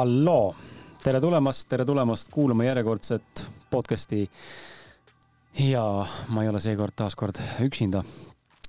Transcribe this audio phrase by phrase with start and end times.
[0.00, 0.54] halloo,
[1.04, 4.22] tere tulemast, tere tulemast kuulama järjekordset podcast'i.
[5.58, 5.82] ja
[6.28, 8.00] ma ei ole seekord taaskord üksinda.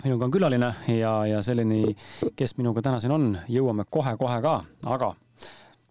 [0.03, 1.95] minuga on külaline ja, ja selleni,
[2.36, 4.58] kes minuga täna siin on, jõuame kohe-kohe ka,
[4.91, 5.13] aga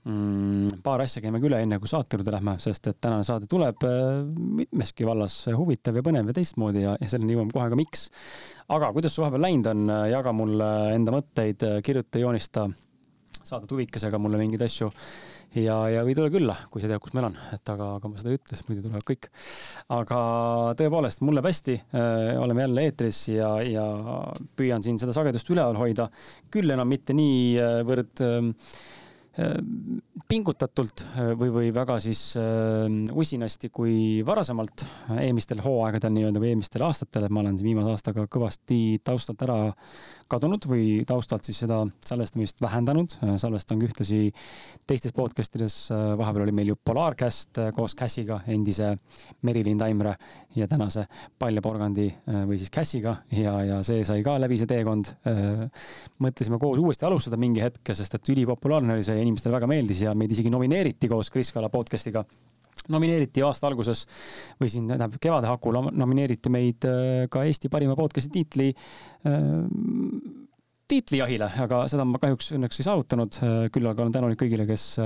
[0.05, 3.89] mm, paar asja käime üle, enne kui saate juurde lähme, sest et tänane saade tuleb
[3.89, 4.21] äh,
[4.61, 8.11] mitmeski vallas huvitav ja põnev ja teistmoodi ja, ja selleni jõuame kohe ka, miks.
[8.69, 12.69] aga kuidas su vahepeal läinud on, jaga mulle enda mõtteid, kirjuta, joonista
[13.47, 14.91] saada tuvikesega mulle mingeid asju
[15.57, 18.21] ja, ja või tule külla, kui sa tead, kus ma elan, et aga, aga ma
[18.21, 19.31] seda ei ütle, sest muidu tulevad kõik.
[19.97, 20.21] aga
[20.79, 23.87] tõepoolest, mul läheb hästi äh,, oleme jälle eetris ja, ja
[24.59, 26.11] püüan siin seda sagedust üleval hoida.
[26.51, 28.41] küll enam mitte niivõrd äh,
[30.31, 34.83] pingutatult äh, või, või väga siis äh, usinasti kui varasemalt
[35.21, 39.59] eelmistel hooaegadel nii-öelda või eelmistel aastatel, et ma olen viimase aastaga kõvasti taustalt ära
[40.31, 43.17] kadunud või taustalt siis seda salvestamist vähendanud.
[43.43, 44.33] salvestan ühtlasi
[44.87, 48.93] teistes podcast ides, vahepeal oli meil ju Polaarcast koos Cassiga, endise
[49.43, 50.15] Merilin Taimre
[50.55, 51.07] ja tänase
[51.39, 55.11] Palja Porgandi või siis Cassiga ja, ja see sai ka läbi, see teekond.
[56.23, 60.05] mõtlesime koos uuesti alustada mingi hetk, sest et ülipopulaarne oli see ja inimestele väga meeldis
[60.07, 62.25] ja meid isegi nomineeriti koos Kris Kala podcast'iga
[62.91, 64.07] nomineeriti aasta alguses
[64.61, 69.43] või siin tähendab kevade hakul nomineeriti meid äh, ka Eesti parima podcast'i tiitli äh,
[70.91, 73.37] tiitlijahile, aga seda ma kahjuks õnneks ei saavutanud.
[73.45, 74.97] Äh, küll aga olen tänulik kõigile, kes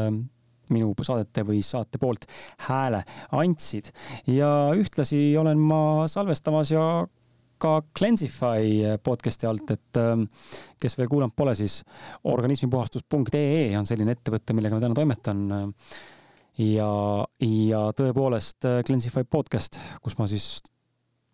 [0.72, 2.24] minu saadete või saate poolt
[2.70, 3.02] hääle
[3.36, 3.90] andsid
[4.32, 6.86] ja ühtlasi olen ma salvestamas ja
[7.62, 10.00] ka Cleansify podcast'i alt, et
[10.80, 11.82] kes veel kuulanud pole, siis
[12.30, 15.44] organismipuhastus.ee on selline ettevõte, millega ma täna toimetan
[16.60, 16.90] ja,
[17.40, 20.62] ja tõepoolest äh, Cleansify podcast, kus ma siis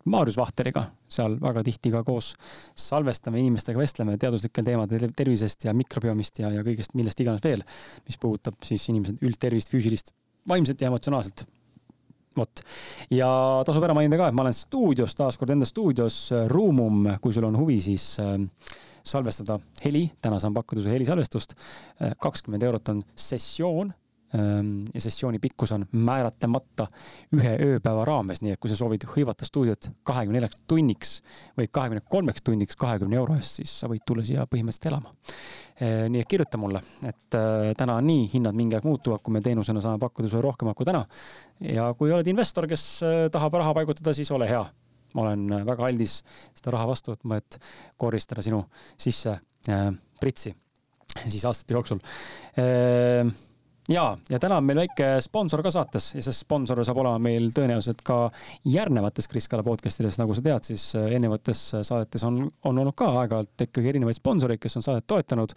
[0.09, 2.31] Maarjus Vahteriga seal väga tihti ka koos
[2.73, 7.61] salvestame, inimestega vestleme teaduslikel teemadel tervisest ja mikrobiomist ja, ja kõigest, millest iganes veel,
[8.07, 10.15] mis puudutab siis inimese üldtervist, füüsilist,
[10.49, 11.45] vaimset ja emotsionaalselt.
[12.37, 12.63] Vot,
[13.11, 13.29] ja
[13.67, 17.57] tasub ära mainida ka, et ma olen stuudios, taaskord enda stuudios, Ruumum, kui sul on
[17.59, 18.37] huvi, siis äh,
[19.03, 21.55] salvestada heli, täna saan pakkuda sulle helisalvestust.
[22.01, 23.93] Äh, kakskümmend eurot on sessioon
[24.31, 26.85] ja sessiooni pikkus on määratlemata
[27.35, 31.17] ühe ööpäeva raames, nii et kui sa soovid hõivata stuudiot kahekümne neljaks tunniks
[31.57, 35.11] või kahekümne kolmeks tunniks kahekümne euro eest, siis sa võid tulla siia põhimõtteliselt elama.
[35.81, 39.35] Ehm, nii et kirjuta mulle, et äh, täna on nii, hinnad mingi aeg muutuvad, kui
[39.35, 41.03] me teenusena saame pakkuda sulle rohkem kui täna.
[41.67, 44.63] ja kui oled investor, kes äh, tahab raha paigutada, siis ole hea.
[45.15, 46.21] ma olen äh, väga aldis
[46.55, 47.59] seda raha vastu võtma, et
[47.99, 48.63] koristada sinu
[48.95, 49.39] sisse
[50.21, 50.53] pritsi
[51.27, 51.99] siis aastate jooksul
[52.59, 53.27] äh,
[53.91, 57.49] ja, ja täna on meil väike sponsor ka saates ja see sponsor saab olema meil
[57.55, 58.17] tõenäoliselt ka
[58.67, 62.81] järgnevates Kris Kala podcast ides, nagu sa tead, siis äh, eelnevates äh, saadetes on, on
[62.83, 65.55] olnud ka aeg-ajalt ikkagi erinevaid sponsoreid, kes on saadet toetanud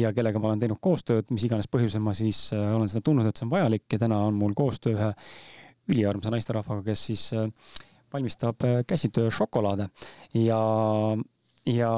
[0.00, 3.30] ja kellega ma olen teinud koostööd, mis iganes põhjusel ma siis äh, olen seda tundnud,
[3.30, 5.12] et see on vajalik ja täna on mul koostöö ühe
[5.90, 7.22] üliarmsa naisterahvaga, kes siis
[8.12, 9.88] valmistab käsitöö šokolaade
[10.38, 10.60] ja,
[11.66, 11.94] ja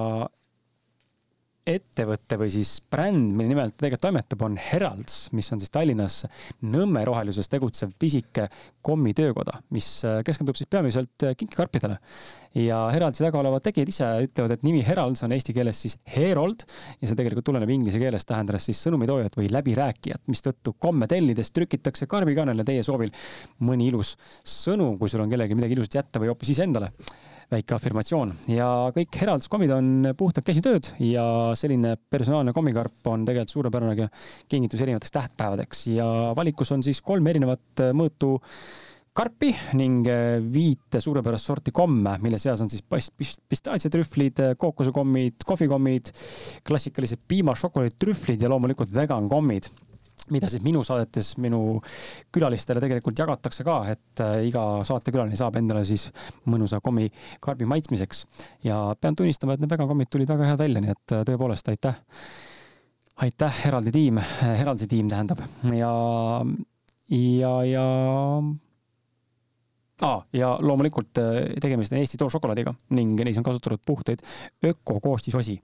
[1.68, 6.16] ettevõte või siis bränd, mille nimel ta tegelikult toimetab, on Heralds, mis on siis Tallinnas
[6.66, 8.48] Nõmme roheluses tegutsev pisike
[8.82, 11.98] kommitöökoda, mis äh, keskendub siis peamiselt äh, kinkikarpidele.
[12.58, 16.66] ja Heraldsi taga olevad tegijad ise ütlevad, et nimi Heralds on eesti keeles siis herold
[17.00, 22.10] ja see tegelikult tuleneb inglise keelest, tähendades siis sõnumitoojat või läbirääkijat, mistõttu komme tellides trükitakse
[22.10, 23.14] karbikaanele teie soovil
[23.62, 26.90] mõni ilus sõnum, kui sul on kellelegi midagi ilusat jätta või hoopis iseendale
[27.52, 28.32] väike afirmatsioon.
[28.52, 31.24] Ja kõik Heralds kommid on puhtad käsitööd ja
[31.58, 34.08] selline personaalne kommikarp on tegelikult suurepärane
[34.50, 35.84] kingitus erinevateks tähtpäevadeks.
[35.92, 38.38] Ja valikus on siis kolm erinevat mõõtu
[39.12, 40.08] karpi ning
[40.54, 46.12] viite suurepärast sorti komme, mille seas on siis pistaatsiatrühvlid, kookosekommid, kohvikommid,
[46.68, 49.68] klassikalised piimašokolaaditrühvlid ja loomulikult vegan kommid
[50.30, 51.80] mida siis minu saadetes minu
[52.34, 56.08] külalistele tegelikult jagatakse ka, et äh, iga saatekülaline saab endale siis
[56.50, 58.24] mõnusa kommikarbi maitsmiseks.
[58.64, 61.98] ja pean tunnistama, et need vegankommid tulid väga head välja, nii et äh, tõepoolest aitäh.
[63.26, 65.42] aitäh, Heraldi tiim, Heraldi tiim tähendab
[65.76, 65.92] ja,
[67.08, 67.86] ja, ja
[70.02, 70.22] ah,.
[70.32, 74.24] ja loomulikult äh, tegemist on Eesti tooršokolaadiga ning neis on kasutatud puhtaid
[74.72, 75.58] ökokoostisosi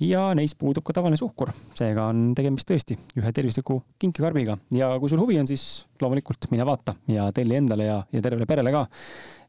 [0.00, 1.48] ja neis puudub ka tavaline suhkur.
[1.78, 6.64] seega on tegemist tõesti ühe tervisliku kinkikarbiga ja kui sul huvi on, siis loomulikult mine
[6.66, 8.82] vaata ja telli endale ja, ja tervele perele ka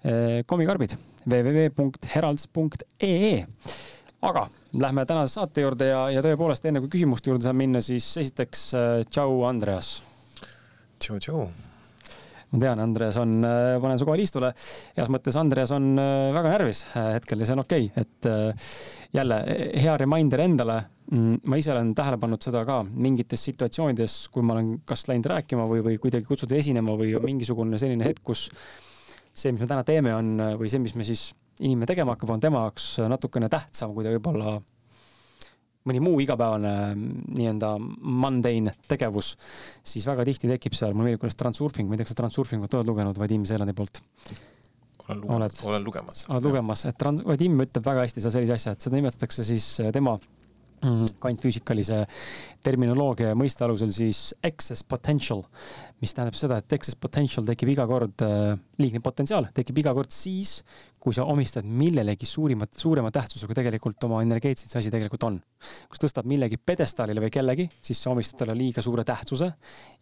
[0.03, 0.91] eh, kommikarbid
[1.25, 3.45] www.heralds.ee
[4.23, 4.47] aga
[4.79, 8.65] lähme tänase saate juurde ja, ja tõepoolest enne kui küsimuste juurde saab minna, siis esiteks
[8.77, 9.87] äh, tšau, Andreas.
[10.99, 11.72] tšau, tšau
[12.53, 13.35] ma tean, Andreas on,
[13.81, 14.53] panen su kohal istule.
[14.97, 19.39] heas mõttes Andreas on väga närvis hetkel ja see on okei okay., et jälle
[19.83, 20.79] hea reminder endale.
[21.11, 25.27] Mm, ma ise olen tähele pannud seda ka mingites situatsioonides, kui ma olen kas läinud
[25.33, 28.47] rääkima või, või kuidagi kutsutud esinema või mingisugune selline hetk, kus
[29.33, 32.43] see, mis me täna teeme, on või see, mis me siis inimene tegema hakkab, on
[32.43, 34.55] tema jaoks natukene tähtsam, kui ta võib-olla
[35.89, 39.33] mõni muu igapäevane nii-öelda mundane tegevus,
[39.83, 42.79] siis väga tihti tekib seal, mul meeldib, kuidas transurfing, ma ei tea, kas sa transurfingut
[42.79, 44.03] oled lugenud Vadim Seelandi poolt?
[45.03, 46.21] olen lugenud, olen lugemas.
[46.31, 49.67] oled lugemas, et trans-, Vadim ütleb väga hästi seal sellise asja, et seda nimetatakse siis
[49.91, 50.15] tema
[50.83, 51.15] Mhm.
[51.23, 52.01] kvantfüüsikalise
[52.63, 55.45] terminoloogia ja mõiste alusel siis excess potential,
[56.03, 60.11] mis tähendab seda, et excess potential tekib iga kord äh,, liigne potentsiaal tekib iga kord
[60.11, 60.57] siis,
[61.03, 65.39] kui sa omistad millelegi suurimat, suurema tähtsusega tegelikult oma energeetiliselt see asi tegelikult on.
[65.89, 69.51] kui sa tõstad millegi pjedestaalile või kellegi, siis sa omistad talle liiga suure tähtsuse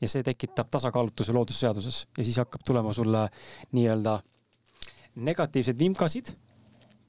[0.01, 3.25] ja see tekitab tasakaalutuse loodusseaduses ja siis hakkab tulema sulle
[3.73, 4.19] nii-öelda
[5.25, 6.33] negatiivseid vimkasid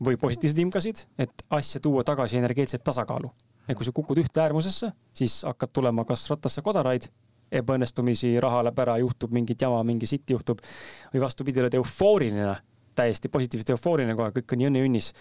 [0.03, 3.31] või positiivseid vimkasid, et asja tuua tagasi energeetset tasakaalu
[3.69, 7.07] ja kui sa kukud ühte äärmusesse, siis hakkab tulema kas rattasse kodaraid,
[7.53, 10.61] ebaõnnestumisi, raha läheb ära, juhtub mingit jama, mingi sitt juhtub.
[11.13, 12.47] või vastupidi, oled eufooriline,
[12.95, 14.63] täiesti positiivselt eufooriline kohe, kõik on.
[14.63, 15.13] Ehm,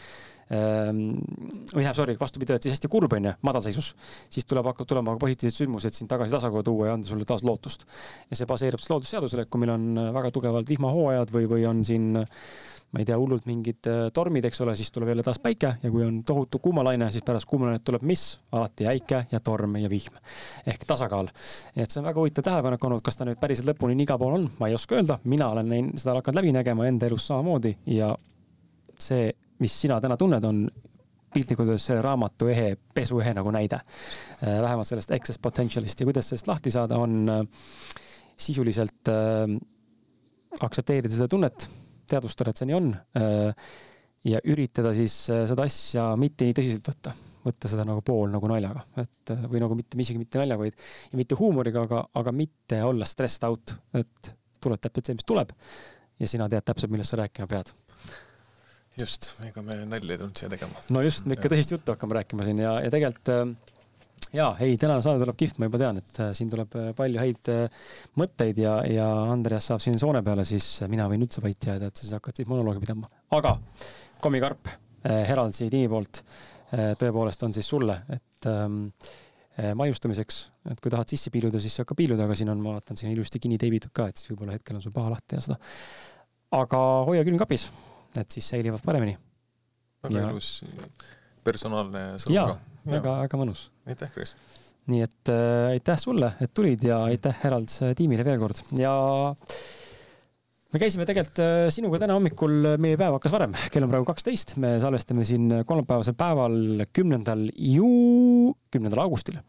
[0.51, 3.93] või tähendab, sorry, vastupidi, oled siis hästi kurb onju, madalseisus,
[4.31, 7.87] siis tuleb, hakkab tulema positiivsed sündmused sind tagasi tasakaalu tuua ja anda sulle taas lootust.
[8.29, 9.87] ja see baseerub siis loodusseadusele, kui meil on
[10.17, 12.11] väga tugevalt vihmahooajad või, või on siin
[12.91, 15.91] ma ei tea, hullult mingid äh, tormid, eks ole, siis tuleb jälle taas päike ja
[15.91, 18.39] kui on tohutu kuumalaine, siis pärast kuumalainet tuleb mis?
[18.51, 20.17] alati äike ja torm ja vihm
[20.67, 21.29] ehk tasakaal.
[21.75, 24.35] et see on väga huvitav tähelepanek olnud, kas ta nüüd päriselt lõpuni nii igal pool
[24.41, 27.77] on, ma ei oska öelda, mina olen näinud, seda hakanud läbi nägema enda elus samamoodi
[27.95, 28.11] ja
[28.99, 30.65] see, mis sina täna tunned, on
[31.33, 33.79] piltlikult öeldes raamatu ehe, pesuehe nagu näide.
[34.41, 37.69] Äh, vähemalt sellest excess potential'ist ja kuidas sellest lahti saada, on äh,
[38.39, 39.55] sisuliselt äh,
[40.59, 41.67] aktsepteerida seda tunnet
[42.11, 42.89] teadvustada, et see nii on.
[44.27, 47.13] Ja üritada siis seda asja mitte nii tõsiselt võtta,
[47.45, 51.17] võtta seda nagu pool nagu naljaga, et või nagu mitte, isegi mitte naljaga, vaid ja
[51.17, 55.55] mitte huumoriga, aga, aga mitte olla stressed out, et tuleb täpselt see, mis tuleb.
[56.19, 57.71] ja sina tead täpselt, millest sa rääkima pead
[58.99, 60.87] just, ega me nalja ei tulnud siia tegema.
[60.89, 63.31] no just, me ikka tõsist juttu hakkame rääkima siin ja, ja tegelikult
[64.33, 67.21] ja ei, tänane saade tuleb kihvt, ma juba tean, et äh, siin tuleb äh, palju
[67.21, 67.89] häid äh,
[68.19, 72.01] mõtteid ja, ja Andreas saab siin soone peale, siis mina võin üldse vait jääda, et
[72.01, 73.11] siis hakkad siis monoloogi pidama.
[73.37, 73.57] aga
[74.21, 74.71] kommikarp
[75.01, 76.19] Heraldsi tiimi poolt
[76.71, 78.83] tõepoolest on siis sulle, et ähm,
[79.75, 80.37] maiustamiseks,
[80.69, 83.09] et kui tahad sisse piiluda, siis sa ka piiluda, aga siin on, ma vaatan, siin
[83.11, 85.57] ilusti kinni teibitud ka, et siis võib-olla hetkel on sul paha lahti ja seda.
[86.53, 87.65] aga hoia külmkapis,
[88.19, 89.17] et siis säilivad paremini.
[90.03, 90.31] väga ja...
[90.31, 90.63] ilus
[91.45, 92.57] personaalne sõnum ka.
[92.95, 93.67] väga-väga mõnus.
[93.87, 94.35] aitäh, Kris!
[94.91, 98.93] nii et äh, aitäh sulle, et tulid ja aitäh Heralds tiimile veel kord ja
[100.71, 104.55] me käisime tegelikult äh, sinuga täna hommikul, meie päev hakkas varem, kell on praegu kaksteist,
[104.61, 109.41] me salvestame siin kolmapäevasel päeval, kümnendal ju-, kümnendal augustil.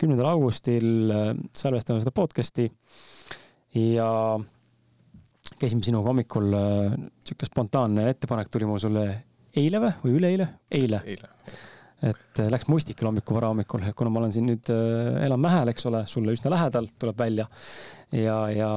[0.00, 2.68] kümnendal augustil äh, salvestame seda podcast'i
[3.74, 4.10] ja
[5.60, 6.50] käisime sinuga hommikul,
[7.24, 9.04] sihuke spontaanne ettepanek tuli mul sulle
[9.54, 10.48] eile või, või üleeile?
[10.74, 11.30] eile, eile
[12.04, 15.86] et äh, läks mustikal hommikul, varahommikul, kuna ma olen siin nüüd, äh, elan Mähel, eks
[15.90, 17.46] ole, sulle üsna lähedal, tuleb välja.
[18.12, 18.68] ja, ja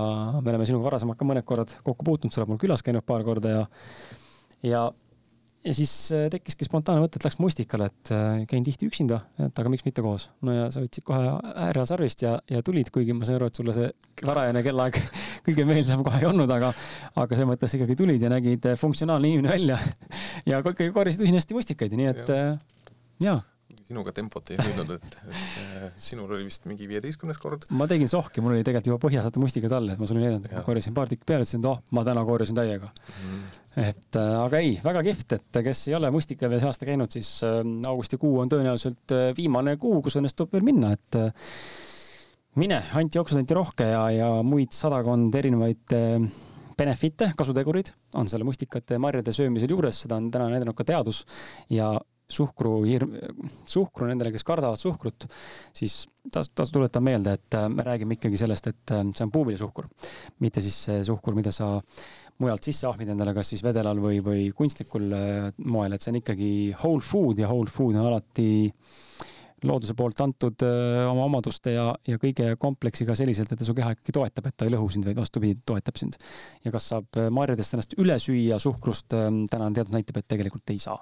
[0.42, 3.26] me oleme sinuga varasemalt ka mõned korrad kokku puutunud, sa oled mul külas käinud paar
[3.28, 3.66] korda ja,
[4.66, 4.86] ja,
[5.68, 8.12] ja siis äh, tekkiski spontaanne mõte, et läks mustikale, et
[8.50, 10.30] käin tihti üksinda, et aga miks mitte koos.
[10.48, 11.34] no ja sa võtsid kohe
[11.68, 13.92] äärasarvist ja, ja tulid, kuigi ma sain aru, et sulle see
[14.28, 15.02] varajane kellaaeg
[15.48, 16.72] kõige meeldivam kohe ei olnud, aga,
[17.16, 19.82] aga selles mõttes ikkagi tulid ja nägid funktsionaalne inimene välja.
[20.48, 22.44] Ja ikkagi korjasid usinasti mustikaid, nii et ja
[23.24, 23.40] jaa
[23.88, 27.68] sinuga tempot ei hoidnud, et, et sinul oli vist mingi viieteistkümnes kord.
[27.78, 30.64] ma tegin sohki, mul oli tegelikult juba põhjas vaata mustikad all, et ma sulle ma
[30.66, 32.90] korjasin paar tükki peale, ütlesin, et oh, ma täna korjasin täiega.
[32.92, 33.46] Mm..
[33.86, 37.14] et äh, aga ei, väga kihvt, et kes ei ole mustika veel see aasta käinud,
[37.16, 41.22] siis äh, augustikuu on tõenäoliselt äh, viimane kuu, kus õnnestub veel minna, et
[42.60, 45.96] mine, antioksidanti rohke ja, ja muid sadakond erinevaid
[46.78, 51.24] benefit'e, kasutegurid on selle mustikate marjade söömisel juures, seda on täna näidanud ka teadus
[51.74, 51.94] ja
[52.28, 53.14] suhkru hirm,
[53.68, 55.28] suhkru nendele, kes kardavad suhkrut,
[55.76, 56.02] siis
[56.34, 59.88] tas-, tasu tuletada meelde, et äh, me räägime ikkagi sellest, et äh, see on puuviljasuhkur.
[60.44, 61.78] mitte siis see suhkur, mida sa
[62.44, 66.22] mujalt sisse ahmid endale, kas siis vedelal või, või kunstlikul äh, moel, et see on
[66.22, 66.52] ikkagi
[66.84, 68.50] whole food ja whole food on alati
[69.66, 74.14] looduse poolt antud oma omaduste ja, ja kõige kompleksiga selliselt, et ta su keha ikkagi
[74.14, 76.20] toetab, et ta ei lõhu sind, vaid vastupidi, toetab sind.
[76.66, 81.02] ja kas saab marjadest ennast üle süüa suhkrust, tänane teadus näitab, et tegelikult ei saa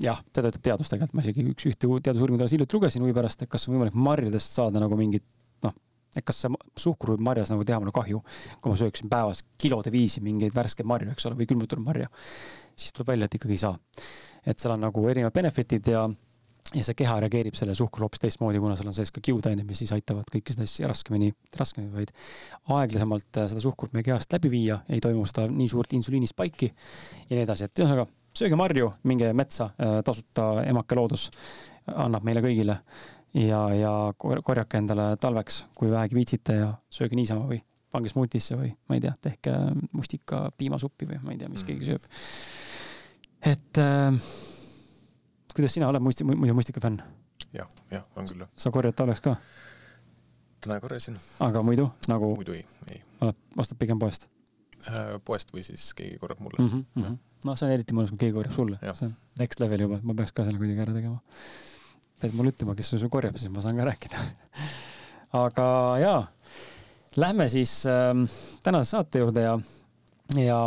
[0.00, 3.44] jah, seda ütleb teadus tegelikult, ma isegi üks, ühte teadusuuringut alles hiljuti lugesin huvi pärast,
[3.44, 5.24] et kas on võimalik marjadest saada nagu mingit
[5.66, 5.74] noh,
[6.16, 8.22] et kas see suhkur võib marjas nagu teha mulle kahju,
[8.62, 12.10] kui ma sööksin päevas kilode viisi mingeid värskeid marju, eks ole, või külmutatud marja,
[12.74, 13.76] siis tuleb välja, et ikkagi ei saa.
[14.46, 16.06] et seal on nagu erinevad benefit'id ja,
[16.74, 19.82] ja see keha reageerib sellele suhkrule hoopis teistmoodi, kuna seal on sees ka kiudaineid, mis
[19.82, 22.12] siis aitavad kõiki seda asja raskemini, raskemini, vaid
[22.76, 27.34] aeglasemalt äh, seda suhkrut meie kehast läbi viia, ei toimu seda nii suurt insuliinispaiki ja
[27.34, 31.28] nii edasi, et ühesõnaga sööge marju, minge metsa, äh, tasuta emake loodus
[31.90, 32.78] annab meile kõigile
[33.34, 37.60] ja, ja korjake endale talveks, kui vähegi viitsite ja sööge niisama või
[37.92, 39.58] pange smuutisse või ma ei tea, tehke
[39.92, 41.68] mustika piimasuppi või ma ei tea, mis mm.
[41.68, 42.08] keegi sööb.
[43.52, 44.24] et äh,
[45.56, 47.02] kuidas sina oled musti, muidu mustika fänn?
[47.52, 48.46] jah, jah, on küll.
[48.56, 49.36] sa korjad talveks ka?
[50.62, 51.18] täna korjasin.
[51.40, 52.34] aga muidu nagu?
[52.36, 53.02] muidu ei, ei.
[53.56, 54.28] ostad pigem poest
[54.88, 55.18] äh,?
[55.24, 56.70] poest või siis keegi korjab mulle mm.
[56.70, 57.18] -hmm, mm -hmm.
[57.44, 58.78] noh, see on eriti mõnus, kui keegi korjab sulle.
[58.82, 61.20] see on next level juba, ma peaks ka selle kuidagi ära tegema
[62.22, 64.20] pead mulle ütlema, kes sul korjab, siis ma saan ka rääkida.
[65.42, 65.66] aga
[66.02, 66.20] jaa,
[67.18, 68.12] lähme siis äh,
[68.62, 69.56] tänase saate juurde ja,
[70.38, 70.60] ja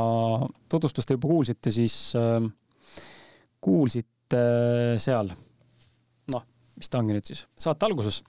[0.69, 2.49] tutvustust te juba kuulsite, siis äh,
[3.63, 5.29] kuulsite äh, seal,
[6.33, 8.23] noh, mis ta ongi nüüd siis, saate alguses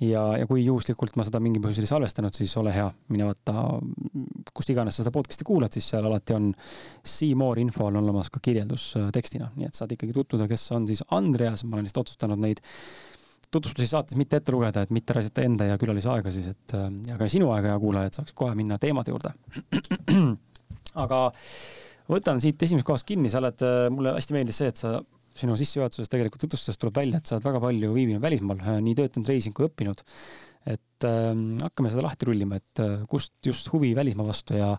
[0.00, 3.64] ja, ja kui juhuslikult ma seda mingil põhjusel ei salvestanud, siis ole hea, mine vaata,
[4.56, 6.50] kust iganes sa seda podcast'i kuulad, siis seal alati on
[7.06, 10.66] see more info on olemas ka kirjeldus äh, tekstina, nii et saad ikkagi tutvuda, kes
[10.76, 12.62] on siis Andreas, ma olen lihtsalt otsustanud neid
[13.52, 16.88] tutvustusi saates mitte ette lugeda, et mitte raisata enda ja külalise aega siis, et äh,
[17.12, 19.32] ja ka sinu aega, hea kuulaja, et saaks kohe minna teemade juurde.
[21.04, 21.20] aga
[22.10, 23.64] võtan siit esimesest kohast kinni, sa oled,
[23.94, 24.98] mulle hästi meeldis see, et sa
[25.40, 28.96] sinu sissejuhatuses tegelikult tutvustusest tuleb välja, et sa oled väga palju viibinud välismaal, äh, nii
[28.98, 30.04] töötanud, reisinud kui õppinud.
[30.66, 34.72] et äh, hakkame seda lahti rullima, et äh, kust just huvi välismaa vastu ja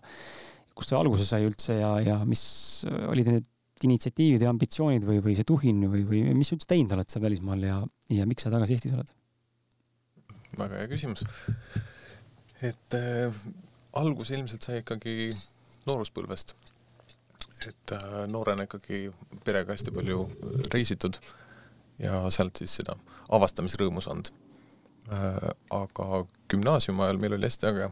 [0.76, 2.42] kust see alguse sai üldse ja, ja mis
[3.08, 3.48] olid need
[3.86, 7.62] initsiatiivid ja ambitsioonid või, või see tuhin või, või mis üldse teinud oled sa välismaal
[7.62, 7.78] ja,
[8.14, 9.12] ja miks sa tagasi Eestis oled?
[10.58, 11.22] väga hea küsimus.
[12.70, 13.38] et äh,
[13.98, 15.30] algus ilmselt sai ikkagi
[15.88, 16.56] nooruspõlvest
[17.66, 19.08] et äh, noorena ikkagi
[19.44, 20.24] perega hästi palju
[20.72, 21.18] reisitud
[21.98, 22.94] ja sealt siis seda
[23.34, 24.30] avastamisrõõmu saanud.
[25.12, 26.22] Äh, aga
[26.52, 27.90] gümnaasiumi ajal meil oli hästi äge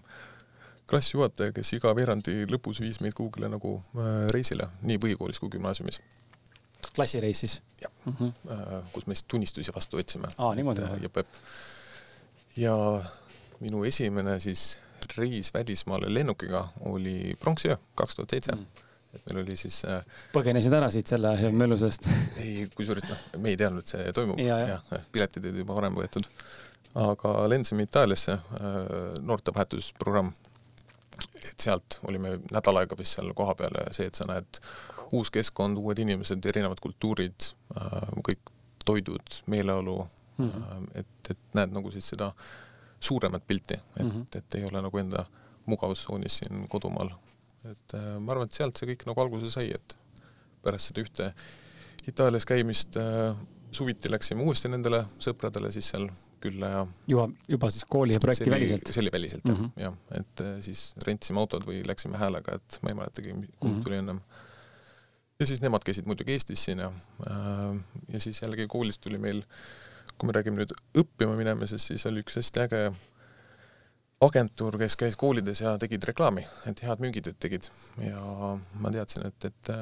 [0.87, 6.01] klassijuhataja, kes iga veerandi lõpus viis meid kuhugile nagu äh, reisile, nii põhikoolis kui gümnaasiumis.
[6.95, 7.61] klassireis siis?
[7.83, 8.91] jah mm, -hmm.
[8.93, 10.29] kus me siis tunnistusi vastu võtsime.
[10.39, 11.25] aa, niimoodi või?
[12.57, 12.75] ja
[13.61, 14.79] minu esimene siis
[15.17, 18.86] reis välismaale lennukiga oli pronksiöö kaks tuhat seitse mm
[19.17, 20.03] et meil oli siis äh,
[20.35, 22.09] põgenesid ära siit selle möllu seest?
[22.43, 24.59] ei, kusjuures noh, me ei teadnud, et see toimub ja,.
[24.75, 26.29] jah, piletid olid juba varem võetud.
[27.07, 28.77] aga lendasime Itaaliasse äh,,
[29.21, 30.35] noortevahetusprogramm.
[31.43, 34.61] et sealt olime nädal aega vist seal kohapeal ja see, et sa näed
[35.15, 38.55] uus keskkond, uued inimesed, erinevad kultuurid äh,, kõik
[38.87, 39.99] toidud, meeleolu
[40.39, 40.89] mm, -hmm.
[40.95, 42.31] et, et näed nagu siis seda
[43.01, 44.39] suuremat pilti, et mm, -hmm.
[44.39, 45.25] et ei ole nagu enda
[45.67, 47.11] mugavustsoonis siin kodumaal
[47.73, 49.97] et äh, ma arvan, et sealt see kõik nagu alguse sai, et
[50.65, 51.31] pärast seda ühte
[52.07, 53.37] Itaalias käimist äh,
[53.75, 56.07] suviti läksime uuesti nendele sõpradele siis seal
[56.43, 58.91] külla ja juba, juba siis kooli ja projekti väliselt?
[58.91, 59.71] see oli väliselt mm -hmm.
[59.83, 63.49] jah, jah, et äh, siis rentisime autod või läksime häälega, et ma ei mäletagi, kumb
[63.49, 63.85] mm -hmm.
[63.85, 64.21] tuli ennem.
[65.41, 66.93] ja siis nemad käisid muidugi Eestis siin ja,
[68.09, 69.43] ja siis jällegi koolist tuli meil,
[70.17, 72.93] kui me räägime nüüd õppima minemisest, siis oli üks hästi äge
[74.21, 77.69] agentuur, kes käis koolides ja tegid reklaami, et head müügitööd tegid
[78.01, 78.21] ja
[78.81, 79.73] ma teadsin, et, et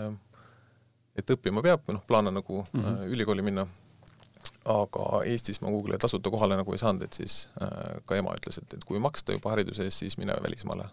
[1.15, 3.13] et õppima peab, noh, plaan on nagu mm -hmm.
[3.15, 3.67] ülikooli minna.
[4.65, 8.59] aga Eestis ma kuhugile tasuta kohale nagu ei saanud, et siis äh, ka ema ütles,
[8.59, 10.89] et, et kui maksta juba hariduse eest, siis mine välismaale.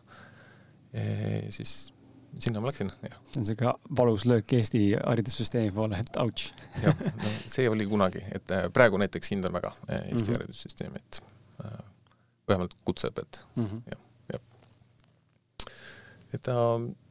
[1.49, 1.93] siis
[2.39, 3.19] sinna ma läksin, jah.
[3.31, 6.53] see on siuke valus löök Eesti haridussüsteemi poole, et auts.
[6.83, 10.37] jah, no see oli kunagi, et äh, praegu näiteks hindan väga äh, Eesti mm -hmm.
[10.37, 11.23] haridussüsteemi, et
[12.51, 13.81] vähemalt kutseõpet mm, -hmm.
[13.91, 14.01] jah,
[14.35, 15.71] jah.
[16.35, 16.57] et ta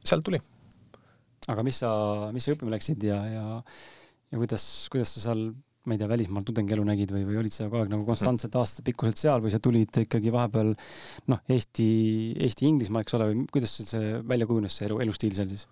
[0.05, 0.41] sealt tuli.
[1.51, 1.91] aga mis sa,
[2.35, 3.45] mis sa õppima läksid ja, ja,
[4.31, 5.51] ja kuidas, kuidas sa seal,
[5.89, 9.19] ma ei tea, välismaal tudengielu nägid või, või olid sa kogu aeg nagu konstantselt aastapikkuselt
[9.19, 10.75] seal või sa tulid ikkagi vahepeal
[11.33, 11.89] noh, Eesti,
[12.47, 15.67] Eesti-Inglismaa, eks ole, või kuidas see välja kujunes, see elu, elustiil seal siis?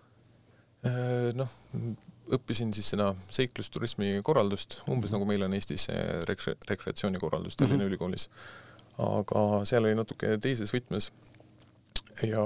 [0.88, 1.52] Äh, noh,
[2.34, 5.12] õppisin siis seda seiklusturismi korraldust, umbes mm -hmm.
[5.16, 5.88] nagu meil on Eestis
[6.28, 7.92] rekre-, rekreatsioonikorraldus Tallinna mm -hmm.
[7.92, 8.28] Ülikoolis
[8.98, 11.10] aga seal oli natuke teises võtmes.
[12.26, 12.44] ja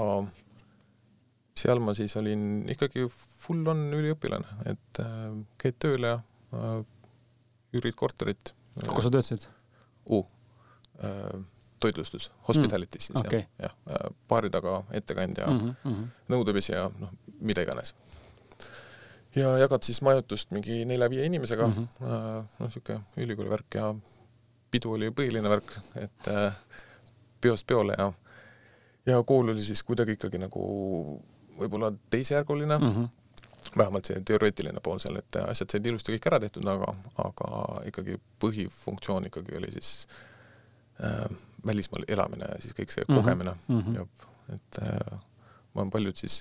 [1.57, 3.07] seal ma siis olin ikkagi
[3.43, 5.31] full on üliõpilane, et äh,
[5.61, 6.19] käid tööl ja
[6.55, 6.77] äh,
[7.77, 8.55] üürid korterit.
[8.87, 9.49] kus sa töötasid
[10.11, 10.29] uh,?
[11.83, 13.41] Toitlustus, hospitality's siis mm, okay.
[13.59, 16.05] jah, jah, baari taga ettekandja mm, -hmm.
[16.31, 17.91] nõudepesija, noh, mida iganes.
[19.35, 22.07] ja jagad siis majutust mingi nelja-viie inimesega mm, -hmm.
[22.07, 23.89] noh, niisugune ülikooli värk ja
[24.73, 26.61] pidu oli põhiline värk, et äh,
[27.41, 28.11] peost peole ja
[29.07, 30.63] ja kool oli siis kuidagi ikkagi nagu
[31.59, 33.09] võib-olla teisejärguline mm, -hmm.
[33.79, 37.49] vähemalt see teoreetiline pool seal, et asjad said ilusti kõik ära tehtud, aga, aga
[37.91, 40.07] ikkagi põhifunktsioon ikkagi oli siis
[41.05, 41.27] äh,
[41.67, 43.17] välismaal elamine ja siis kõik see -hmm.
[43.17, 43.97] kogemine mm -hmm.
[43.97, 44.07] ja
[44.55, 45.19] et äh,
[45.75, 46.41] ma olen paljud siis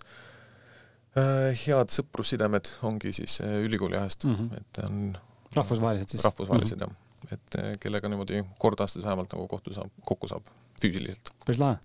[1.18, 4.58] äh, head sõprussidemed ongi siis äh, ülikooli ajast mm, -hmm.
[4.58, 5.18] et on
[5.56, 6.24] rahvusvahelised siis?
[6.24, 6.90] rahvusvahelised mm -hmm.
[6.90, 10.48] jah, et äh, kellega niimoodi kord aastas vähemalt nagu kohtu saab, kokku saab
[10.82, 11.34] füüsiliselt.
[11.46, 11.78] päris lahe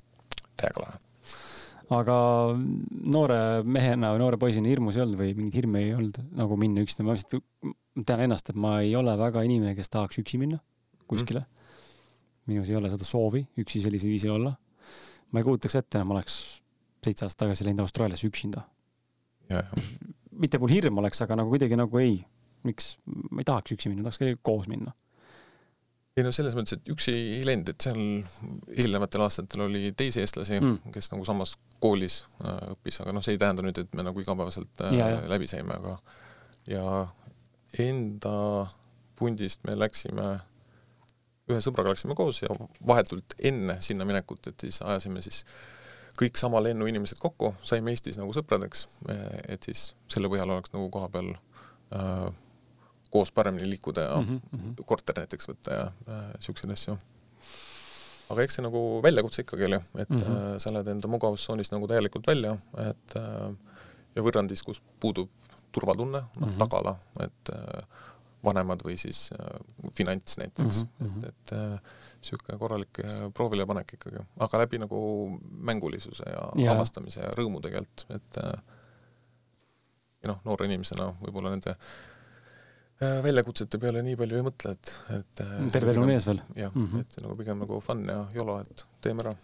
[0.60, 1.00] täiega lahe.
[1.96, 2.18] aga
[3.16, 6.84] noore mehena või noore poisina hirmus ei olnud või mingeid hirme ei olnud nagu minna
[6.84, 10.58] üksinda, ma lihtsalt tean ennast, et ma ei ole väga inimene, kes tahaks üksi minna
[11.06, 11.66] kuskile mm..
[12.52, 14.54] minus ei ole seda soovi üksi sellisel viisil olla.
[15.30, 16.38] ma ei kujutaks ette, et ma oleks
[17.06, 18.64] seitse aastat tagasi läinud Austraaliasse üksinda.
[20.32, 22.18] mitte mul hirm oleks, aga nagu kuidagi nagu ei,
[22.66, 24.96] miks, ma ei tahaks üksi minna, tahaks kellegagi koos minna
[26.16, 28.00] ei no selles mõttes, et üksi ei läinud, et seal
[28.72, 33.36] eelnevatel aastatel oli teisi eestlasi mm., kes nagu samas koolis äh, õppis, aga noh, see
[33.36, 35.22] ei tähenda nüüd, et me nagu igapäevaselt äh, ja, ja.
[35.28, 35.98] läbi saime, aga
[36.72, 36.84] ja
[37.84, 38.36] enda
[39.16, 40.30] pundist me läksime,
[41.52, 42.54] ühe sõbraga läksime koos ja
[42.86, 45.44] vahetult enne sinna minekut, et siis ajasime siis
[46.16, 48.86] kõik sama lennu inimesed kokku, saime Eestis nagu sõpradeks,
[49.52, 51.34] et siis selle põhjal oleks nagu koha peal
[51.92, 52.30] äh,
[53.16, 54.84] koos paremini liikuda ja mm -hmm.
[54.84, 56.98] korter näiteks võtta ja äh, siukseid asju.
[58.30, 60.54] aga eks see nagu väljakutse ikkagi oli, et mm -hmm.
[60.54, 62.56] äh, sa lähed enda mugavustsoonist nagu täielikult välja,
[62.90, 63.54] et äh,
[64.16, 65.30] ja võrrandis, kus puudub
[65.72, 66.58] turvatunne, noh mm -hmm.
[66.58, 67.86] tagala, et äh,
[68.44, 69.60] vanemad või siis äh,
[69.94, 71.28] finants näiteks mm, -hmm.
[71.28, 71.80] et, et äh,
[72.20, 74.98] niisugune korralik äh, proovilepanek ikkagi, aga läbi nagu
[75.70, 78.60] mängulisuse ja, ja avastamise ja rõõmu tegelikult, et äh,
[80.22, 82.15] ja noh, noore inimesena võib-olla nende äh, Äh,
[83.00, 86.40] väljakutsete peale nii palju ei mõtle, et, et äh, terve elu on ees veel?
[86.56, 87.04] jah mm, -hmm.
[87.04, 89.34] et nagu pigem nagu fun ja YOLO, et teeme ära.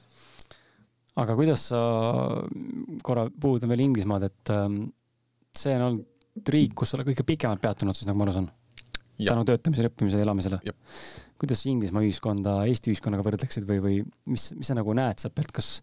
[1.24, 1.82] aga kuidas sa,
[3.04, 4.86] korra puudutan veel Inglismaad, et ähm,
[5.52, 8.50] see on olnud riik, kus sa oled kõige pikemalt peatunud siis, nagu ma aru saan?
[9.22, 10.58] tänu töötamisele, õppimisele, elamisele.
[11.38, 15.34] kuidas sa Inglismaa ühiskonda Eesti ühiskonnaga võrdleksid või, või mis, mis sa nagu näed sealt
[15.36, 15.82] pealt, kas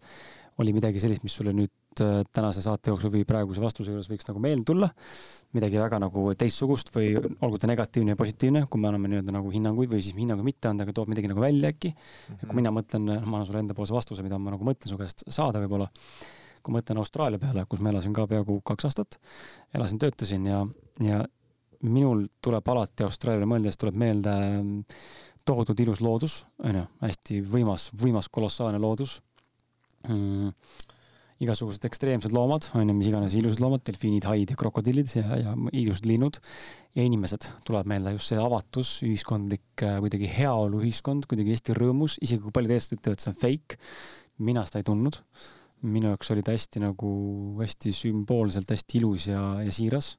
[0.58, 1.70] oli midagi sellist, mis sulle nüüd
[2.04, 4.90] äh, tänase saate jooksul või praeguse vastuse juures võiks nagu meelde tulla?
[5.56, 9.50] midagi väga nagu teistsugust või olgu ta negatiivne ja positiivne, kui me anname nii-öelda nagu
[9.50, 12.34] hinnanguid või siis hinnanguid mitte anda, aga toob midagi nagu välja äkki mm.
[12.34, 12.44] -hmm.
[12.46, 15.62] kui mina mõtlen, ma annan sulle endapoolse vastuse, mida ma nagu mõtlen su käest saada
[15.64, 15.90] võib-olla.
[16.62, 19.16] kui mõtlen Austraalia peale, kus ma elasin ka peaaegu kaks aastat,
[19.74, 20.66] elasin, töötasin ja,
[21.00, 21.24] ja
[21.82, 24.82] minul tuleb alati Austraaliale mõeldes tuleb meelde mm,
[25.48, 29.20] tohutult ilus loodus, onju, hästi võimas, võimas kolossaalne loodus
[30.08, 30.52] mm,
[31.40, 35.54] igasugused ekstreemsed loomad, on ju, mis iganes ilusad loomad, delfiinid, haid ja krokodillid ja, ja
[35.72, 36.40] ilusad linnud.
[36.98, 42.44] ja inimesed, tuleb meelde just see avatus, ühiskondlik äh, kuidagi heaoluühiskond, kuidagi hästi rõõmus, isegi
[42.44, 43.80] kui paljud eestlased ütlevad, et see on fake.
[44.50, 45.22] mina seda ei tundnud.
[45.80, 47.10] minu jaoks oli ta hästi nagu,
[47.62, 50.18] hästi sümboolselt hästi ilus ja, ja siiras.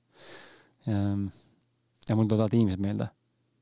[0.88, 3.12] ja mul tulevad inimesed meelde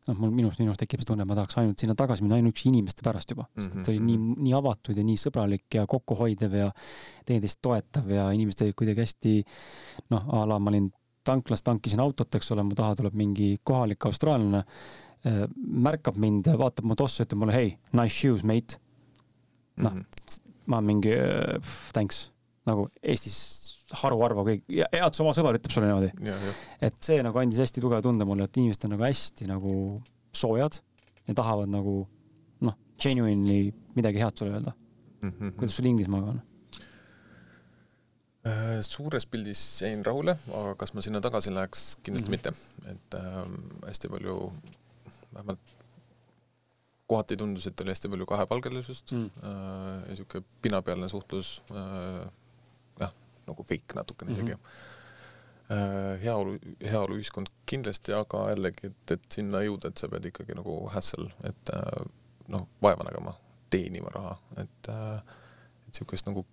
[0.10, 2.69] noh, mul minus, minus tekib see tunne, et ma tahaks ainult sinna tagasi minna ainuüksi
[2.72, 4.45] inimeste pärast juba, sest et see oli nii, mhm.
[4.48, 6.69] nii avatud ja nii sõbralik ja kokkuhoidev ja
[7.28, 9.36] teineteist toetav ja inimesed olid kuidagi hästi
[10.15, 10.89] noh, a la ma olin
[11.30, 14.63] tanklas, tankisin autot, eks ole, mu taha tuleb mingi kohalik austraallane,
[15.28, 18.82] äh, märkab mind vaatab mu tosse, ütleb mulle hei, nice shoes, mate.
[19.80, 21.13] noh mm -hmm., ma mingi
[21.93, 22.30] thanks,
[22.69, 23.39] nagu Eestis
[24.03, 26.53] haruharva kõik, head su oma sõber ütleb sulle niimoodi.
[26.86, 29.73] et see nagu andis hästi tugeva tunde mulle, et inimesed on nagu hästi nagu
[30.36, 30.77] soojad
[31.25, 32.03] ja tahavad nagu
[32.65, 34.75] noh, genuinely midagi head sulle öelda
[35.21, 35.32] mm.
[35.32, 35.55] -hmm.
[35.58, 36.41] kuidas sul Inglismaaga on?
[38.49, 42.53] Äh, suures pildis jäin rahule, aga kas ma sinna tagasi läheks, kindlasti mm -hmm.
[42.53, 44.53] mitte, et äh, hästi palju,
[45.34, 45.75] vähemalt
[47.08, 49.25] kohati tundus, et oli hästi palju kahepalgelisust mm.
[49.25, 52.29] äh, ja sihuke pinnapealne suhtlus äh,
[53.49, 54.63] nagu fake natukene isegi mm.
[54.63, 56.21] -hmm.
[56.23, 56.55] heaolu,
[56.91, 61.75] heaoluühiskond kindlasti, aga jällegi, et, et sinna jõuda, et sa pead ikkagi nagu hassle, et
[61.75, 62.07] äh,
[62.47, 63.35] noh, vaeva nägema,
[63.69, 65.38] teenima raha, et äh,
[65.89, 66.45] et niisugust nagu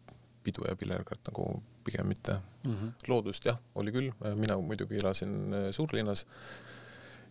[0.45, 2.75] pidu ja pillerkart nagu pigem mitte mm.
[2.75, 2.93] -hmm.
[3.09, 6.27] loodust jah, oli küll, mina muidugi elasin suurlinnas,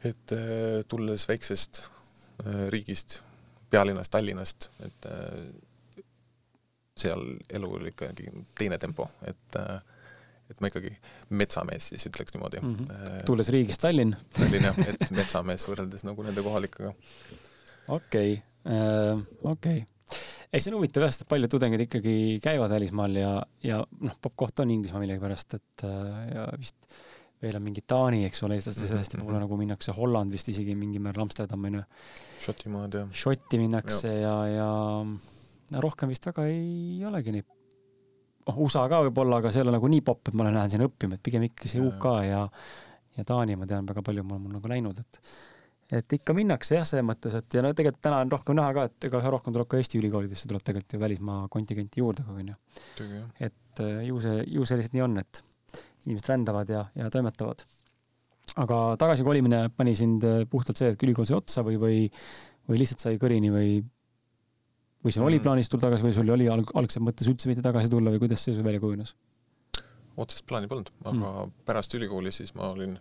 [0.03, 0.33] et
[0.87, 1.83] tulles väiksest
[2.69, 3.21] riigist,
[3.69, 5.07] pealinnast, Tallinnast, et
[6.99, 7.23] seal
[7.59, 9.59] elu oli ikkagi teine tempo, et
[10.45, 10.91] et ma ikkagi
[11.33, 12.75] metsamees siis ütleks niimoodi mm.
[12.75, 13.23] -hmm.
[13.25, 14.13] tulles riigist Tallinn.
[14.37, 16.93] Tallinn jah, et metsamees võrreldes nagu nende kohalikega.
[17.87, 19.83] okei okay., okei
[20.53, 23.33] ei, see on huvitav jah, sest paljud tudengid ikkagi käivad välismaal ja,
[23.65, 25.85] ja noh, popp-koht on Inglismaa millegipärast, et
[26.31, 26.77] ja vist
[27.43, 30.75] veel on mingi Taani, eks ole, eestlaste seast ja võib-olla nagu minnakse Holland vist isegi
[30.77, 31.83] mingil määral Amsterdam on ju.
[32.45, 33.09] Šotimaad jah.
[33.25, 34.69] Šotti minnakse ja, ja, ja
[35.73, 37.47] rohkem vist väga ei olegi neid.
[38.45, 40.87] oh, USA ka võib-olla, aga see ei ole nagu nii popp, et ma lähen sinna
[40.89, 42.45] õppima, et pigem ikkagi see UK ja,
[43.17, 45.21] ja Taani ma tean väga palju, ma olen nagu näinud, et
[45.93, 48.85] et ikka minnakse jah, selles mõttes, et ja no tegelikult täna on rohkem näha ka,
[48.89, 52.55] et ega rohkem tuleb ka Eesti ülikoolidesse tuleb tegelikult ju välismaa kontingenti juurde aeg onju.
[53.39, 55.41] et äh, ju see, ju see lihtsalt nii on, et
[56.05, 57.65] inimesed rändavad ja, ja toimetavad.
[58.61, 61.99] aga tagasikolimine pani sind äh, puhtalt see, et ülikool sai otsa või, või,
[62.69, 63.77] või lihtsalt sai kõrini või,
[65.05, 65.45] või sul oli mm.
[65.45, 68.45] plaanis tulla tagasi või sul oli alg algses mõttes üldse mitte tagasi tulla või kuidas
[68.45, 69.15] see välja kujunes?
[70.17, 71.53] otsest plaani polnud, aga mm.
[71.67, 72.97] pärast ülikooli siis ma olin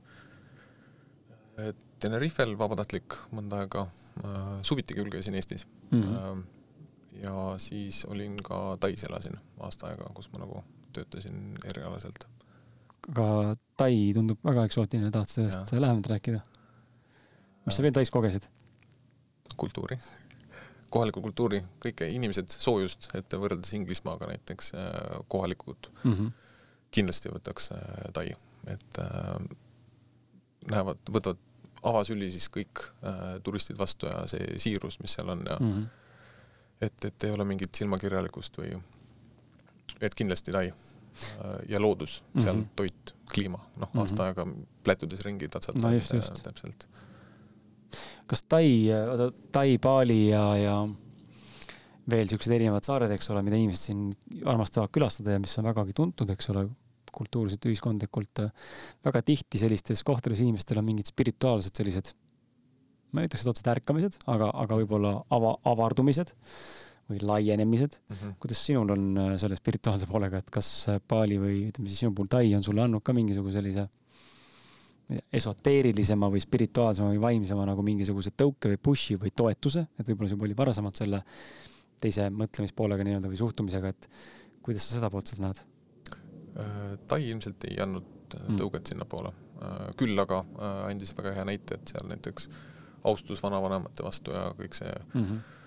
[2.02, 3.84] Tenerifel vabatahtlik mõnda aega,
[4.26, 5.62] äh, suviti küll käisin Eestis
[5.94, 6.40] mm.
[7.22, 10.64] ja siis olin ka Tais elasin aasta aega, kus ma nagu
[10.94, 12.26] töötasin erialaselt.
[13.10, 13.28] aga
[13.78, 16.42] Tai tundub väga eksootiline, tahad sellest lähemalt rääkida?
[17.64, 18.50] mis sa veel Tais kogesid?
[19.56, 19.96] kultuuri,
[20.94, 26.30] kohalikku kultuuri, kõike, inimesed, soojust, et võrreldes Inglismaaga näiteks äh, kohalikud mm -hmm.
[26.94, 27.72] kindlasti võtaks
[28.14, 28.28] Tai,
[28.70, 29.34] et äh,
[30.70, 31.42] lähevad, võtavad
[31.84, 35.86] avasüli siis kõik äh, turistid vastu ja see siirus, mis seal on ja mm -hmm.
[36.80, 38.74] et, et ei ole mingit silmakirjalikkust või
[40.00, 42.44] et kindlasti Tai äh, ja loodus mm, -hmm.
[42.44, 42.68] seal mhm.
[42.76, 44.00] toit, kliima, noh -hmm.
[44.00, 44.46] aasta aega
[44.84, 46.42] plätudes ringi tatsata no, just, just.
[46.42, 46.88] täpselt.
[48.30, 48.66] Kas Tai,
[49.00, 50.76] oota Tai, Bali ja, ja
[52.10, 54.08] veel siuksed erinevad saared, eks ole, mida inimesed siin
[54.50, 56.66] armastavad külastada ja mis on vägagi tuntud, eks ole,
[57.14, 58.42] kultuuriliselt, ühiskondlikult
[59.06, 62.10] väga tihti sellistes kohtades inimestel on mingid spirituaalsed sellised,
[63.14, 66.34] ma ei ütleks, et otseselt ärkamised, aga, aga võib-olla ava, avardumised
[67.10, 68.16] või laienemised mm.
[68.16, 68.36] -hmm.
[68.40, 72.14] kuidas sinul on äh, selle spirituaalse poolega, et kas äh, Bali või ütleme siis sinu
[72.16, 73.86] puhul Tai on sulle andnud ka mingisuguse sellise
[75.32, 80.44] esoteerilisema või spirituaalsema või vaimsema nagu mingisuguse tõuke või push'i või toetuse, et võib-olla sul
[80.46, 81.20] oli varasemalt selle
[82.00, 84.08] teise mõtlemispoolega nii-öelda või suhtumisega, et
[84.64, 85.64] kuidas sa seda poolt sealt näed?
[86.60, 88.60] Äh, Tai ilmselt ei andnud äh, mm.
[88.60, 90.44] tõuget sinnapoole, äh, küll aga
[90.88, 92.48] andis väga hea näite, et seal näiteks
[93.04, 95.60] austus vanavanemate vastu ja kõik see mm -hmm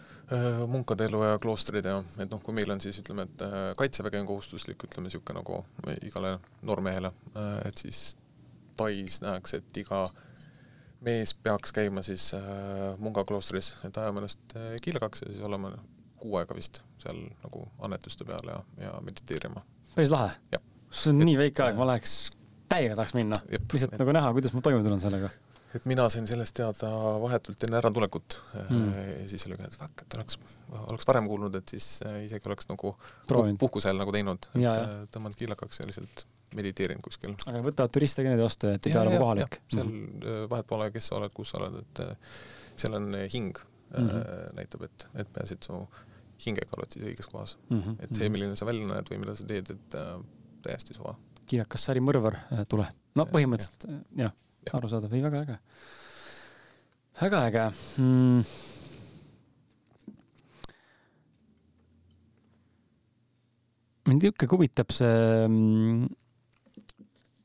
[0.67, 3.43] munkade elu ja kloostrid ja et noh, kui meil on siis ütleme, et
[3.79, 5.61] kaitsevägi on kohustuslik, ütleme niisugune nagu
[6.03, 6.33] igale
[6.67, 7.11] noormehele,
[7.63, 8.17] et siis
[8.77, 10.05] Tais nähakse, et iga
[11.05, 12.31] mees peaks käima siis
[12.97, 15.75] munga kloostris, et ajama ennast kilgaks ja siis olema
[16.21, 19.63] kuu aega vist seal nagu annetuste peal ja, ja mediteerima.
[19.95, 20.33] päris lahe.
[20.91, 22.15] see on et, nii väike aeg, ma läheks,
[22.71, 25.29] täiega tahaks minna, lihtsalt et, nagu näha, kuidas ma toime tulen sellega.
[25.77, 26.89] et mina sain sellest teada
[27.21, 28.87] vahetult enne äratulekut mm.
[29.21, 30.39] ja siis oli ka, et fuck, et oleks,
[30.79, 32.95] oleks varem kuulnud, et siis äh, isegi oleks nagu
[33.61, 37.35] puhkusel nagu teinud, et äh, tõmmanud kiilakaks ja lihtsalt mediteerin kuskil.
[37.45, 39.59] aga võtavad turiste ka neid vastu, et ei pea olema kohalik?
[39.73, 40.45] seal mm.
[40.51, 42.03] vahet pole, kes sa oled, kus sa oled, et
[42.77, 44.53] seal on hing mm -hmm.
[44.55, 45.81] näitab, et, et peaasi, et su
[46.45, 47.79] hingega oled siis õiges kohas mm.
[47.81, 47.95] -hmm.
[48.03, 50.13] et see, milline sa välja näed või mida sa teed, et äh,
[50.61, 51.15] täiesti suva.
[51.45, 52.87] kiirakas sari mõrvar äh, tule.
[53.15, 54.31] no põhimõtteliselt jah ja.
[54.65, 55.57] ja., arusaadav, ei väga äge.
[57.21, 57.65] väga äge
[57.97, 58.43] mm..
[64.07, 66.07] mind ikkagi huvitab see mm,,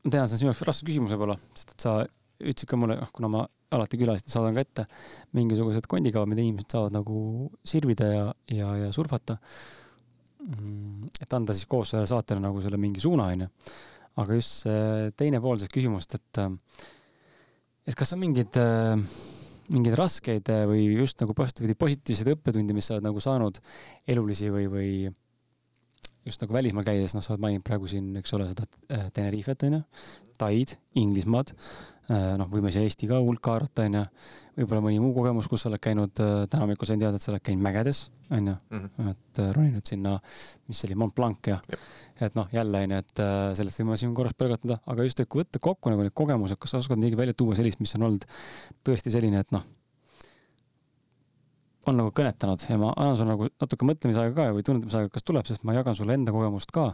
[0.03, 1.99] ma tean, see on sinu jaoks raske küsimus võib-olla, sest et sa
[2.43, 4.83] ütlesid ka mulle, noh, kuna ma alati külalisi saadan ka ette
[5.37, 7.21] mingisugused kondikavad, mida inimesed saavad nagu
[7.65, 9.39] sirvida ja, ja, ja surfata
[10.43, 13.47] Mm, et anda siis koos saatele nagu selle mingi suuna, onju.
[14.19, 16.39] aga just see teine pool sellest küsimust, et,
[17.87, 18.59] et kas on mingeid,
[19.73, 23.57] mingeid raskeid või just nagu vastupidi positiivseid õppetundi, mis sa oled nagu saanud
[24.05, 24.91] elulisi või, või
[26.25, 29.65] just nagu välismaal käies, noh, sa oled maininud praegu siin, eks ole, seda äh, Tenerifet
[29.67, 29.83] onju,
[30.39, 31.53] Taid, Inglismaad
[32.11, 34.01] Äh, noh, võime siia Eesti ka hulka haarata, onju.
[34.57, 37.31] võib-olla mõni muu kogemus, kus sa oled käinud, äh, täna hommikul sain teada, et sa
[37.31, 38.55] oled käinud mägedes, onju.
[38.75, 39.13] Mhm.
[39.13, 40.17] et roninud sinna,
[40.67, 41.61] mis see oli, Mont Blanc ja,
[42.19, 43.23] et noh, jälle onju, et
[43.55, 46.75] sellest võime siin korraks põrgatada, aga just, et kui võtta kokku nagu need kogemused, kas
[46.75, 48.27] sa oskad midagi välja tuua sellist, mis on olnud
[48.83, 49.63] tõesti selline, et noh,
[51.87, 55.47] on nagu kõnetanud ja ma annan sulle nagu natuke mõtlemisaega ka või tunnetamisaega, kas tuleb,
[55.49, 56.91] sest ma jagan sulle enda kogemust ka.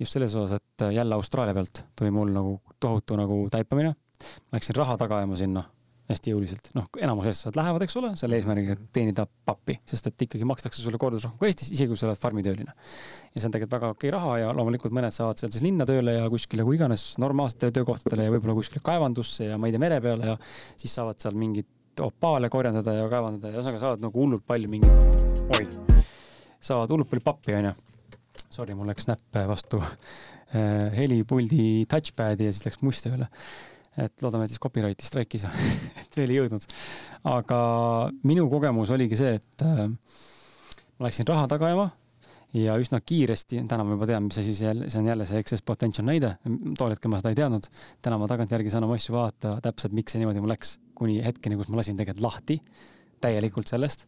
[0.00, 3.92] Just selles osas, et jälle Austraalia pealt tuli mul nagu tohutu nagu taipamine
[4.52, 5.62] Läksin raha taga ajama sinna
[6.10, 10.44] hästi jõuliselt, noh, enamus eestlased lähevad, eks ole, selle eesmärgiga teenida pappi, sest et ikkagi
[10.48, 12.74] makstakse sulle kordades rohkem kui Eestis, isegi kui sa oled farmitööline.
[12.74, 16.18] ja see on tegelikult väga okei raha ja loomulikult mõned saavad seal siis linna tööle
[16.18, 20.00] ja kuskile kui iganes normaalsetele töökohtadele ja võib-olla kuskile kaevandusse ja ma ei tea, mere
[20.04, 20.36] peale ja
[20.74, 25.16] siis saavad seal mingit opaale korjandada ja kaevandada ja ühesõnaga saavad nagu hullult palju mingit,
[25.58, 25.66] oi,
[26.60, 27.74] saavad hullult palju pappi, onju.
[28.52, 33.28] Sorry, mul läks näpp vastu äh, helipuldi touchpad'i ja siis läks must üle
[34.00, 35.52] et loodame, et siis copyrighti strike ei saa
[36.02, 36.64] et veel ei jõudnud.
[37.28, 37.58] aga
[38.28, 39.88] minu kogemus oligi see, et äh,
[40.96, 41.90] ma läksin raha taga ajama
[42.56, 45.40] ja üsna kiiresti, täna ma juba tean, mis asi see jälle, see on jälle see
[45.40, 46.34] excess potential näide.
[46.78, 47.68] tol hetkel ma seda ei teadnud.
[48.04, 51.58] täna ma tagantjärgi saan oma asju vaadata täpselt, miks see niimoodi mul läks, kuni hetkeni,
[51.60, 52.58] kus ma lasin tegelikult lahti
[53.22, 54.06] täielikult sellest.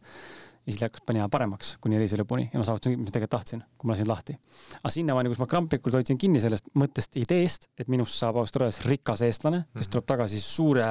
[0.65, 3.61] ja siis hakkas pani paremaks kuni reisi lõpuni ja ma saavutasin, mis ma tegelikult tahtsin,
[3.77, 4.37] kui ma lasin lahti.
[4.79, 9.21] aga sinnamaani, kus ma kramplikult hoidsin kinni sellest mõttest, ideest, et minust saab Austraalias rikas
[9.27, 9.91] eestlane, kes mhm.
[9.93, 10.89] tuleb tagasi suure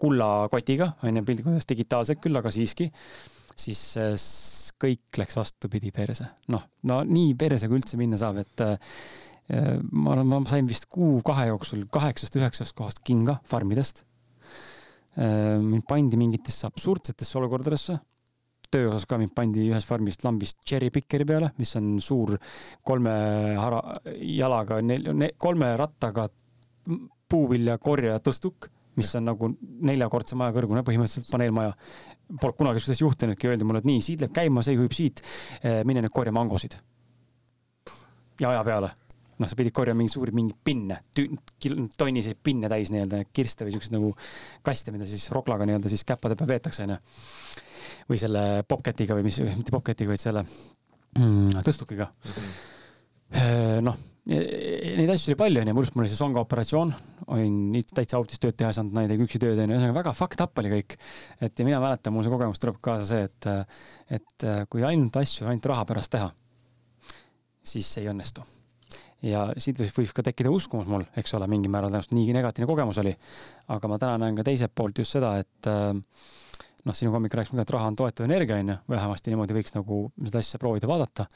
[0.00, 2.90] kullakotiga, onju, piltlikult öeldes digitaalselt küll, aga siiski
[3.54, 4.14] siis äh,
[4.82, 6.26] kõik läks vastupidi perse.
[6.52, 8.96] noh, no nii perse kui üldse minna saab, et äh,
[9.92, 14.04] ma arvan, ma sain vist kuu-kahe jooksul kaheksast-üheksast kohast kinga farmidest.
[15.14, 18.00] Äh, mind pandi mingitesse absurdsetesse olukordadesse.
[18.74, 22.32] töö osas ka mind pandi ühest farmist lambist cherry pickeri peale, mis on suur
[22.82, 23.12] kolme
[23.54, 23.78] hara,
[24.18, 24.80] jalaga,
[25.38, 26.24] kolme rattaga
[27.30, 29.50] puuviljakorjaja tõstuk mis on nagu
[29.88, 31.74] neljakordse maja kõrgune, põhimõtteliselt paneelmaja.
[32.40, 35.22] Polnud kunagi sellist juhtunudki, öeldi mulle, et nii, siit läheb käima, see juhib siit.
[35.62, 36.78] Eh, mine nüüd korja mangosid.
[38.40, 38.90] ja aja peale.
[39.38, 41.00] Noh, sa pidid korjama mingi suuri, mingeid pinne,
[41.98, 44.12] tonniseid pinne täis nii-öelda, kirste või siukseid nagu
[44.66, 47.00] kaste, mida siis roklaga nii-öelda siis käppade peal veetakse, onju.
[48.10, 52.38] või selle popcatiga või mis, mitte popcatiga, vaid selle mm, tõstukiga mm.
[52.38, 52.72] -hmm
[53.84, 53.96] noh,
[54.30, 56.92] neid asju oli palju, onju, mul just mul oli see songa operatsioon,
[57.34, 57.56] olin
[57.94, 60.62] täitsa autis tööd teha ei saanud, naine tegi üksi tööd, onju, ühesõnaga väga fucked up
[60.62, 60.96] oli kõik.
[61.40, 63.48] et ja mina mäletan, mul see kogemus tuleb kaasa see, et,
[64.20, 66.30] et kui ainult asju ainult raha pärast teha,
[67.64, 68.44] siis see ei õnnestu.
[69.24, 73.00] Ja siit võib, ka tekkida uskumus mul, eks ole, mingil määral tõenäoliselt nii negatiivne kogemus
[73.02, 73.14] oli.
[73.74, 77.68] aga ma täna näen ka teiselt poolt just seda, et noh, sinu hommikul rääkisime ka,
[77.68, 81.28] et raha on toetav energia, onju, vähemasti niimoodi võiks nagu seda asja proovida vaadata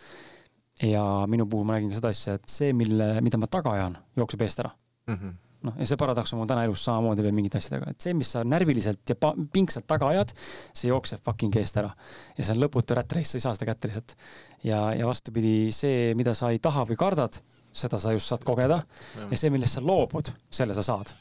[0.85, 4.47] ja minu puhul ma nägin seda asja, et see, mille, mida ma taga ajan, jookseb
[4.47, 4.75] eest ära
[5.09, 5.15] mm.
[5.15, 8.15] -hmm noh, ja see paradoks on mul täna elus samamoodi veel mingite asjadega, et see,
[8.15, 10.33] mis sa närviliselt ja pingsalt taga ajad,
[10.71, 11.91] see jookseb fucking eest ära.
[12.37, 14.15] ja see on lõputu rat race, sa ei saa seda kätte lihtsalt.
[14.63, 17.41] ja, ja vastupidi, see, mida sa ei taha või kardad,
[17.81, 18.83] seda sa just saad kogeda.
[19.31, 21.15] ja see, millest sa loobud, selle sa saad.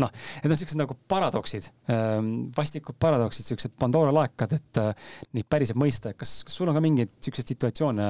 [0.00, 0.08] Noh,
[0.40, 5.76] need on siuksed nagu paradoksid, ähm, vastikud paradoksid, siuksed Pandora laekad, et äh, neid päriselt
[5.80, 8.08] mõista, et kas, kas sul on ka mingeid siukseid situatsioone,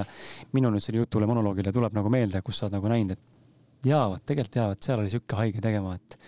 [0.55, 4.05] minul nüüd selle jutule, monoloogile tuleb nagu meelde, kus sa oled nagu näinud, et jaa,
[4.12, 6.18] vot tegelikult jaa, vot seal oli sihuke haige tegema, et,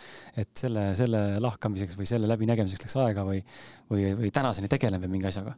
[0.42, 3.44] et selle, selle lahkamiseks või selle läbinägemiseks läks aega või,
[3.92, 5.54] või, või tänaseni tegelen veel mingi asjaga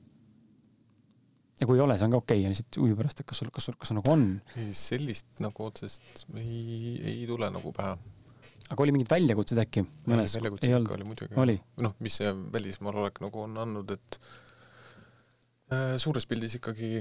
[1.60, 2.44] ja kui ei ole, see on ka okei okay.
[2.44, 4.26] ja lihtsalt huvi pärast, et kas sul, kas sul, kas sul nagu on?
[4.74, 7.94] sellist nagu otsest ei, ei tule nagu pähe
[8.70, 11.36] aga oli mingeid väljakutseid äkki väljakutseid ikka oli muidugi.
[11.84, 14.18] noh, mis see välismaal olek nagu on andnud, et
[15.74, 16.96] äh, suures pildis ikkagi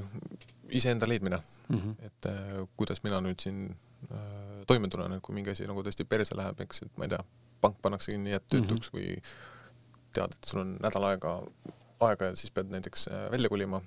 [0.70, 1.80] iseenda leidmine mm.
[1.80, 1.96] -hmm.
[2.06, 3.66] et äh, kuidas mina nüüd siin
[4.12, 7.16] äh, toime tulen, et kui mingi asi nagu tõesti perse läheb, eks, et ma ei
[7.16, 7.24] tea,
[7.62, 9.18] pank pannakse kinni, jääd töötuks mm -hmm.
[9.18, 9.24] või
[10.14, 11.36] tead, et sul on nädal aega,
[12.00, 13.82] aega ja siis pead näiteks äh, välja kolima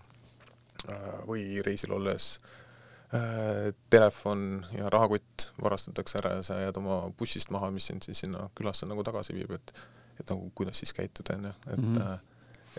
[1.27, 2.67] või reisil olles äh,
[3.15, 8.25] Äh, telefon ja rahakott varastatakse ära ja sa jääd oma bussist maha, mis sind siis
[8.25, 9.71] sinna külasse nagu tagasi viib, et
[10.19, 12.19] et nagu kuidas siis käituda, onju, et mm -hmm.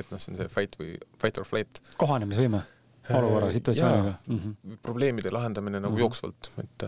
[0.02, 1.80] et noh, see on see fight või fight or flight.
[1.98, 2.62] kohanemisvõime
[3.13, 4.39] olukorra, situatsiooniga mm.
[4.39, 4.78] -hmm.
[4.84, 6.02] probleemide lahendamine nagu mm -hmm.
[6.02, 6.86] jooksvalt, et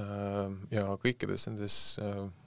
[0.71, 1.99] ja kõikides nendes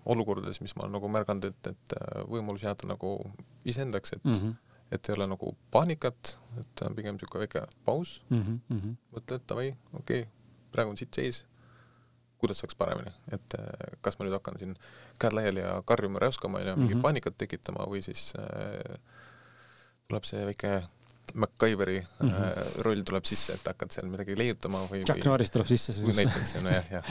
[0.05, 1.97] olukordades, mis ma olen nagu märganud, et, et
[2.29, 3.33] võimalus jääda nagu
[3.65, 4.55] iseendaks, et mm -hmm.
[4.93, 8.95] Et ei ole nagu paanikat, et on pigem niisugune väike paus mm, -hmm.
[9.17, 10.31] mõtle, et davai, okei okay,,
[10.73, 11.45] praegu on sitt seis,
[12.43, 14.75] kuidas saaks paremini, et äh, kas ma nüüd hakkan siin
[15.23, 17.03] käed laiali ja karjuma, räuskama ja mingit mm -hmm.
[17.03, 18.99] paanikat tekitama või siis äh,
[20.09, 20.83] tuleb see väike
[21.35, 22.45] MacGyveri mm -hmm.
[22.45, 26.17] äh, roll tuleb sisse, et hakkad seal midagi leiutama või Jack Norris tuleb sisse siis.
[26.17, 27.05] näiteks, nojah, jah.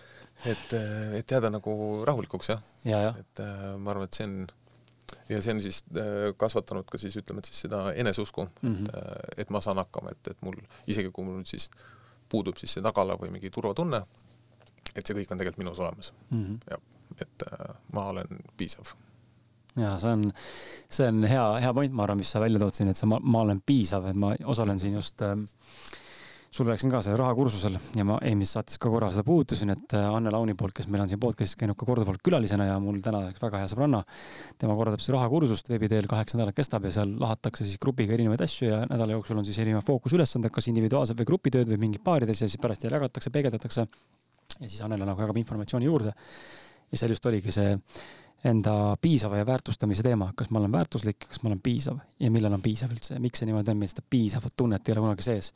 [0.52, 3.02] et, äh, et jääda nagu rahulikuks jah ja,.
[3.02, 3.14] Ja.
[3.20, 4.46] et äh, ma arvan, et see on
[5.28, 8.88] ja see on siis äh, kasvatanud ka siis ütleme, et siis seda eneseusku mm, -hmm.
[8.88, 11.70] et, äh, et ma saan hakkama, et, et mul isegi kui mul siis
[12.28, 14.02] puudub siis see tagala või mingi turvatunne,
[14.94, 16.44] et see kõik on tegelikult minus olemas mm.
[16.44, 16.58] -hmm.
[16.70, 16.78] ja
[17.20, 18.94] et äh, ma olen piisav.
[19.76, 20.32] ja see on,
[20.90, 23.20] see on hea, hea point, ma arvan, mis sa välja tood siin, et see ma,
[23.22, 25.36] ma olen piisav, et ma osalen siin just äh,
[26.50, 30.06] sul rääkisin ka sellel rahakursusel ja ma eelmises saates ka korra seda puudutasin, et äh,
[30.10, 33.22] Anne Launi poolt, kes meil on siin podcast'is käinud ka korduvalt külalisena ja mul täna
[33.30, 34.00] üks väga hea sõbranna,
[34.58, 38.42] tema korraldab siis rahakursust veebi teel, kaheksa nädalat kestab ja seal lahatakse siis grupiga erinevaid
[38.46, 42.42] asju ja nädala jooksul on siis erinevad fookusülesanded, kas individuaalsed või grupitööd või mingi paarides
[42.42, 43.86] ja siis pärast jagatakse, peegeldatakse.
[44.58, 46.16] ja siis Annela nagu jagab informatsiooni juurde.
[46.90, 47.78] ja seal just oligi see
[48.44, 52.56] enda piisava ja väärtustamise teema, kas ma olen väärtuslik, kas ma olen piisav ja millal
[52.56, 55.26] on piisav üldse ja miks see niimoodi on, meil seda piisavat tunnet ei ole kunagi
[55.26, 55.52] sees.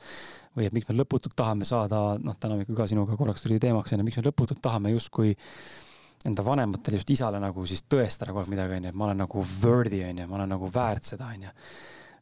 [0.56, 3.96] või et miks me lõputult tahame saada, noh, täna hommikul ka sinuga korraks tuli teemaks,
[3.96, 5.32] onju, miks me lõputult tahame justkui
[6.28, 9.46] enda vanematele, just isale nagu siis tõestada kogu aeg midagi, onju, et ma olen nagu
[9.64, 11.56] worthy, onju, ma olen nagu väärt seda, onju.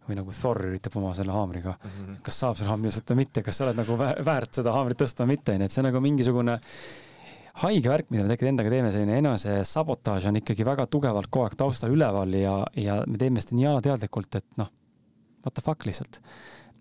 [0.03, 1.91] või nagu Thor üritab oma selle haamriga mm.
[1.91, 2.17] -hmm.
[2.27, 4.99] kas saab selle haamri tõsta või mitte, kas sa oled nagu vä- väärt seda haamrit
[4.99, 6.59] tõsta või mitte, onju, et see on nagu mingisugune
[7.61, 11.57] haige värk, mida me tegelikult endaga teeme, selline enesesabotaaž on ikkagi väga tugevalt kogu aeg
[11.61, 14.71] taustal üleval ja, ja me teeme seda nii alateadlikult, et noh,
[15.45, 16.21] what the fuck lihtsalt.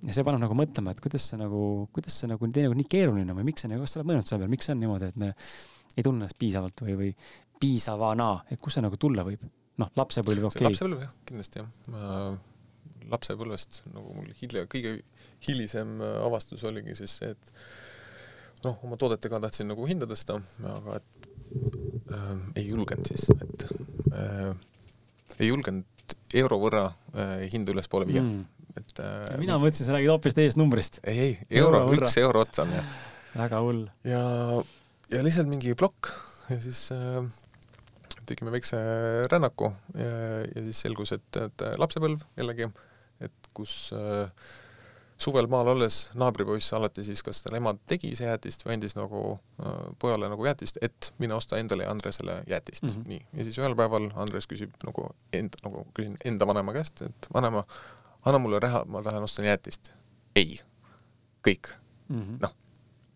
[0.06, 3.34] ja see paneb nagu mõtlema, et kuidas see nagu, kuidas see nagu teinekord nii keeruline
[3.34, 5.12] on või miks see nagu, kas sa oled mõelnud selle peale, miks see on niimoodi,
[5.12, 5.34] et me
[5.98, 7.12] ei tunne ennast piisavalt või, või
[7.62, 9.44] piisavana, et kust see nagu tulla võib?
[9.82, 10.70] noh, lapsepõlv, okei okay..
[10.70, 12.36] lapsepõlv jah, kindlasti jah.
[13.12, 15.00] lapsepõlvest nagu mul hilja, kõige
[15.48, 17.56] hilisem avastus oligi siis see, et
[18.66, 20.38] noh, oma toodetega tahtsin nagu hinda tõsta,
[20.74, 21.28] aga et
[22.14, 23.68] äh, ei julgenud siis, et
[24.14, 24.52] äh,
[25.40, 30.14] ei julgenud euro võrra äh, hindu ülespoole viia mm., et äh, mina mõtlesin, sa räägid
[30.14, 31.02] hoopis teisest numbrist.
[31.04, 32.92] ei, ei, euro Euro, üks euro otsa on jah.
[33.36, 33.86] väga hull.
[34.08, 34.22] ja,
[35.12, 36.12] ja lihtsalt mingi plokk
[36.52, 37.20] ja siis äh,
[38.30, 38.80] tegime väikse
[39.32, 40.12] rännaku ja,
[40.46, 42.70] ja siis selgus, et, et lapsepõlv jällegi,
[43.28, 44.30] et kus äh,
[45.22, 49.22] suvel maal olles naabripoiss alati siis kas tal ema tegi ise jäätist või andis nagu
[49.62, 52.90] äh, pojale nagu jäätist, et mine osta endale ja Andresele jäätist mm.
[52.90, 53.08] -hmm.
[53.08, 53.26] nii.
[53.34, 57.64] ja siis ühel päeval Andres küsib nagu enda, nagu küsin enda vanema käest, et vanema,
[58.26, 59.94] anna mulle raha, ma tahan osta jäätist.
[60.36, 60.60] ei,
[61.48, 61.68] kõik,
[62.12, 62.42] Mhm.
[62.44, 62.54] Noh,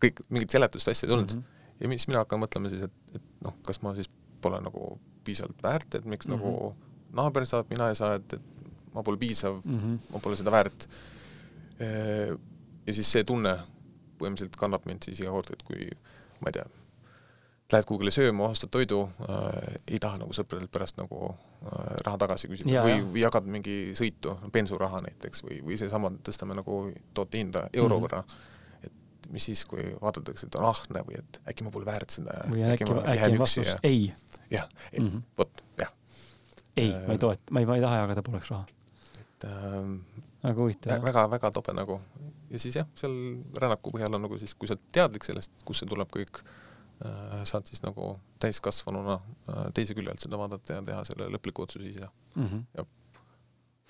[0.02, 1.42] kõik mingit seletust asja ei tulnud mm.
[1.42, 1.80] -hmm.
[1.80, 5.62] ja siis mina hakkan mõtlema siis, et, et noh, kas ma siis pole nagu piisavalt
[5.62, 6.34] väärt, et miks mm.
[6.34, 6.36] -hmm.
[6.36, 6.76] nagu
[7.16, 9.78] naaber saab, mina ei saa, et, et ma pole piisav mm.
[9.78, 10.12] -hmm.
[10.12, 10.88] ma pole seda väärt.
[12.86, 13.56] Ja siis see tunne
[14.18, 15.88] põhimõtteliselt kannab mind siis iga kord, et kui
[16.40, 16.64] ma ei tea,
[17.72, 22.48] lähed kuhugile sööma, ostad toidu äh,, ei taha nagu sõpradelt pärast nagu äh, raha tagasi
[22.48, 27.38] küsida Ja, või või jagad mingi sõitu, bensuraha näiteks või, või seesama, tõstame nagu toote
[27.42, 28.04] hinda euro Mhm.
[28.06, 28.28] võrra mm.
[28.30, 28.86] -hmm.
[28.86, 32.38] et mis siis, kui vaadatakse, et on ahne või et äkki ma pole väärt seda.
[32.48, 34.12] või äkki, äkki on vastus ja, ei,
[34.50, 34.68] jah,
[35.02, 35.22] Mhm.
[35.38, 35.90] vot jah,
[36.76, 38.66] ei, ma ei toeta, ma ei, ma ei taha jagada pooleks raha.
[39.20, 39.98] et ähm,
[40.46, 41.02] väga huvitav.
[41.04, 42.00] väga-väga tobe nagu
[42.50, 43.14] ja siis jah, seal
[43.58, 47.42] rännaku põhjal on nagu siis, kui sa oled teadlik sellest, kust see tuleb kõik äh,,
[47.48, 51.90] saad siis nagu täiskasvanuna äh, teise külje alt seda vaadata ja teha selle lõpliku otsuse
[51.90, 52.10] ise.
[52.36, 52.62] Mhm.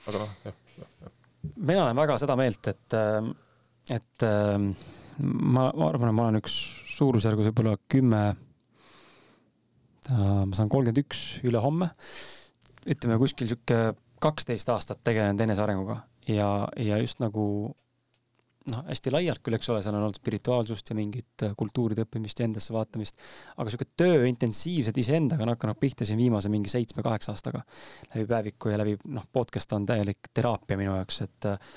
[0.06, 1.12] aga noh, jah, jah, jah.
[1.56, 2.96] mina olen väga seda meelt, et,
[3.96, 4.72] et ähm,
[5.20, 6.56] ma, ma arvan, et ma olen üks
[6.96, 8.24] suurusjärgus võib-olla kümme,
[10.06, 11.90] ma saan kolmkümmend üks ülehomme.
[12.86, 17.46] ütleme kuskil sihuke kaksteist aastat tegelenud enesearenguga ja, ja just nagu
[18.72, 22.40] noh, hästi laialt küll, eks ole, seal on olnud spirituaalsust ja mingit äh, kultuuride õppimist
[22.40, 23.20] ja endasse vaatamist,
[23.56, 27.62] aga sihuke töö intensiivselt iseendaga on hakanud pihta siin viimase mingi seitsme-kaheksa aastaga
[28.14, 31.72] läbi päeviku ja läbi noh, podcast on täielik teraapia minu jaoks, et äh,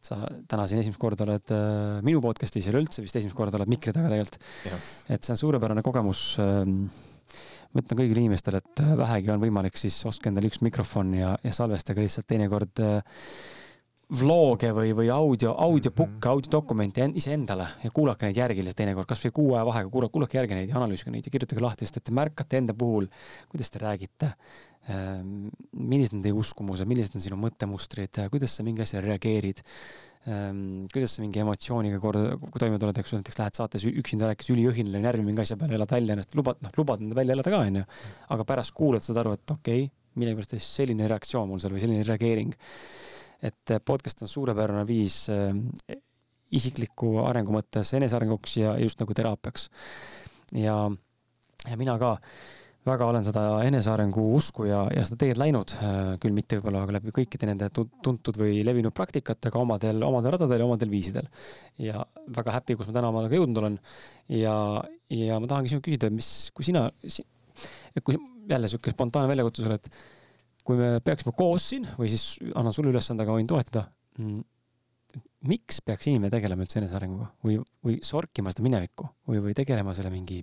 [0.00, 3.70] sa täna siin esimest korda oled äh, minu podcast'is ja üleüldse vist esimest korda oled
[3.70, 4.40] mikri taga tegelikult.
[5.10, 6.84] Et see on suurepärane kogemus ähm,
[7.70, 11.34] ma ütlen kõigile inimestele, et äh, vähegi on võimalik, siis ostke endale üks mikrofon ja,
[11.44, 13.18] ja salvestage lihtsalt teinekord äh,
[14.10, 16.30] vloge või, või audio, audiobook'e, Mhm.
[16.32, 20.54] audiodokumente en- iseendale ja kuulake neid järgi teinekord, kasvõi kuu aja vahega kuulake, kuulake järgi
[20.54, 23.06] neid ja analüüsige neid ja kirjutage lahti, sest et te märkate enda puhul,
[23.48, 24.34] kuidas te räägite.
[24.90, 29.60] millised on teie uskumused, millised on sinu mõttemustrid, kuidas sa mingi asjale reageerid.
[30.92, 34.98] kuidas sa mingi emotsiooniga korda, toime tuled, eks ju, näiteks lähed saates üksinda rääkides üliõhinal
[34.98, 37.58] ja närvi mingi asja peale, elad välja ennast, lubad, noh, lubad enda välja elada ka,
[37.58, 37.84] onju.
[38.28, 41.72] aga pärast kuulad, saad aru, et okei okay,, mille pärast siis selline reaktsioon mul seal
[41.72, 42.54] või selline reageering.
[43.42, 45.98] Et podcast on suurepärane viis äh,
[46.50, 49.68] isikliku arengu mõttes enesearenguks ja just nagu teraapiaks.
[50.58, 50.76] ja,
[51.68, 52.16] ja mina ka
[52.86, 55.74] väga olen seda enesearengu usku ja, ja seda teed läinud,
[56.22, 60.68] küll mitte võib-olla läbi kõikide nende tu- tuntud või levinud praktikatega omadel, omadel radadel ja
[60.68, 61.28] omadel viisidel.
[61.78, 62.00] ja
[62.36, 63.76] väga happy, kus ma täna omadega jõudnud olen.
[64.32, 64.54] ja,
[65.12, 68.16] ja ma tahangi sinult küsida, mis, kui sina, et kui
[68.48, 69.90] jälle sihuke spontaanne väljakutse sulle, et
[70.64, 73.86] kui me peaksime koos siin või siis annan sulle ülesande, aga võin toetada
[74.18, 74.40] mm,
[75.50, 80.12] miks peaks inimene tegelema üldse enesearenguga või, või sorkima seda minevikku või, või tegelema selle
[80.12, 80.40] mingi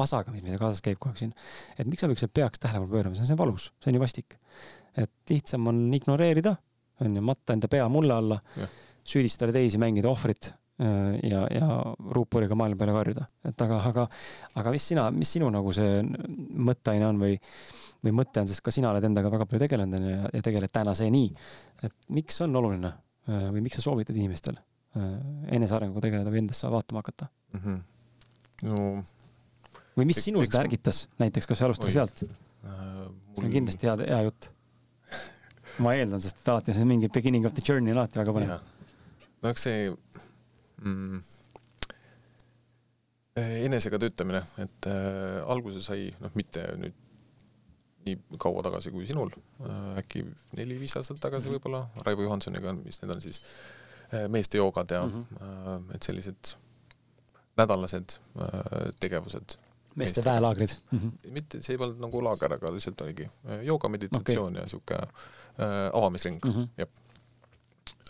[0.00, 1.34] pasaga, mis meile kaasas käib kogu aeg siin.
[1.76, 4.38] et miks sa üldse peaks tähelepanu pöörama, see on, valus, see on ju vastik.
[4.96, 6.54] et lihtsam on ignoreerida,
[7.04, 8.40] on ju, matta enda pea mulle alla
[9.04, 11.66] süüdistada teisi, mängida ohvrit ja, ja
[12.16, 14.06] ruuporiga maailma peale karjuda, et aga, aga,
[14.62, 17.34] aga mis sina, mis sinu nagu see mõtteaine on või,
[18.04, 21.26] või mõte on, sest ka sina oled endaga väga palju tegelenud ja, ja tegeled tänaseni.
[21.84, 25.10] et miks on oluline äh, või miks sa soovitad inimestel äh,
[25.56, 27.28] enesearenguga tegeleda või endasse vaatama hakata?
[27.52, 27.60] mm.
[27.64, 27.82] -hmm.
[28.68, 28.86] no
[29.98, 31.98] või mis sinu seda ärgitas, näiteks, kas alustame Oi.
[31.98, 32.24] sealt?
[32.24, 33.04] äh,
[33.36, 34.50] see on kindlasti hea, hea jutt.
[35.84, 38.56] ma eeldan, sest alati see mingi beginning of the journey on alati väga põnev.
[39.42, 39.84] no eks see
[40.84, 41.20] mm,
[43.66, 47.06] enesega töötamine, et äh, alguse sai noh, mitte nüüd
[48.00, 49.28] nii kaua tagasi kui sinul,
[50.00, 50.22] äkki
[50.56, 51.58] neli-viis aastat tagasi -hmm.
[51.58, 53.42] võib-olla, Raivo Johansoniga, mis need on siis,
[54.32, 55.94] meeste joogad ja mm -hmm.
[55.94, 56.54] et sellised
[57.60, 58.16] nädalased
[59.00, 59.58] tegevused
[59.94, 60.98] meeste väelaagrid mm?
[60.98, 61.30] -hmm.
[61.30, 63.28] mitte, see ei olnud nagu laager, aga lihtsalt oligi
[63.66, 64.62] jooga, meditatsioon okay.
[64.62, 66.68] ja sihuke äh, avamisring mm, -hmm.
[66.76, 66.88] jah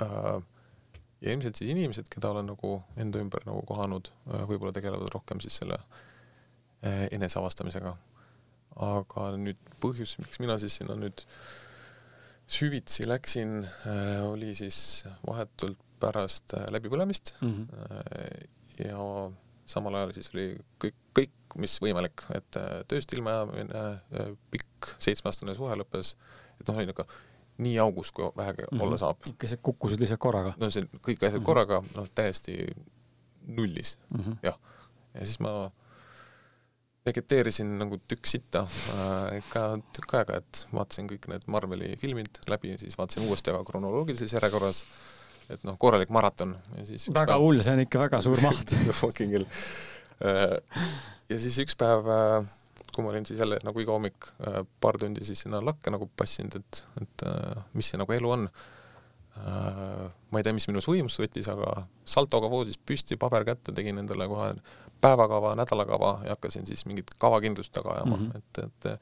[0.03, 0.43] äh,.
[1.21, 5.43] Ja ilmselt siis inimesed, keda olen nagu enda ümber nagu kohanud äh,, võib-olla tegelevad rohkem
[5.45, 7.97] siis selle äh, eneseavastamisega.
[8.81, 11.25] aga nüüd põhjus, miks mina siis sinna nüüd
[12.51, 18.87] süvitsi läksin äh,, oli siis vahetult pärast läbipõlemist mm -hmm.
[18.87, 18.99] ja
[19.71, 20.47] samal ajal siis oli
[20.83, 22.59] kõik, kõik, mis võimalik, et
[22.89, 23.83] tööst ilmajäämine,
[24.21, 26.15] äh, pikk seitsmeaastane suhe lõppes,
[26.61, 27.07] et noh, oli nagu
[27.61, 28.83] nii augus, kui vähegi mm -hmm.
[28.87, 29.27] olla saab.
[29.29, 30.55] ikka sa kukkusid lihtsalt korraga?
[30.61, 31.45] no see kõik asjad mm -hmm.
[31.51, 32.67] korraga, noh täiesti
[33.47, 34.37] nullis mm, -hmm.
[34.43, 34.59] jah.
[35.15, 35.71] ja siis ma
[37.07, 42.77] vegeteerisin nagu tükk sitta äh, ikka tükk aega, et vaatasin kõik need Marveli filmid läbi,
[42.79, 44.85] siis vaatasin uuesti aga kronoloogilises järjekorras
[45.51, 47.45] et noh, korralik maraton ja siis väga päev...
[47.45, 49.47] hull, see on ikka väga suur maht fucking hell.
[50.21, 50.57] Äh,
[51.31, 52.51] ja siis üks päev, äh,
[52.95, 56.11] kui ma olin siis jälle nagu iga hommik äh, paar tundi siis sinna lakke nagu
[56.17, 57.27] passinud, et, et
[57.79, 58.51] mis see nagu elu on.
[59.41, 64.27] ma ei tea, mis minus võimust võttis, aga saltoga voodist püsti, paber kätte, tegin endale
[64.29, 64.51] kohe
[65.01, 68.37] päevakava, nädalakava ja hakkasin siis mingit kavakindlust taga ajama mm, -hmm.
[68.37, 69.01] et, et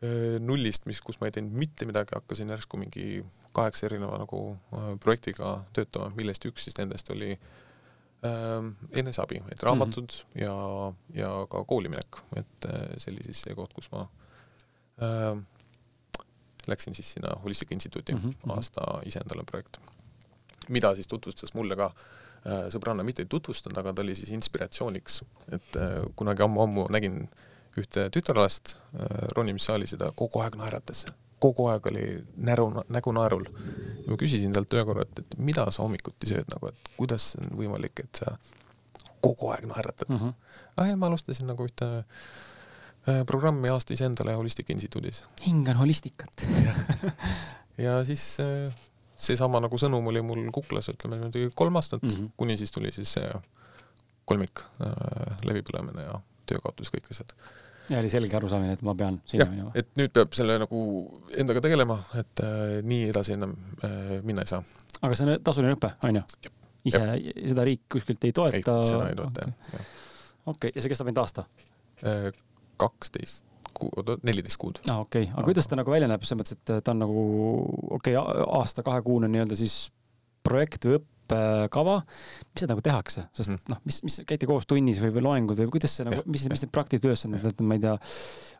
[0.00, 3.18] Äh, nullist, mis, kus ma ei teinud mitte midagi, hakkasin järsku mingi
[3.52, 4.38] kaheksa erineva nagu
[4.72, 7.50] äh, projektiga töötama, millest üks siis nendest oli äh,
[8.22, 10.42] eneseabi, et raamatud mm -hmm.
[10.42, 10.92] ja,
[11.22, 14.08] ja ka kooli minek, et äh, see oli siis see koht, kus ma
[15.02, 15.38] äh,
[16.66, 18.52] läksin siis sinna Holistika Instituuti mm -hmm.
[18.56, 19.80] aasta iseendale projekt,
[20.68, 25.22] mida siis tutvustas mulle ka äh, sõbranna, mitte ei tutvustanud, aga ta oli siis inspiratsiooniks,
[25.52, 27.28] et äh, kunagi ammu-ammu nägin
[27.78, 29.06] ühte tütarlast äh,
[29.36, 31.06] ronimissaalis ja ta kogu aeg naeratas,
[31.40, 32.04] kogu aeg oli
[32.36, 33.46] näru, nägu naerul.
[34.04, 37.32] ja ma küsisin talt ühe korra, et, et mida sa hommikuti sööd nagu, et kuidas
[37.40, 38.36] on võimalik, et sa
[39.24, 40.18] kogu aeg naeratad mm.
[40.18, 40.34] -hmm.
[40.76, 45.24] ah ja ma alustasin nagu ühte äh, programmi aasta iseendale Holistika Instituudis.
[45.46, 46.46] hingan holistikat
[47.86, 48.72] ja siis äh,
[49.16, 52.30] seesama nagu sõnum oli mul kuklas, ütleme niimoodi kolm aastat mm, -hmm.
[52.36, 53.32] kuni siis tuli siis see
[54.24, 57.34] kolmik äh, läbipõlemine ja töökaotus, kõik asjad.
[57.90, 59.72] Ja oli selge arusaamine, et ma pean sinna minema.
[59.74, 60.80] et nüüd peab selle nagu
[61.42, 63.54] endaga tegelema, et äh, nii edasi enam
[63.86, 64.62] äh, minna ei saa.
[65.00, 66.24] aga see on tasuline õpe, on ju?
[66.90, 67.02] ise,
[67.52, 68.78] seda riik kuskilt ei toeta?
[68.80, 69.76] ei, seda ei toeta okay.
[69.76, 69.92] jah.
[70.46, 71.46] okei okay., ja see kestab ainult aasta?
[72.06, 72.28] Äh,
[72.80, 73.46] kaksteist
[73.80, 74.82] kuud, neliteist kuud.
[74.86, 77.02] aa ah,, okei okay., aga kuidas ta nagu välja näeb, selles mõttes, et ta on
[77.04, 77.24] nagu
[77.98, 79.80] okei okay,, aasta-kahekuune nii-öelda siis
[80.46, 81.96] projekt või õpe õppekava,
[82.50, 83.70] mis seda nagu tehakse, sest mm.
[83.70, 86.64] noh, mis, mis käite koos tunnis või, või loengud või kuidas see nagu, mis, mis
[86.64, 87.96] need praktilised ülesanded, et ma ei tea,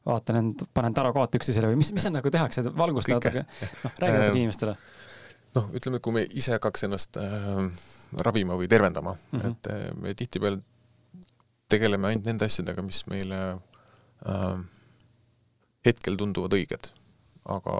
[0.09, 4.19] vaatan end, panen tarokaate üksteisele või mis, mis seal nagu tehakse, valgusta natuke, noh, räägi
[4.19, 4.77] natuke äh, inimestele.
[5.59, 7.63] noh, ütleme, et kui me ise hakkaks ennast äh,
[8.27, 9.51] ravima või tervendama mm, -hmm.
[9.51, 10.63] et äh, me tihtipeale
[11.71, 13.41] tegeleme ainult nende asjadega, mis meile
[14.27, 14.57] äh,
[15.87, 16.93] hetkel tunduvad õiged.
[17.51, 17.73] aga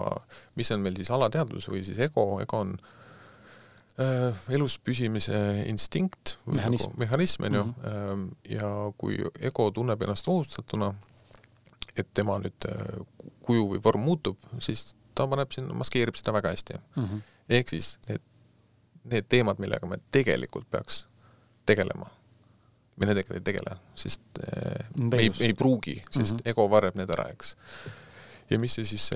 [0.57, 3.00] mis on meil siis alateadvus või siis ego, ego on Äh,
[4.55, 5.37] elus püsimise
[5.69, 8.25] instinkt või mehhanism, nagu mehhanism on ju mm, -hmm.
[8.55, 10.93] ja kui ego tunneb ennast ohustatuna,
[11.95, 13.03] et tema nüüd äh,
[13.45, 17.05] kuju või vorm muutub, siis ta paneb sinna, maskeerib seda väga hästi mm.
[17.05, 17.21] -hmm.
[17.49, 18.21] ehk siis need,
[19.03, 21.05] need teemad, millega me tegelikult peaks
[21.65, 22.09] tegelema,
[22.95, 24.21] me nendega ei tegele, sest
[24.97, 26.49] me ei, ei pruugi, sest mm -hmm.
[26.49, 27.55] ego varjab need ära, eks
[28.51, 29.07] ja mis see siis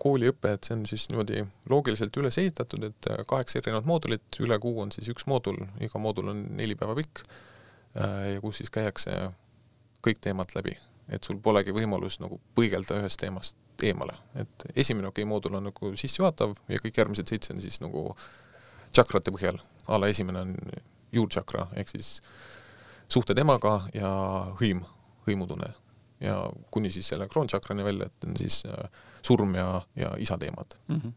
[0.00, 4.58] kooliõpe, et see on siis niimoodi loogiliselt üles ehitatud, et äh, kaheksa erinevat moodulit, üle
[4.62, 7.24] kuu on siis üks moodul, iga moodul on neli päeva pikk.
[7.96, 9.16] Äh, ja kus siis käiakse
[10.02, 10.74] kõik teemad läbi,
[11.12, 15.68] et sul polegi võimalus nagu põigelda ühest teemast eemale, et esimene okei okay, moodul on
[15.70, 18.12] nagu sissejuhatav ja kõik järgmised seitse on siis nagu
[18.92, 19.58] tšakrate põhjal,
[19.90, 20.52] a la esimene on
[21.12, 22.12] juurtšakra ehk siis
[23.10, 24.10] suhted emaga ja
[24.60, 24.84] hõim,
[25.26, 25.72] hõimutunne
[26.22, 26.38] ja
[26.70, 31.00] kuni siis selle kroontšakrani välja, et on siis äh, surm ja, ja isa teemad mm.
[31.00, 31.12] -hmm.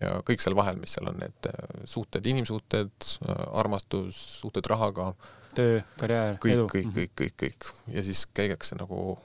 [0.00, 2.92] ja kõik seal vahel, mis seal on, need äh, suhted, inimsuhted,
[3.28, 5.14] äh, armastus, suhted rahaga.
[5.54, 6.66] töö, karjäär, edu.
[6.68, 9.18] kõik, kõik, kõik, kõik, kõik ja siis käiakse nagu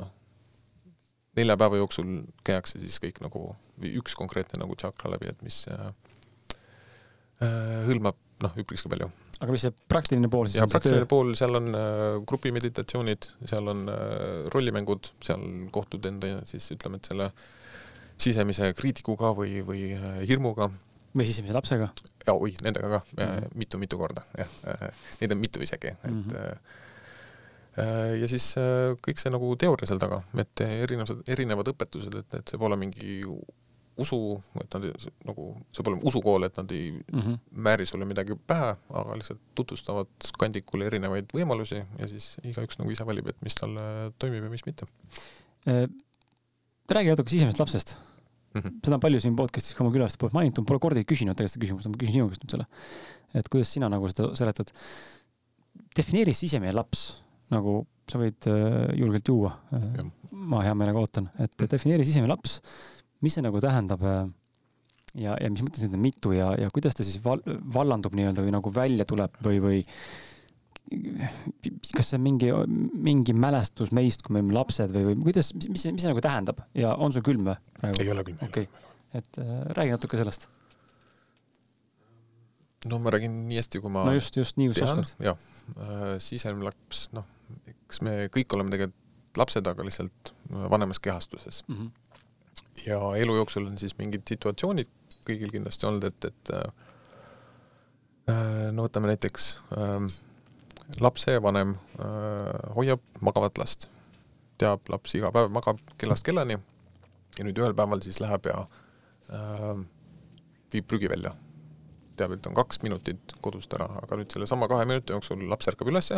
[0.00, 0.10] noh,
[1.36, 5.92] nelja päeva jooksul käiakse siis kõik nagu, üks konkreetne nagu tšakra läbi, et mis äh,
[7.88, 9.10] hõlmab noh, üpriski palju
[9.44, 10.72] aga mis see praktiline pool siis ja on?
[10.72, 17.00] praktiline pool, seal on äh, grupimeditatsioonid, seal on äh, rollimängud, seal kohtud enda siis ütleme,
[17.00, 17.30] et selle
[18.20, 20.70] sisemise kriitikuga või, või äh, hirmuga.
[21.14, 21.90] või sisemise lapsega?
[22.26, 23.02] ja oi, nendega ka
[23.54, 24.00] mitu-mitu mm -hmm.
[24.00, 24.88] korda, jah.
[25.20, 26.80] Neid on mitu isegi, et mm -hmm.
[27.74, 32.36] Äh, ja siis äh, kõik see nagu teooria seal taga, et erinevad, erinevad õpetused, et,
[32.38, 33.16] et see pole mingi
[34.00, 34.18] usu,
[34.60, 34.86] et nad
[35.28, 37.38] nagu, see pole usukool, et nad ei mm -hmm.
[37.66, 43.06] määri sulle midagi pähe, aga lihtsalt tutvustavad kandikule erinevaid võimalusi ja siis igaüks nagu ise
[43.06, 44.86] valib, et mis talle toimib ja mis mitte.
[45.68, 45.88] Äh,
[46.90, 47.96] räägi natuke sisemisest lapsest
[48.54, 48.60] mm.
[48.60, 48.78] -hmm.
[48.84, 51.64] seda on palju siin podcast'is ka oma külaliste poolt mainitud, pole kordagi küsinud tegelikult seda
[51.64, 52.66] küsimust, ma küsin sinu käest nüüd selle.
[53.34, 54.72] et kuidas sina nagu seda seletad?
[55.96, 59.54] defineeri sisemine laps nagu sa võid äh, julgelt juua.
[60.30, 62.60] ma hea meelega ootan, et defineeri sisemine laps
[63.22, 64.24] mis see nagu tähendab äh,
[65.14, 68.44] ja, ja mis mõttes neid on mitu ja, ja kuidas ta siis val, vallandub nii-öelda
[68.44, 69.82] või nagu välja tuleb või, või
[71.96, 72.50] kas see on mingi,
[73.06, 76.60] mingi mälestus meist, kui me olime lapsed või, või kuidas, mis, mis see nagu tähendab
[76.76, 78.02] ja on sul külm või praegu?
[78.02, 78.42] ei ole külm.
[78.44, 80.48] okei okay., et äh, räägi natuke sellest.
[82.90, 85.14] no ma räägin nii hästi, kui ma no just, just nii, kui sa oskad.
[85.24, 85.38] jah
[85.78, 87.28] äh,, sisemine laps, noh,
[87.70, 89.00] eks me kõik oleme tegelikult
[89.34, 90.34] lapsed, aga lihtsalt
[90.70, 91.76] vanemas kehastuses mm.
[91.76, 92.03] -hmm
[92.86, 94.90] ja elu jooksul on siis mingid situatsioonid
[95.24, 96.64] kõigil kindlasti olnud, et, et äh,
[98.74, 99.48] no võtame näiteks
[99.78, 100.06] äh,
[101.00, 103.88] lapsevanem äh, hoiab magavat last,
[104.60, 106.58] teab, laps iga päev magab kellast kellani
[107.38, 108.60] ja nüüd ühel päeval siis läheb ja
[109.32, 109.72] äh,
[110.74, 111.34] viib prügi välja.
[112.16, 115.88] teab, et on kaks minutit kodust ära, aga nüüd sellesama kahe minuti jooksul laps ärkab
[115.90, 116.12] üles,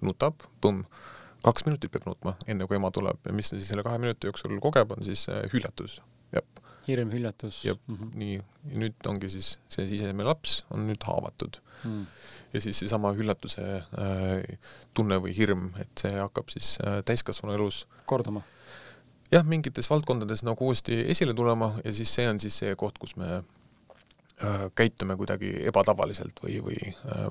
[0.00, 0.86] nutab, põmm
[1.46, 4.30] kaks minutit peab nutma, enne kui ema tuleb ja mis ta siis selle kahe minuti
[4.30, 6.00] jooksul kogeb, on siis äh, hüljatus,
[6.34, 6.46] jah.
[6.88, 7.62] hirm, hüljatus.
[7.66, 8.40] jah mm -hmm., nii,
[8.72, 12.04] ja nüüd ongi siis see sisemine laps on nüüd haavatud mm..
[12.54, 14.58] ja siis seesama hüllatuse äh,
[14.94, 18.42] tunne või hirm, et see hakkab siis äh, täiskasvanu elus korduma.
[19.32, 23.16] jah, mingites valdkondades nagu uuesti esile tulema ja siis see on siis see koht, kus
[23.16, 27.28] me äh, käitume kuidagi ebatavaliselt või, või äh,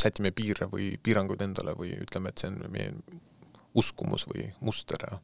[0.00, 2.92] sätime piire või piiranguid endale või ütleme, et see on meie
[3.74, 5.18] uskumus või muster ja,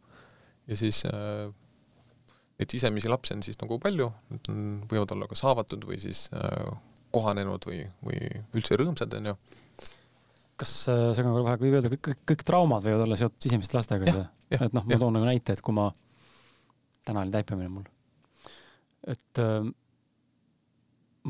[0.71, 1.51] ja siis äh,
[2.61, 6.27] neid sisemisi lapsi on siis nagu palju, nad on, võivad olla kas haavatud või siis
[6.37, 6.71] äh,
[7.15, 8.21] kohanenud või, või
[8.59, 9.37] üldse rõõmsad, onju.
[10.61, 13.79] kas äh, segan korra vahele, võib öelda, kõik, kõik, kõik traumad võivad olla seotud sisemiste
[13.79, 14.27] lastega,
[14.59, 15.89] et noh, ma toon nagu näite, et kui ma,
[17.07, 17.89] täna oli täipamine mul,
[19.15, 19.73] et äh,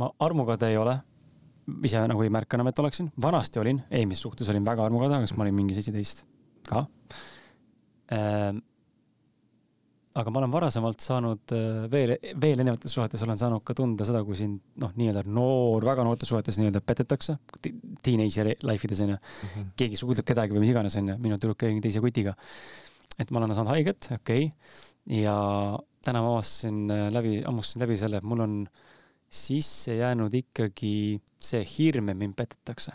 [0.00, 0.98] ma armukade ei ole,
[1.86, 5.36] ise nagu ei märka enam, et oleksin, vanasti olin, eelmises suhtes olin väga armukade, kas
[5.38, 6.26] ma olin mingi seitseteist
[6.68, 6.84] ka
[8.14, 8.60] ähm,.
[10.20, 14.24] aga ma olen varasemalt saanud äh, veel, veel erinevates suhetes olen saanud ka tunda seda,
[14.26, 17.36] kui sind noh, nii-öelda noor, väga noortes suhetes nii-öelda petetakse,
[18.02, 19.52] teenager life ides onju mm.
[19.52, 19.68] -hmm.
[19.78, 22.34] keegi suudleb kedagi või mis iganes onju, minu tüdruk käib teise kutiga.
[23.18, 25.36] et ma olen saanud haiget, okei okay., ja
[26.04, 28.56] täna ma avastasin äh, läbi, hammustasin läbi selle, et mul on
[29.30, 32.92] sisse jäänud ikkagi see hirm, et mind petetakse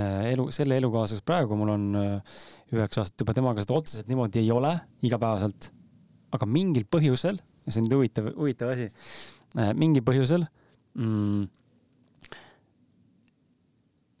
[0.00, 2.36] elu, selle elukaaslasega praegu mul on äh,
[2.72, 4.72] üheksa aastat juba temaga seda otseselt niimoodi ei ole
[5.04, 5.70] igapäevaselt.
[6.32, 8.88] aga mingil põhjusel, ja see on nüüd huvitav, huvitav asi,
[9.58, 10.46] äh, mingil põhjusel
[10.96, 11.42] mm,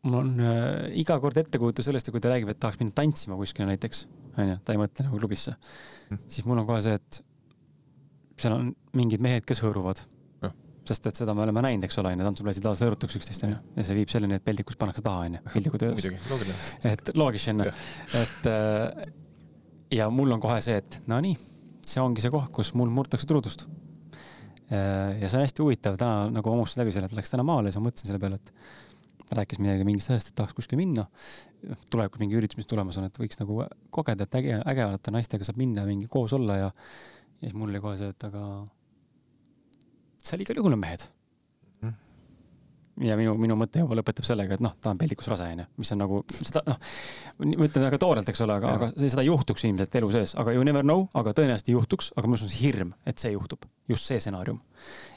[0.04, 3.70] mul on äh, iga kord ettekujutus sellest, kui ta räägib, et tahaks minna tantsima kuskile
[3.70, 4.04] näiteks,
[4.36, 7.22] onju, ta ei mõtle nagu klubisse mm., siis mul on kohe see, et
[8.42, 10.04] seal on mingid mehed, kes hõõruvad
[10.88, 13.58] sest et seda me oleme näinud, eks ole, onju, tantsuplatsid lausa hõõrutakse üksteist, onju.
[13.76, 15.42] ja see viib selleni, et peldikus pannakse taha, onju,
[16.32, 16.56] loogiline.
[16.90, 17.74] et loogiline, onju.
[18.22, 19.12] et äh,
[19.98, 21.36] ja mul on kohe see, et no nii,
[21.86, 23.66] see ongi see koht, kus mul murtakse truudust.
[24.72, 27.70] Äh, ja see on hästi huvitav, täna nagu hammustasin läbi selle, et läks täna maale
[27.70, 30.80] ja siis ma mõtlesin selle peale, et ta rääkis midagi mingist asjast, et tahaks kuskile
[30.80, 31.06] minna.
[31.94, 33.62] tulevikus mingi üritus, mis tulemas on, et võiks nagu
[33.94, 36.70] kogeda, et äge, ägedate naistega saab minna mingi koos olla ja,
[37.38, 38.42] ja siis mul oli kohe see, et aga
[40.22, 41.04] seal igal juhul on mehed
[41.82, 41.94] mm..
[43.08, 45.92] ja minu, minu mõte juba lõpetab sellega, et noh, ta on peldikus rase onju, mis
[45.94, 46.78] on nagu seda noh,
[47.42, 50.64] ma ütlen väga toorelt, eks ole, aga, aga seda juhtuks ilmselt elu sees, aga you
[50.66, 54.62] never know, aga tõenäoliselt juhtuks, aga mul on hirm, et see juhtub, just see stsenaarium.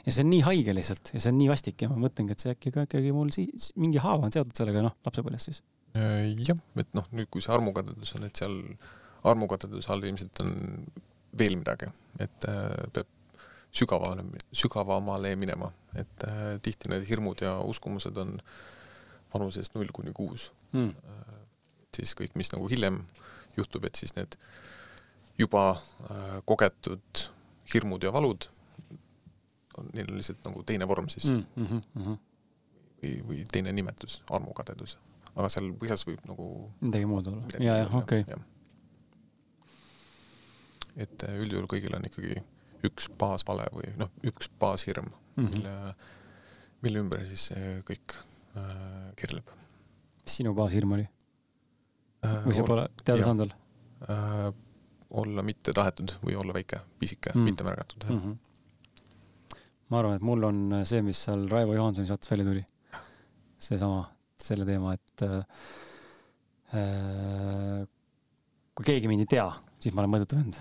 [0.04, 2.44] ja see on nii haige lihtsalt ja see on nii vastik ja ma mõtlengi, et
[2.44, 5.64] see äkki ka ikkagi mul siis mingi haav on seotud sellega, noh, lapsepõlves siis.
[5.96, 8.56] Äh, jah, et noh, nüüd kui see armukadedus on, et seal
[9.26, 10.56] armukadeduse all ilmselt on
[11.36, 11.88] veel midagi,
[12.22, 13.12] et äh, peab
[13.76, 14.24] sügavale,
[14.56, 18.38] sügavamale minema, et äh, tihti need hirmud ja uskumused on
[19.34, 20.94] vanusest null kuni kuus mm..
[21.96, 22.98] Siis kõik, mis nagu hiljem
[23.56, 24.34] juhtub, et siis need
[25.40, 27.22] juba äh, kogetud
[27.72, 28.48] hirmud ja valud
[29.78, 31.66] on, neil on lihtsalt nagu teine vorm siis mm.
[31.66, 32.18] -hmm.
[33.02, 34.98] või, või teine nimetus, armukadedus.
[35.34, 36.50] aga seal põhjas võib nagu
[36.80, 37.42] midagi muud olla.
[37.60, 38.44] ja, ja okei okay..
[40.96, 42.40] et üldjuhul kõigil on ikkagi
[42.88, 45.50] üks baasvale või noh, üks baashirm mm, -hmm.
[45.52, 45.74] mille,
[46.86, 48.16] mille ümber siis see kõik
[48.56, 49.52] äh, kirleb.
[50.24, 51.08] mis sinu baashirm oli
[52.46, 53.56] või see pole teada saanud veel
[54.10, 54.52] äh,?
[55.16, 58.16] olla mitte tahetud või olla väike, pisike mm., mitte märgatud mm.
[58.20, 59.58] -hmm.
[59.88, 62.64] ma arvan, et mul on see, mis seal Raivo Johansoni saates välja tuli.
[63.58, 64.00] seesama,
[64.36, 65.44] selle teema, et äh,
[68.74, 69.46] kui keegi mind ei tea,
[69.78, 70.58] siis ma olen mõõdetu vend.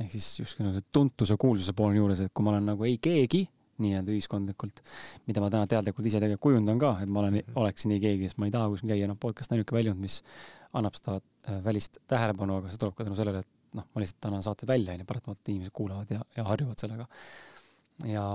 [0.00, 2.98] Ehk siis justkui nagu tuntuse, kuulsuse pool on juures, et kui ma olen nagu ei
[3.02, 3.44] keegi
[3.80, 4.82] nii-öelda ühiskondlikult,
[5.28, 7.56] mida ma täna teadlikult ise tegelikult kujundan ka, et ma olen, mhm.
[7.62, 10.18] oleksin ei keegi, sest ma ei taha kuskil käia, noh, podcast on niisugune väljund, mis
[10.76, 14.28] annab seda äh, välist tähelepanu, aga see tuleb ka tänu sellele, et noh, ma lihtsalt
[14.28, 17.08] annan saate välja, onju, paratamatult inimesed kuulavad ja, ja harjuvad sellega.
[18.10, 18.26] ja,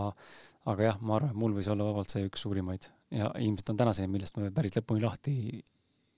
[0.72, 3.80] aga jah, ma arvan, et mul võis olla vabalt see üks suurimaid ja ilmselt on
[3.84, 5.36] tänaseni, millest ma päris lõpuni lahti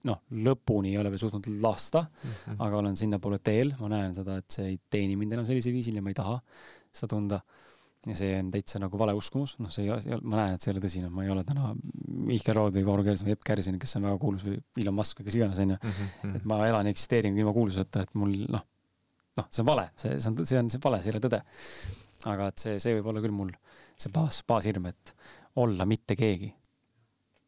[0.08, 2.60] noh, lõpuni ei ole veel suutnud lasta mm, -hmm.
[2.66, 6.00] aga olen sinnapoole teel, ma näen seda, et see ei teeni mind enam sellisel viisil
[6.00, 6.38] ja ma ei taha
[6.92, 7.42] seda tunda
[8.08, 10.72] ja see on täitsa nagu vale uskumus, noh, see ei ole, ma näen, et see
[10.72, 11.74] ei ole tõsine, ma ei ole täna
[12.28, 15.20] Mihkel Rood või Vaur Kersna või Epp Kärsin, kes on väga kuulus või Elon Musk
[15.20, 15.78] või kes iganes, onju.
[15.82, 18.64] Mhm, et ma elan ja eksisteerin ilma kuulsuseta, et mul noh,
[19.40, 21.42] noh, see on vale, see, see on, see on, see vale, see ei ole tõde.
[22.28, 23.52] aga et see, see võib olla küll mul
[23.98, 25.14] see baas, baashirm, et
[25.62, 26.50] olla mitte keegi.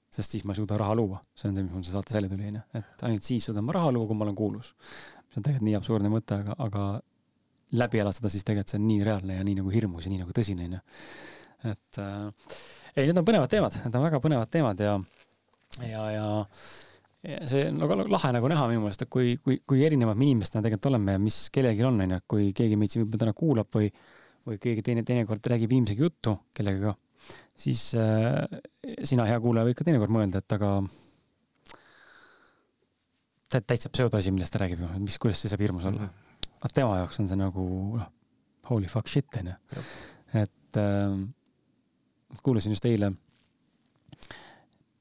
[0.09, 2.31] Sest siis ma ei suuda raha luua, see on see, mis mul see saates välja
[2.31, 4.73] tuli, onju, et ainult siis suudan ma raha luua, kui ma olen kuulus.
[5.29, 6.85] see on tegelikult nii absurdne mõte, aga, aga
[7.77, 10.33] läbi elastada, siis tegelikult see on nii reaalne ja nii nagu hirmus ja nii nagu
[10.35, 10.81] tõsine, onju.
[11.69, 12.53] et äh,
[12.95, 14.95] ei, need on põnevad teemad, need on väga põnevad teemad ja,
[15.83, 16.29] ja, ja,
[17.29, 20.29] ja see on nagu lahe nagu näha minu meelest, et kui, kui, kui erinevad me
[20.29, 23.77] inimestena tegelikult oleme ja mis kellelgi on, onju, kui keegi meid siin võib-olla täna kuulab
[23.77, 23.91] või,
[24.49, 26.95] või keegi teine teinekord räägib inimesega juttu kellegagi,
[27.59, 28.45] siis äh,
[29.03, 30.73] sina, hea kuulaja, võid ka teinekord mõelda, et aga
[33.49, 36.09] täitsa pseudoasi, millest ta räägib ju, mis, kuidas see saab hirmus olla mm.
[36.09, 36.27] -hmm
[36.59, 37.65] aga tema jaoks on see nagu
[37.99, 38.11] noh,
[38.69, 39.55] holy fuck shit onju.
[40.41, 41.15] et äh,
[42.43, 43.11] kuulasin just eile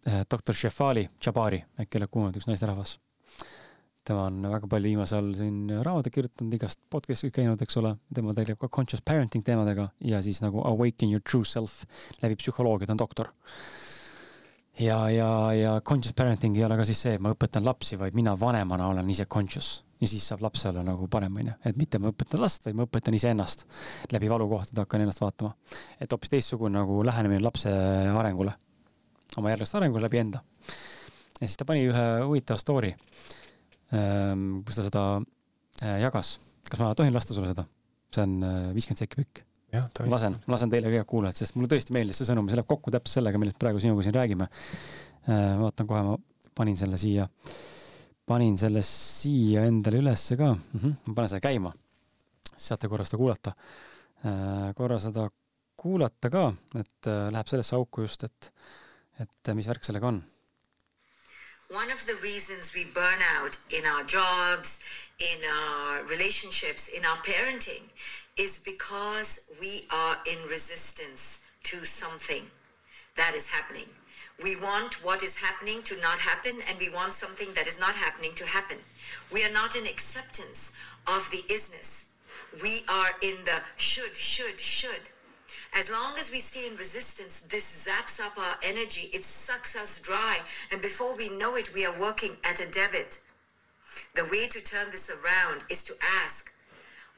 [0.06, 2.98] äh, doktor Shefali Jabari, äkki oled kuulnud, üks naisterahvas.
[4.08, 8.34] Tema on väga palju viimasel ajal siin raamatuid kirjutanud, igast podcast'i käinud, eks ole, tema
[8.36, 11.82] tegeleb ka conscious parenting teemadega ja siis nagu awaken your true self
[12.22, 13.32] läbi psühholoogia, ta on doktor
[14.80, 18.16] ja, ja, ja conscious parenting ei ole ka siis see, et ma õpetan lapsi, vaid
[18.16, 21.56] mina vanemana olen ise conscious ja siis saab laps olla nagu parem, onju.
[21.66, 23.66] et mitte ma õpetan last, vaid ma õpetan iseennast.
[24.12, 25.54] läbi valukohtade hakkan ennast vaatama.
[26.00, 27.72] et hoopis teistsugune nagu lähenemine lapse
[28.22, 28.54] arengule,
[29.36, 30.42] oma järglast arengule läbi enda.
[31.40, 32.94] ja siis ta pani ühe huvitava story,
[34.66, 35.04] kus ta seda
[35.82, 36.36] äh, jagas.
[36.68, 37.64] kas ma tohin lasta sulle seda?
[38.14, 39.42] see on äh, viiskümmend sekki pikk.
[39.74, 42.68] ma lasen, ma lasen teile kõik kuulajad, sest mulle tõesti meeldis see sõnum see läheb
[42.68, 44.48] kokku täpselt sellega, millest praegu sinuga siin räägime.
[45.28, 46.16] Äh, vaatan kohe, ma
[46.56, 47.28] panin selle siia
[48.28, 50.80] panin selle siia endale ülesse ka mm.
[50.80, 50.96] -hmm.
[51.06, 51.72] ma panen selle käima.
[52.56, 53.52] saate korra seda kuulata.
[54.74, 55.28] Korra seda
[55.78, 56.48] kuulata ka,
[56.80, 58.50] et äh, läheb sellesse auku just, et,
[59.22, 60.20] et mis värk sellega on.
[61.70, 64.80] One of the reasons we burn out in our jobs,
[65.18, 67.82] in our relationships, in our parenting
[68.38, 72.44] is because we are in resistance to something
[73.18, 73.84] that is happening.
[74.42, 77.94] We want what is happening to not happen, and we want something that is not
[77.94, 78.78] happening to happen.
[79.30, 80.72] We are not in acceptance
[81.06, 82.04] of the isness.
[82.62, 85.10] We are in the should, should, should.
[85.74, 90.00] As long as we stay in resistance, this zaps up our energy, it sucks us
[90.00, 90.38] dry,
[90.72, 93.20] and before we know it, we are working at a debit.
[94.14, 96.50] The way to turn this around is to ask,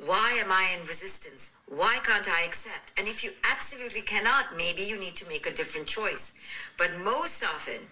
[0.04, 1.50] why am I in resistance?
[1.66, 2.98] Why can't I accept?
[2.98, 6.32] And if you absolutely cannot, maybe you need to make a different choice.
[6.78, 7.88] But most often,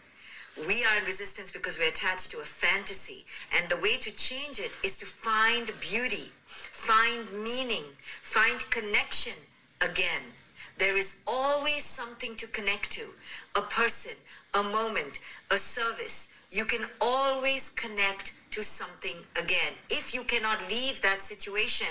[0.66, 3.26] we are in resistance because we're attached to a fantasy.
[3.56, 6.32] And the way to change it is to find beauty,
[6.72, 7.84] find meaning,
[8.22, 9.34] find connection
[9.80, 10.22] again.
[10.78, 13.06] There is always something to connect to
[13.56, 14.12] a person,
[14.54, 15.18] a moment,
[15.50, 16.28] a service.
[16.50, 19.74] You can always connect to something again.
[19.90, 21.88] If you cannot leave that situation,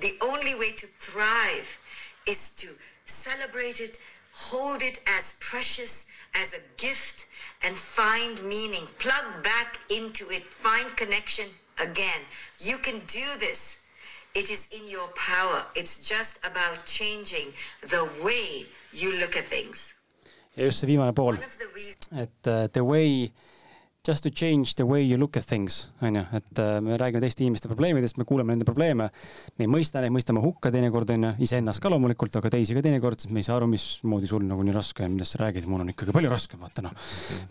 [0.00, 1.78] the only way to thrive
[2.26, 2.68] is to
[3.04, 3.98] celebrate it,
[4.32, 7.26] hold it as precious, as a gift,
[7.62, 8.86] and find meaning.
[8.98, 11.46] Plug back into it, find connection
[11.78, 12.22] again.
[12.58, 13.81] You can do this.
[14.34, 15.64] It is in your power.
[15.74, 17.52] It's just about changing
[17.90, 19.94] the way you look at things.
[20.56, 21.36] ja just see viimane pool,
[22.12, 23.32] et uh, the way
[24.04, 27.22] just to change the way you look at things, on ju, et äh, me räägime
[27.22, 29.06] teiste inimeste probleemidest, me kuuleme nende probleeme,
[29.56, 32.82] me ei mõista neid, mõistame hukka teinekord, on ju, iseennast ka loomulikult, aga teisi ka
[32.82, 35.68] teinekord, sest me ei saa aru, mismoodi sul nagu nii raske on, millest sa räägid,
[35.70, 36.96] mul on ikkagi palju raskem, vaata noh,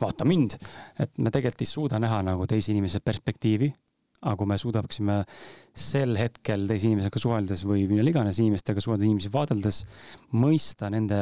[0.02, 0.58] vaata mind.
[1.00, 3.72] et me tegelikult ei suuda näha nagu teise inimese perspektiivi,
[4.22, 5.18] aga kui me suudaksime
[5.82, 9.82] sel hetkel teise inimesega suheldes või millal iganes inimestega suheldes, inimesi vaadeldes,
[10.38, 11.20] mõista nende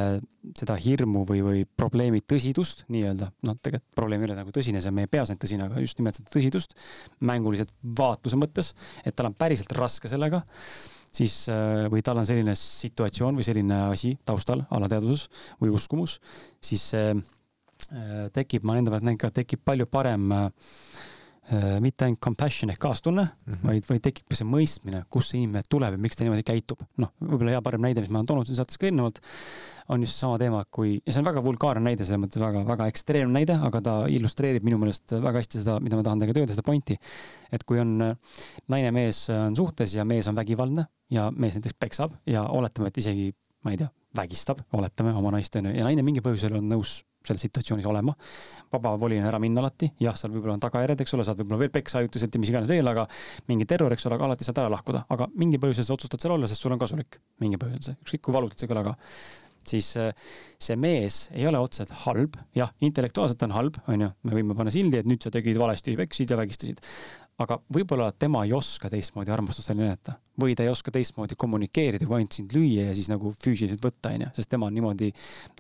[0.58, 4.92] seda hirmu või, või probleemi tõsidust nii-öelda, noh, tegelikult probleem ei ole nagu tõsine, see
[4.92, 6.76] on meie peas ainult tõsine, aga just nimelt seda tõsidust
[7.30, 8.74] mänguliselt vaatluse mõttes,
[9.06, 10.44] et tal on päriselt raske sellega
[11.16, 15.30] siis äh, või tal on selline situatsioon või selline asi taustal, alateadvuses
[15.62, 16.20] või uskumus,
[16.62, 17.14] siis äh,
[18.36, 20.76] tekib, ma enda pealt näen ka, tekib palju parem äh,
[21.82, 23.68] mitte ainult compassion ehk kaastunne mm, -hmm.
[23.68, 26.84] vaid, vaid tekib ka see mõistmine, kust see inimene tuleb ja miks ta niimoodi käitub.
[27.02, 29.22] noh, võib-olla hea parem näide, mis ma olen toonud siin saates ka eelnevalt,
[29.90, 32.88] on just seesama teema, kui, ja see on väga vulgaarne näide, selles mõttes väga, väga
[32.92, 36.54] ekstreemne näide, aga ta illustreerib minu meelest väga hästi seda, mida ma tahan teiega öelda,
[36.54, 37.00] seda pointi.
[37.52, 37.98] et kui on
[38.70, 43.32] naine-mees on suhtes ja mees on vägivaldne ja mees näiteks peksab ja oletame, et isegi,
[43.66, 47.00] ma ei tea, vägistab, oletame oma naist onju, ja naine mingil põhjusel on nõus
[47.30, 48.16] selles situatsioonis olema.
[48.74, 51.64] vaba voli on ära minna alati, jah, seal võib-olla on tagajärjed, eks ole, saad võib-olla
[51.64, 53.06] veel peksa ajutiselt ja mis iganes veel, aga
[53.50, 56.36] mingi terror, eks ole, aga alati saad ära lahkuda, aga mingi põhjusel sa otsustad seal
[56.36, 57.22] olla, sest sul on kasulik.
[57.40, 58.96] mingi põhjusel ükskõik kui valusalt see ei kõla ka.
[59.70, 64.58] siis äh, see mees ei ole otseselt halb, jah, intellektuaalselt on halb, onju, me võime
[64.58, 66.82] panna sildi, et nüüd sa tegid valesti, peksid ja vägistasid
[67.44, 72.08] aga võib-olla tema ei oska teistmoodi armastust välja näidata või ta ei oska teistmoodi kommunikeerida,
[72.08, 75.10] kui ainult sind lüüa ja siis nagu füüsiliselt võtta, onju, sest tema on niimoodi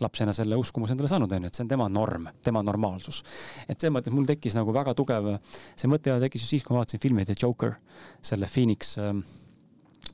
[0.03, 3.23] lapsena selle uskumuse endale saanud, onju, et see on tema norm, tema normaalsus.
[3.67, 5.33] et selles mõttes mul tekkis nagu väga tugev,
[5.79, 7.75] see mõte tekkis just siis, kui ma vaatasin filmi The Joker,
[8.21, 9.23] selle Phoenix ähm,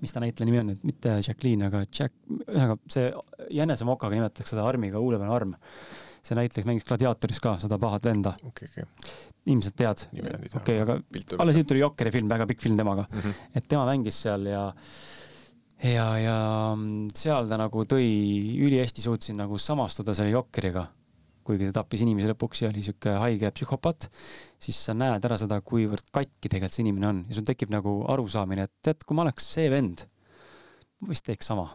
[0.01, 3.13] mis ta näitleja nimi on nüüd, mitte Jacqueline, aga Jack, ühesõnaga see
[3.53, 5.55] Jänese mokaga nimetatakse seda armiga huulepeal arm
[6.25, 8.69] see näiteks mängis Gladiatoris ka seda pahat venda okay,.
[8.71, 9.34] Okay.
[9.51, 10.05] Ilmselt tead.
[10.57, 10.97] okei aga
[11.37, 13.19] alles hiljuti tuli Jokeri film, väga pikk film temaga mm.
[13.19, 13.57] -hmm.
[13.59, 14.63] et tema mängis seal ja
[15.83, 16.37] ja, ja
[17.15, 18.05] seal ta nagu tõi,
[18.65, 20.87] ülihästi suutsin nagu samastuda selle Jokeriga.
[21.45, 24.07] kuigi ta tappis inimesi lõpuks ja oli sihuke haige psühhopaat,
[24.57, 27.99] siis sa näed ära seda, kuivõrd katki tegelikult see inimene on ja sul tekib nagu
[28.09, 30.07] arusaamine, et tead, kui ma oleks see vend,
[31.01, 31.67] ma vist teeks sama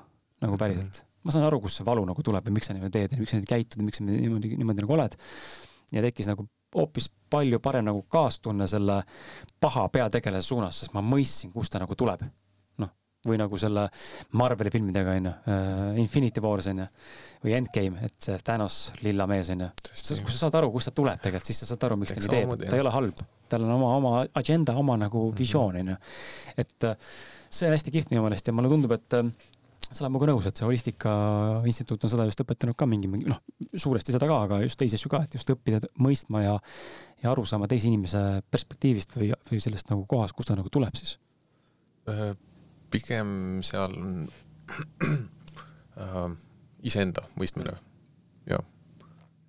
[0.43, 0.99] nagu päriselt mm.
[0.99, 3.21] -hmm ma saan aru, kust see valu nagu tuleb ja miks sa niimoodi teed ja
[3.21, 5.16] miks sa niimoodi käitud ja miks sa niimoodi, niimoodi nagu oled.
[5.93, 9.01] ja tekkis nagu hoopis palju parem nagu kaastunne selle
[9.61, 12.25] paha peategelase suunas, sest ma mõistsin, kust ta nagu tuleb.
[12.81, 12.91] noh,
[13.27, 13.89] või nagu selle
[14.33, 16.87] Marveli filmidega onju, äh, Infinity Wars onju
[17.45, 19.68] või Endgame, et see Thanos, lilla mees onju.
[19.91, 22.33] kui sa saad aru, kust ta tuleb tegelikult, siis sa saad aru, miks ta nii
[22.33, 25.39] teeb, ta ei ole halb, tal on oma, oma agenda, oma nagu mhm.
[25.39, 25.97] visioon onju.
[26.57, 27.14] et äh,
[27.51, 29.31] see on hästi kihvt minu meelest ja mulle tundub, et äh,
[29.89, 31.12] sa oled minuga nõus, et see Holistika
[31.68, 33.41] Instituut on seda just õpetanud ka mingi, mingi noh,
[33.74, 36.57] suuresti seda ka, aga just teisi asju ka, et just õppida mõistma ja,
[37.22, 38.20] ja aru saama teise inimese
[38.53, 41.16] perspektiivist või, või sellest nagu kohast, kust ta nagu tuleb siis?
[42.91, 43.33] Pigem
[43.66, 44.12] seal on
[46.03, 46.20] äh,
[46.87, 47.74] iseenda mõistmine,
[48.51, 48.62] jah.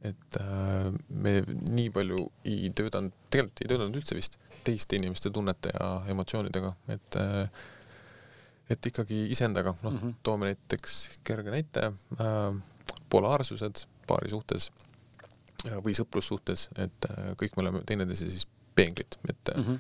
[0.06, 5.74] et äh, me nii palju ei töötanud, tegelikult ei töötanud üldse vist teiste inimeste tunnete
[5.74, 7.70] ja emotsioonidega, et äh,
[8.72, 10.98] et ikkagi iseendaga, noh mm -hmm., toome näiteks
[11.28, 12.56] kerge näite äh,,
[13.10, 14.72] polaarsused paari suhtes
[15.68, 19.80] äh, või sõprussuhtes, et äh, kõik me oleme teineteise siis peeglid, et mm, -hmm.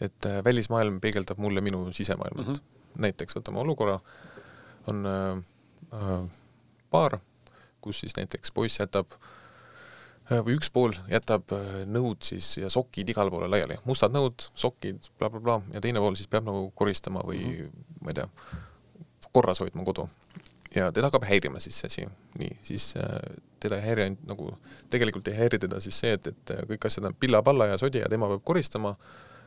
[0.00, 2.52] et välismaailm peegeldab mulle minu sisemaailmat mm.
[2.52, 2.98] -hmm.
[3.06, 4.00] näiteks võtame olukorra,
[4.86, 6.28] on äh,
[6.90, 7.18] paar,
[7.80, 9.43] kus siis näiteks poiss jätab Äh,
[10.30, 15.10] või üks pool jätab äh, nõud siis ja sokid igale poole laiali, mustad nõud, sokid
[15.18, 17.98] bla,, blablabla, ja teine pool siis peab nagu koristama või mm -hmm.
[18.00, 18.28] ma ei tea,
[19.32, 20.08] korras hoidma kodu.
[20.74, 22.06] ja teda hakkab häirima siis see asi,
[22.38, 23.18] nii, siis äh,
[23.60, 24.58] teda ei häiri ainult nagu,
[24.90, 28.08] tegelikult ei häiri teda siis see, et, et kõik asjad on pilla-palla ja sodi ja
[28.08, 28.96] tema peab koristama,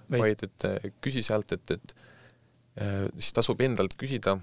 [0.09, 1.95] vaid et küsi sealt, et, et
[3.17, 4.37] siis tasub endalt küsida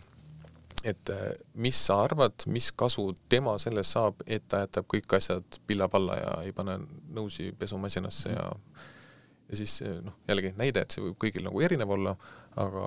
[0.85, 5.61] et äh, mis sa arvad, mis kasu tema sellest saab, et ta jätab kõik asjad
[5.69, 6.79] pilla-palla ja ei pane
[7.15, 8.51] nõusi pesumasinasse ja
[9.49, 12.17] ja siis äh, noh, jällegi näide, et see võib kõigil nagu erinev olla,
[12.61, 12.85] aga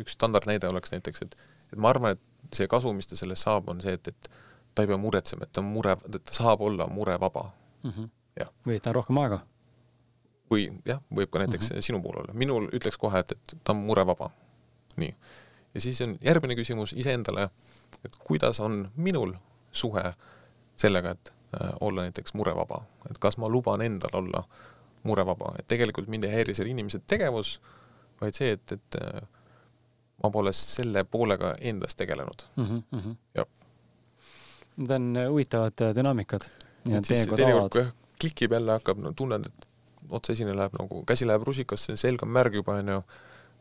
[0.00, 1.38] üks standardnäide oleks näiteks, et
[1.72, 4.30] et ma arvan, et see kasu, mis ta sellest saab, on see, et, et
[4.74, 7.50] ta ei pea muretsema, et ta on mure, et ta saab olla murevaba
[7.82, 7.90] mm.
[7.90, 8.08] -hmm.
[8.40, 8.52] jah.
[8.66, 9.40] või et ta on rohkem aega.
[10.50, 11.88] või jah, võib ka näiteks mm -hmm.
[11.90, 14.30] sinu puhul olla, minul ütleks kohe, et, et ta on murevaba.
[14.96, 15.14] nii
[15.74, 17.48] ja siis on järgmine küsimus iseendale,
[18.04, 19.34] et kuidas on minul
[19.72, 20.12] suhe
[20.76, 24.44] sellega, et äh, olla näiteks murevaba, et kas ma luban endal olla
[25.02, 27.58] murevaba, et tegelikult mind ei häiri seal inimese tegevus,
[28.20, 29.22] vaid see, et, et äh,
[30.22, 32.82] ma pole selle poolega endas tegelenud mm.
[32.92, 33.16] -hmm.
[33.34, 33.46] jah.
[34.76, 36.50] Need on äh, huvitavad dünaamikad.
[37.36, 37.86] teinekord, kui
[38.20, 39.68] klikib jälle, hakkab, no tunned, et
[40.10, 43.02] otsaesine läheb nagu, käsi läheb rusikasse, selg on märg juba onju,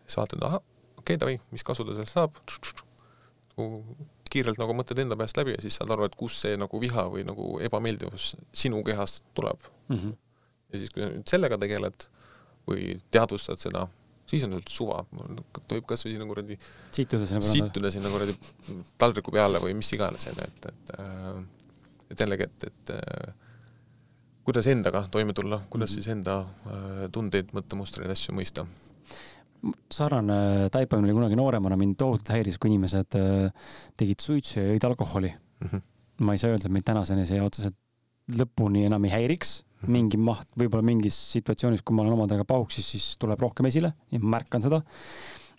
[0.06, 0.62] siis vaatad, ahah
[1.08, 2.36] okei okay,, davai, mis kasu ta sellest saab,
[4.28, 7.08] kiirelt nagu mõtled enda peast läbi ja siis saad aru, et kust see nagu viha
[7.14, 9.96] või nagu ebameeldivus sinu kehast tuleb mm.
[9.96, 10.18] -hmm.
[10.74, 12.10] ja siis, kui sa nüüd sellega tegeled
[12.68, 13.86] või teadvustad seda,
[14.28, 14.98] siis on täpselt suva,
[15.72, 16.58] võib kasvõi sinna kuradi
[16.92, 17.54] situda sinna peale.
[17.54, 18.36] situda sinna kuradi
[19.00, 21.38] taldriku peale või mis iganes, onju, et, et äh,
[22.12, 23.34] et jällegi, et, et äh,
[24.48, 26.04] kuidas endaga toime tulla, kuidas mm -hmm.
[26.04, 28.68] siis enda äh, tundeid, mõttemustreid, asju mõista
[29.92, 33.18] sarnane taipamine oli kunagi nooremana, mind tohutult häiris, kui inimesed
[33.98, 35.68] tegid suitsu ja jõid alkoholi mm.
[35.68, 35.86] -hmm.
[36.26, 37.76] ma ei saa öelda, et mind tänaseni see otseselt
[38.38, 39.94] lõpuni enam ei häiriks, Mhm.
[39.94, 44.22] mingi maht, võib-olla mingis situatsioonis, kui ma olen omadega pauksis, siis tuleb rohkem esile ja
[44.22, 44.82] ma märkan seda.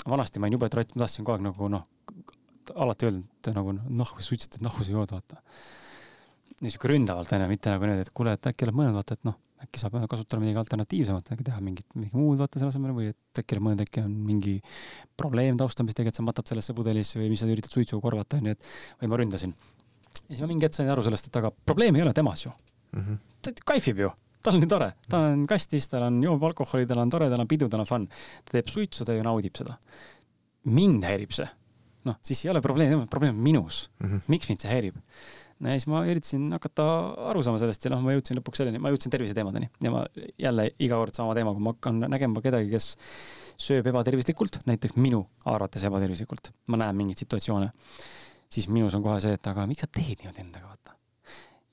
[0.09, 1.85] vanasti ma olin jube trott, ma tahtsin kogu aeg nagu noh,
[2.75, 5.43] alati et nagu nahku suitsetad, nahku sa jood, vaata.
[6.63, 9.37] niisugune ründavalt onju, mitte nagu niimoodi, et kuule, et äkki oled mõelnud, vaata, et noh,
[9.65, 13.41] äkki saab kasutada midagi alternatiivsemat, äkki teha mingit, midagi muud vaata selle asemel või et
[13.43, 14.55] äkki mõelnud, äkki on mingi
[15.19, 18.55] probleem taustal, mis tegelikult sa matad sellesse pudelisse või mis sa üritad suitsuga korvata onju,
[18.55, 18.71] et
[19.03, 19.55] või ma ründasin.
[19.55, 22.53] ja siis ma mingi hetk sain aru sellest, et aga probleem ei ole temas ju
[22.53, 23.01] mm.
[23.01, 23.19] -hmm.
[23.43, 27.03] ta kaifib ju, tal on nii tore, ta on kastis, tal on, joob alkoholi, tal
[27.03, 28.07] on tore, tal on pidu, tal on fun.
[28.45, 29.79] ta teeb suitsu, ta ju naudib seda.
[30.65, 31.49] mind häirib see.
[32.05, 34.07] noh, siis ei ole probleem, probleem on minus mm.
[34.07, 34.23] -hmm.
[34.29, 34.97] miks mind see häirib?
[35.59, 36.87] No ja siis ma üritasin hakata
[37.31, 40.05] aru saama sellest ja noh, ma jõudsin lõpuks selleni, ma jõudsin terviseteemadeni ja ma
[40.39, 42.93] jälle iga kord sama teema, kui ma hakkan nägema kedagi, kes
[43.59, 47.73] sööb ebatervislikult, näiteks minu arvates ebatervislikult, ma näen mingeid situatsioone,
[48.49, 50.95] siis minus on kohe see, et aga miks sa teed niimoodi endaga, vaata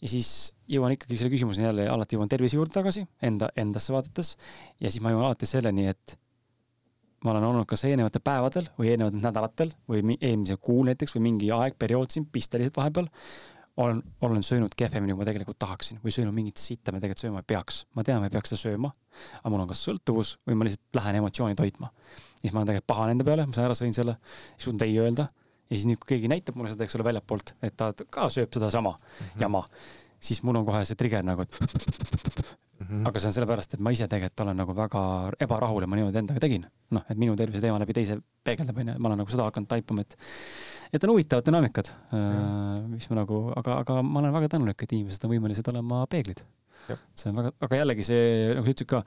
[0.02, 0.30] ja siis
[0.70, 4.36] jõuan ikkagi selle küsimuseni jälle, alati jõuan tervise juurde tagasi, enda, endasse vaadates.
[4.82, 6.18] ja siis ma jõuan alati selleni, et
[7.26, 11.52] ma olen olnud kas eelnevatel päevadel või eelnevatel nädalatel või eelmisel kuul näiteks või mingi
[11.56, 13.10] aeg, periood siin pisteliselt vahepeal.
[13.78, 17.42] Olen, olen söönud kehvemini, kui ma tegelikult tahaksin või söönud mingit sitta, mida tegelikult sööma
[17.44, 17.82] ei peaks.
[17.96, 18.92] ma tean, ma ei peaks seda sööma,
[19.42, 21.92] aga mul on kas sõltuvus või ma lihtsalt lähen emotsiooni toitma.
[22.42, 24.18] siis ma olen tegelikult pahane enda peale, ma ära sõin selle,
[24.58, 25.28] suudan ei öelda
[25.70, 28.54] ja siis nüüd, kui keegi näitab mulle seda, eks ole, väljapoolt, et ta ka sööb
[28.54, 29.42] sedasama mm -hmm.
[29.42, 29.64] jama,
[30.26, 33.08] siis mul on kohe see trigger nagu, et mm -hmm.
[33.10, 35.02] aga see on sellepärast, et ma ise tegelikult olen nagu väga
[35.46, 36.66] ebarahul ja ma niimoodi endaga tegin.
[36.92, 40.02] noh, et minu tervise teema läbi teise peegeldab, onju, ma olen nagu seda hakanud taipama,
[40.02, 40.18] et
[40.94, 44.92] et on huvitavad dünaamikad, äh, mis ma nagu, aga, aga ma olen väga tänulik, et
[44.92, 46.46] inimesed on võimelised olema peeglid.
[47.16, 49.04] see on väga, aga jällegi see, nagu sa ütlesid ka,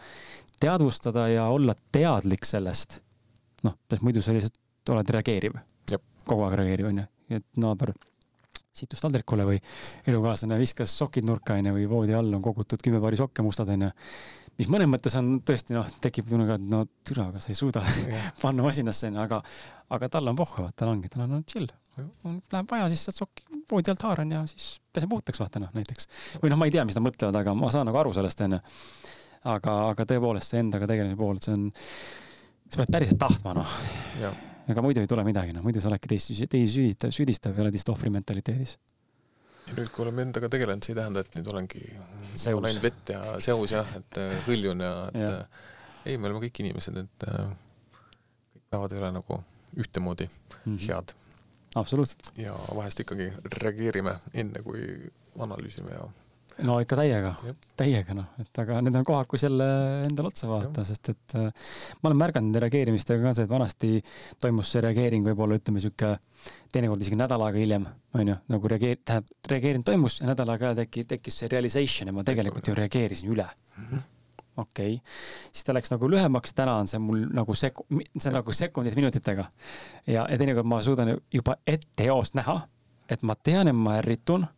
[0.61, 3.03] teadvustada ja olla teadlik sellest,
[3.63, 4.59] noh, sest muidu sa lihtsalt
[4.91, 5.59] oled reageeriv
[6.29, 7.07] kogu aeg reageerib, onju.
[7.39, 7.93] et naaber
[8.75, 9.59] situs taldrikule või
[10.09, 13.91] elukaaslane viskas sokid nurka, onju, või voodi all on kogutud kümme paari sokke mustad, onju.
[14.59, 17.59] mis mõnes mõttes on tõesti, noh, tekib tunne ka, et no türa, aga sa ei
[17.59, 17.83] suuda
[18.43, 19.43] panna masinasse, onju, aga,
[19.97, 21.69] aga tal on pohhu, tal ongi, tal on chill.
[21.99, 26.11] Läheb vaja, siis sealt sokki voodi alt haaran ja siis pesen puhtaks, vaata noh, näiteks.
[26.43, 28.61] või noh, ma ei tea, mis nad mõtlevad, aga ma saan nagu aru sellest, onju.
[29.57, 31.73] aga, aga tõepoolest see endaga tegemise pool, see on,
[32.69, 33.81] sa pead päriselt tahtma, noh
[34.69, 37.77] ega muidu ei tule midagi, noh muidu sa oledki teisi, teisi süüditav, süüdistav ja oled
[37.77, 38.77] lihtsalt ohvri mentaliteedis.
[39.69, 41.85] ja nüüd, kui oleme endaga tegelenud, see ei tähenda, et nüüd olengi,
[42.53, 45.33] olen ainult vett ja seos jah, et äh, hõljun ja et ja.
[45.39, 45.65] Äh,
[46.13, 47.51] ei, me oleme kõik inimesed, et äh,
[48.55, 49.41] kõik päevad ei ole nagu
[49.79, 50.87] ühtemoodi mm -hmm.
[50.89, 51.13] head.
[51.75, 52.33] absoluutselt.
[52.37, 56.09] ja vahest ikkagi reageerime enne, kui analüüsime ja
[56.67, 57.33] no ikka täiega,
[57.79, 59.69] täiega noh, et aga need on kohad, kus jälle
[60.09, 63.91] endale otsa vaadata, sest et äh, ma olen märganud reageerimistega ka see, et vanasti
[64.43, 66.17] toimus see reageering võib-olla ütleme sihuke
[66.75, 67.89] teinekord isegi nädal aega hiljem,
[68.19, 72.27] onju, nagu reageer-, tähendab, reageering toimus ja nädal aega teki-, tekkis see realization ja ma
[72.27, 73.91] tegelikult ju reageerisin üle mm.
[73.91, 74.07] -hmm
[74.59, 75.13] okei okay.,
[75.53, 77.85] siis ta läks nagu lühemaks, täna on see mul nagu sek-,
[78.19, 79.45] see on nagu sekundid minutitega.
[80.07, 82.61] ja, ja teinekord ma suudan juba ette eost näha,
[83.09, 84.49] et ma tean, et ma ärritun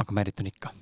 [0.00, 0.72] aga ma ärritun ikka.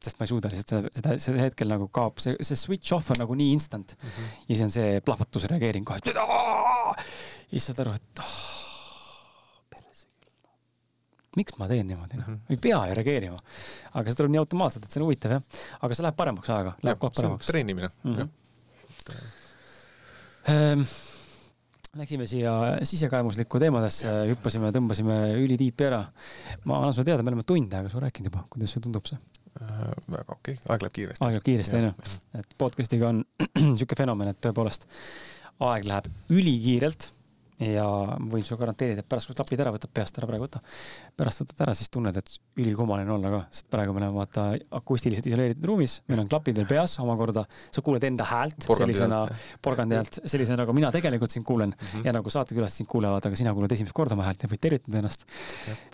[0.00, 3.10] sest ma ei suuda lihtsalt seda, seda, sel hetkel nagu kaob, see, see switch off
[3.12, 4.08] on nagu nii instant mm.
[4.08, 4.30] -hmm.
[4.46, 6.00] ja siis on see plahvatusreageering kohe.
[6.00, 6.96] ja
[7.50, 8.38] siis saad aru, et oh,
[9.74, 10.32] perse küll.
[11.36, 13.38] miks ma teen niimoodi, noh mm -hmm., ei pea ju reageerima.
[13.92, 15.42] aga see tuleb nii automaatselt, et see on huvitav jah.
[15.80, 17.52] aga see läheb paremaks ajaga, läheb kohe paremaks.
[17.52, 18.18] treenimine mm, -hmm.
[18.18, 18.28] jah
[20.48, 20.88] ehm,
[21.98, 22.52] Läksime siia
[22.86, 26.04] sisekaemuslikku teemadesse, hüppasime, tõmbasime ülitiipi ära.
[26.62, 29.18] ma annan sulle teada, me oleme tund aega sulle rääkinud juba, kuidas sulle tundub see
[29.58, 29.88] äh,?
[30.06, 31.24] väga okei okay., aeg läheb kiiresti.
[31.24, 32.12] aeg läheb kiiresti, onju.
[32.38, 33.24] et podcast'iga on
[33.80, 34.86] sihuke fenomen, et tõepoolest
[35.66, 37.08] aeg läheb ülikiirelt
[37.60, 37.84] ja
[38.32, 40.62] võin sulle garanteerida, et pärast kui klapid ära võtad, peast ära praegu võta.
[41.16, 44.46] pärast võtad ära, siis tunned, et ülikummaline olla ka, sest praegu me oleme vaata
[44.80, 49.20] akustiliselt isoleeritud ruumis, meil on klapid veel peas, omakorda sa kuuled enda häält porgandi sellisena,
[49.62, 52.06] porgandi häält, sellisena nagu mina tegelikult sind kuulen mm -hmm.
[52.08, 54.98] ja nagu saatekülalised sind kuulevad, aga sina kuuled esimest korda oma häält ja võid tervitada
[54.98, 55.26] ennast.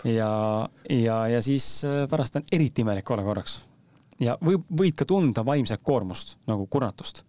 [0.03, 3.61] ja, ja, ja siis äh, pärast on eriti imelik olla korraks.
[4.19, 7.25] ja võib, võid ka tunda vaimset koormust nagu kurnatust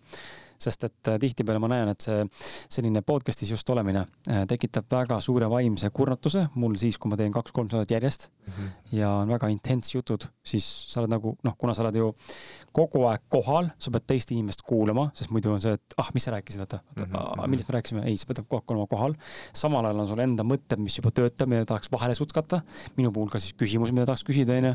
[0.59, 2.25] sest et äh, tihtipeale ma näen, et see
[2.69, 7.35] selline podcast'is just olemine äh, tekitab väga suure vaimse kurnatuse mul siis, kui ma teen
[7.35, 8.71] kaks-kolm saadet järjest mm -hmm.
[8.99, 12.13] ja on väga intens jutud, siis sa oled nagu noh, kuna sa oled ju
[12.73, 16.25] kogu aeg kohal, sa pead teist inimest kuulama, sest muidu on see, et ah, mis
[16.25, 19.15] sa rääkisid, vaata mm -hmm., millest me rääkisime, ei, sa pead kogu aeg olema kohal.
[19.53, 22.61] samal ajal on sul enda mõtted, mis juba töötab, mida tahaks vahele sutkata.
[22.97, 24.75] minu puhul ka siis küsimusi, mida tahaks küsida, onju.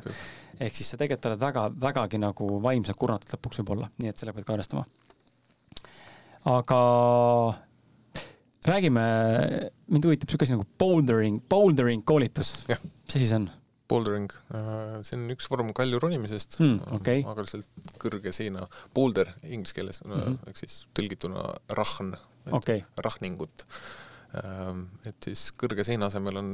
[0.59, 4.36] ehk siis sa tegelikult oled väga, vägagi nagu vaimselt kurnatud lõpuks võib-olla, nii et sellega
[4.36, 4.86] pead ka arvestama
[6.49, 6.79] aga
[8.67, 9.03] räägime,
[9.91, 12.55] mind huvitab sihuke asi nagu bouldering, bouldering koolitus.
[12.67, 13.49] mis asi see on?
[13.91, 17.23] Bouldering, äh, see on üks vorm kalju ronimisest hmm,, okay.
[17.27, 20.39] aga lihtsalt kõrge seina, boulder inglise keeles mm -hmm.
[20.49, 21.43] ehk siis tõlgituna
[21.77, 22.15] rahn
[22.51, 23.65] okay., rahningut.
[24.39, 26.49] Ähm, et siis kõrge seina asemel on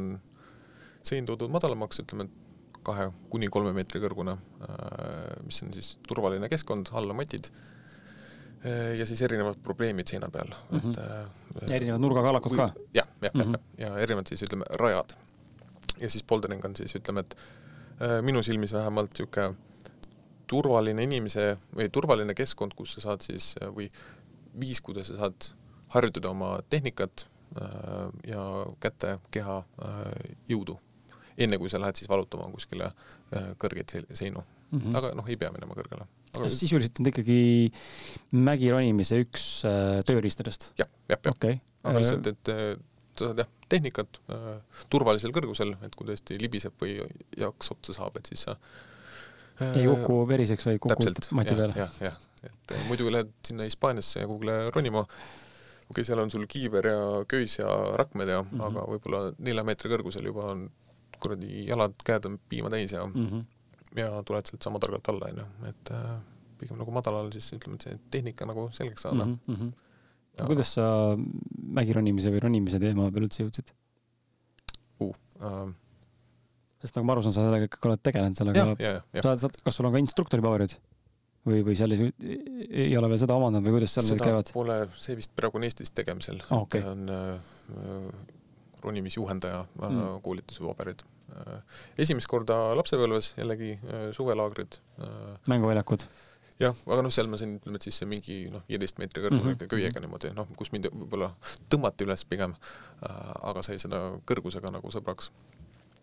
[1.05, 4.35] sein toodud madalamaks, ütleme, et kahe kuni kolme meetri kõrgune,
[4.65, 7.51] äh, mis on siis turvaline keskkond, alla matid
[8.99, 10.91] ja siis erinevad probleemid seina peal mm, -hmm.
[10.91, 10.97] et
[11.69, 12.69] äh, erinevad nurgakallakud ka?
[12.93, 15.15] jah, jah, jah, jah, ja erinevad siis ütleme rajad.
[15.99, 17.37] ja siis bouldering on siis ütleme, et
[18.01, 19.55] äh, minu silmis vähemalt niisugune
[20.49, 23.89] turvaline inimese või turvaline keskkond, kus sa saad siis või
[24.59, 25.51] viis, kuidas sa saad
[25.93, 27.25] harjutada oma tehnikat
[27.61, 28.43] äh, ja
[28.79, 30.79] käte, keha äh, jõudu,
[31.37, 34.79] enne kui sa lähed siis valutama kuskile äh, kõrgeid seinu mm.
[34.79, 34.97] -hmm.
[34.97, 36.51] aga noh, ei pea minema kõrgele aga....
[36.53, 37.39] sisuliselt on ta ikkagi
[38.37, 40.71] mägi ronimise üks äh, tööriistadest?
[40.79, 41.59] jah, jah, jah okay..
[41.83, 42.71] aga lihtsalt, et äh,
[43.19, 44.47] sa saad jah, tehnikat äh,
[44.91, 46.97] turvalisel kõrgusel, et kui tõesti libiseb või
[47.37, 51.77] jaks otsa saab, et siis sa äh, ei kuku veriseks, vaid kukud mati peale.
[51.77, 56.33] jah, jah, et äh, muidu lähed sinna Hispaaniasse ja kuhugile ronima, okei okay,, seal on
[56.33, 57.69] sul kiiver ja köis ja
[57.99, 58.67] rakmed ja mm, -hmm.
[58.69, 60.67] aga võib-olla nelja meetri kõrgusel juba on
[61.19, 63.47] kuradi jalad-käed on piima täis ja mm -hmm
[63.97, 66.09] ja tuled sealt sama targalt alla, onju, et äh,
[66.59, 69.37] pigem nagu madalal siis ütleme, et see tehnika nagu selgeks saada mm.
[69.47, 69.71] -hmm.
[70.39, 70.45] Ja...
[70.45, 70.85] kuidas sa
[71.79, 73.73] mägironimise või ronimise teema peale üldse jõudsid
[74.99, 75.13] uh,?
[75.39, 75.73] Uh...
[76.83, 78.65] sest nagu ma aru saan, sa sellega ikkagi oled tegelenud sellega.
[79.23, 80.79] sa oled, kas sul on ka instruktori paberid?
[81.47, 82.09] või, või seal ei,
[82.87, 84.51] ei ole veel seda omandanud või kuidas seal seda käivad?
[84.53, 86.59] Pole, see vist praegu on Eestis tegemisel ah,.
[86.61, 86.83] Okay.
[86.83, 87.39] on äh,
[88.83, 90.19] ronimisjuhendaja äh, mm.
[90.25, 91.08] koolituse paberid Äh,
[91.99, 94.79] esimest korda lapsepõlves jällegi äh, suvelaagrid.
[95.03, 96.07] Äh, mänguväljakud?
[96.59, 99.55] jah, aga noh, seal ma sain, ütleme, et siis mingi noh, viieteist meetri kõrgune mm
[99.55, 99.71] -hmm.
[99.71, 101.31] köiega niimoodi, noh, kus mind võib-olla
[101.71, 102.55] tõmmati üles pigem,
[103.01, 105.31] aga sai seda kõrgusega nagu sõbraks.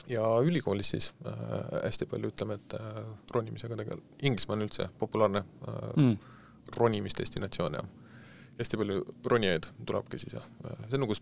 [0.08, 1.34] ja ülikoolis siis äh,
[1.84, 3.04] hästi palju ütleme, et äh,
[3.34, 6.16] ronimisega tegel-, Inglismaa on üldse populaarne äh, mm.
[6.76, 7.82] ronimisdestinatsioon ja
[8.58, 11.14] hästi palju ronijaid tulebki siis ja see on nagu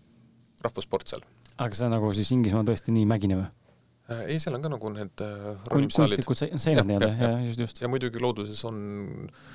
[0.60, 1.24] rahvussport seal.
[1.56, 3.63] aga see on nagu siis Inglismaa tõesti nii mägine või?
[4.10, 7.78] Äh, ei, seal on ka nagu need äh, kunstlikud seinad nii-öelda, ja just, just.
[7.80, 8.76] ja muidugi looduses on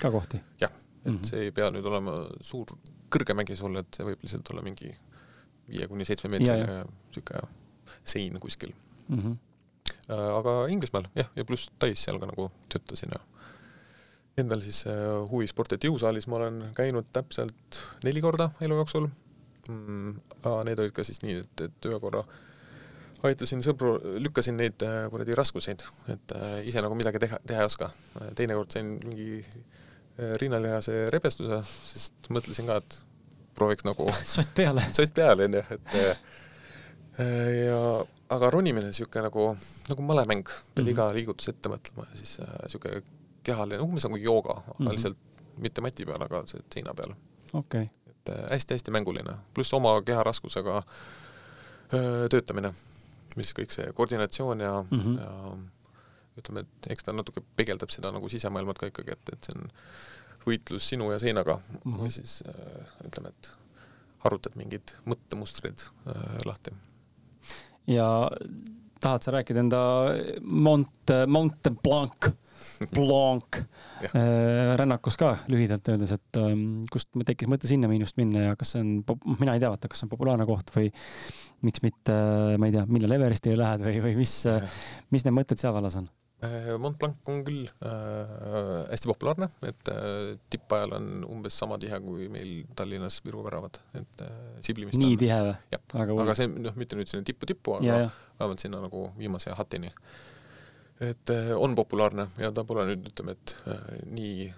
[0.01, 0.39] ka kohti.
[0.61, 0.71] jah,
[1.03, 1.27] et mm -hmm.
[1.29, 2.73] see ei pea nüüd olema suur
[3.13, 4.89] kõrge mägi sul, et see võib lihtsalt olla mingi
[5.69, 6.81] viie kuni seitsme meetrine
[7.11, 7.43] sihuke
[8.03, 8.73] sein kuskil
[9.07, 9.19] mm.
[9.19, 9.37] -hmm.
[10.39, 13.21] aga Inglismaal jah, ja pluss Tais seal ka nagu töötasin ja
[14.37, 14.85] endal siis
[15.29, 19.09] huvisport, et jõusaalis ma olen käinud täpselt neli korda elu jooksul
[19.69, 20.21] mm,.
[20.65, 22.48] Need olid ka siis nii, et, et ühe korra äh,
[23.27, 27.67] aitasin sõpru, lükkasin neid äh, kuradi raskuseid, et äh, ise nagu midagi teha, teha ei
[27.67, 27.89] oska.
[28.37, 32.99] teinekord sain mingi äh, rinnalihase rebestuse, sest mõtlesin ka, et
[33.59, 34.85] prooviks nagu sott peale.
[34.97, 35.99] sott peale, onju, et
[37.59, 37.79] ja
[38.31, 39.45] aga ronimine on niisugune nagu,
[39.89, 40.91] nagu malemäng, pead mm -hmm.
[40.93, 43.01] iga liigutus ette mõtlema ja siis niisugune
[43.43, 44.93] kehaline, umbes nagu jooga, aga mm -hmm.
[44.95, 45.17] lihtsalt
[45.57, 47.15] mitte mati peal, aga seina peal.
[47.53, 47.87] okei okay..
[48.07, 50.83] et hästi-hästi mänguline, pluss oma keharaskusega
[51.93, 52.71] öö, töötamine
[53.37, 55.19] mis kõik see koordinatsioon ja mm, -hmm.
[55.19, 59.57] ja ütleme, et eks ta natuke peegeldab seda nagu sisemaailmat ka ikkagi, et, et see
[59.57, 59.71] on
[60.45, 61.97] võitlus sinu ja seinaga mm -hmm.
[61.99, 63.51] või siis äh, ütleme, et
[64.23, 66.71] harutad mingid mõttemustrid äh, lahti.
[67.87, 68.29] ja
[68.99, 69.81] tahad sa rääkida enda
[70.41, 72.31] Mont, Mountain Blanc
[72.95, 78.59] Blanc äh, rännakus ka lühidalt öeldes, et ähm, kust tekkis mõte sinna miinust minna ja
[78.59, 78.93] kas see on,
[79.39, 80.91] mina ei tea, vaata, kas see on populaarne koht või
[81.65, 82.15] miks mitte,
[82.59, 84.39] ma ei tea, millal Everestile lähed või, või mis,
[85.13, 86.09] mis need mõtted seal vallas on?
[86.39, 87.89] Äh, Mont Blanc on küll äh,
[88.87, 94.23] hästi populaarne, et äh, tippajal on umbes sama tihe kui meil Tallinnas Viru väravad, et
[94.23, 95.57] äh, Siblimist nii on, tihe või?
[95.73, 95.83] jah,
[96.15, 98.05] aga see noh, mitte nüüd sinna tippu-tippu, aga
[98.39, 99.91] vähemalt sinna nagu viimase hatini.
[100.99, 104.49] Et äh, on populaarne ja ta pole nüüd ütleme, et äh, nii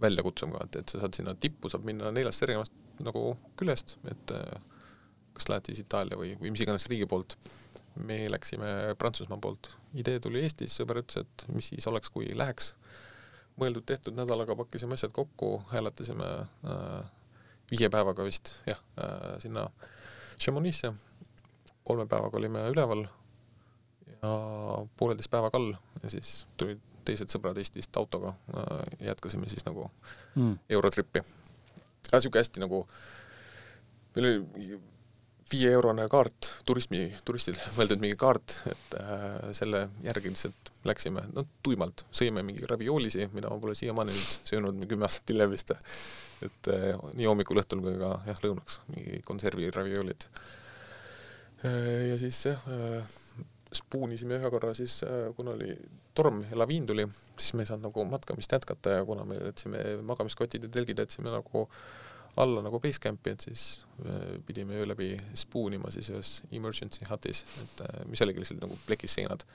[0.00, 4.34] väljakutsuv ka, et, et sa saad sinna tippu, saab minna neljast erinevast nagu küljest, et
[4.36, 4.80] äh,
[5.36, 7.36] kas lähed siis Itaalia või, või mis iganes riigi poolt.
[8.06, 12.74] me läksime Prantsusmaa poolt, idee tuli Eestis, sõber ütles, et mis siis oleks, kui läheks.
[13.60, 16.28] mõeldud-tehtud nädalaga pakkisime asjad kokku, hääletasime
[16.64, 17.10] äh,
[17.70, 19.68] viie päevaga vist jah äh,, sinna
[20.40, 20.94] Chamonix'e.
[21.84, 23.06] kolme päevaga olime üleval
[24.10, 24.32] ja
[24.96, 29.88] pooleteist päevaga all ja siis tulid teised sõbrad Eestist autoga äh,, jätkasime siis nagu
[30.34, 30.58] mm.
[30.76, 31.22] Eurotripi.
[32.10, 32.86] sihuke hästi nagu,
[34.16, 34.80] meil oli
[35.50, 42.04] viieeurone kaart turismi, turistile mõeldud mingi kaart, et äh, selle järgi lihtsalt läksime, no tuimalt,
[42.14, 45.74] sõime mingi raviolisi, mida ma pole siiamaani nüüd söönud kümme aastat hiljem vist.
[46.46, 50.28] et äh, nii hommikul, õhtul kui ka jah, lõunaks mingi konservi raviolid
[51.64, 52.12] äh,.
[52.12, 53.16] ja siis jah äh,,
[53.74, 55.74] spuunisime ühe korra siis äh,, kuna oli
[56.14, 57.06] torm ja laviin tuli,
[57.38, 61.30] siis me ei saanud nagu matkamist jätkata ja kuna me jätsime magamiskotid ja telgid jätsime
[61.30, 61.66] nagu
[62.36, 67.80] alla nagu Basecampi, et siis äh, pidime öö läbi spoonima siis ühes emergency hut'is, et
[67.86, 69.46] äh, mis oligi lihtsalt nagu plekis seinad.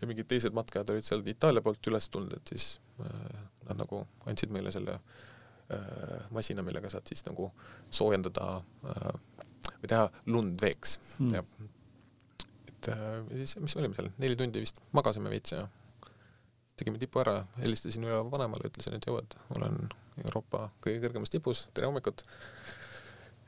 [0.00, 4.02] ja mingid teised matkajad olid seal Itaalia poolt üles tulnud, et siis äh, nad nagu
[4.28, 7.48] andsid meile selle äh, masina, millega saad siis nagu
[7.90, 9.08] soojendada äh,
[9.80, 11.72] või teha lund veeks mm.
[12.86, 15.62] Et äh, siis, mis me olime seal, neli tundi vist magasime veits ja
[16.76, 19.78] tegime tipu ära, helistasin üle vanemale, ütlesin, et jõu, et olen
[20.24, 22.22] Euroopa kõige kõrgemas tipus, tere hommikut.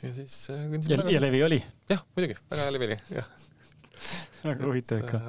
[0.03, 1.61] ja siis äh, kõndisime ja, ja levi oli?
[1.91, 3.31] jah, muidugi, väga hea levi oli, jah.
[4.49, 5.23] väga huvitav ikka.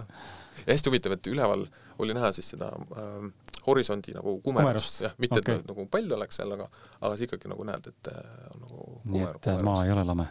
[0.63, 1.67] ja hästi huvitav, et üleval
[1.99, 3.29] oli näha siis seda äh,
[3.67, 5.59] horisondi nagu kumerust, jah, mitte okay.
[5.59, 6.69] et nagu pall oleks seal, aga,
[7.01, 9.67] aga sa ikkagi nagu näed, et äh, on nagu kumer, nii et kumerus.
[9.67, 10.29] maa ei ole lame?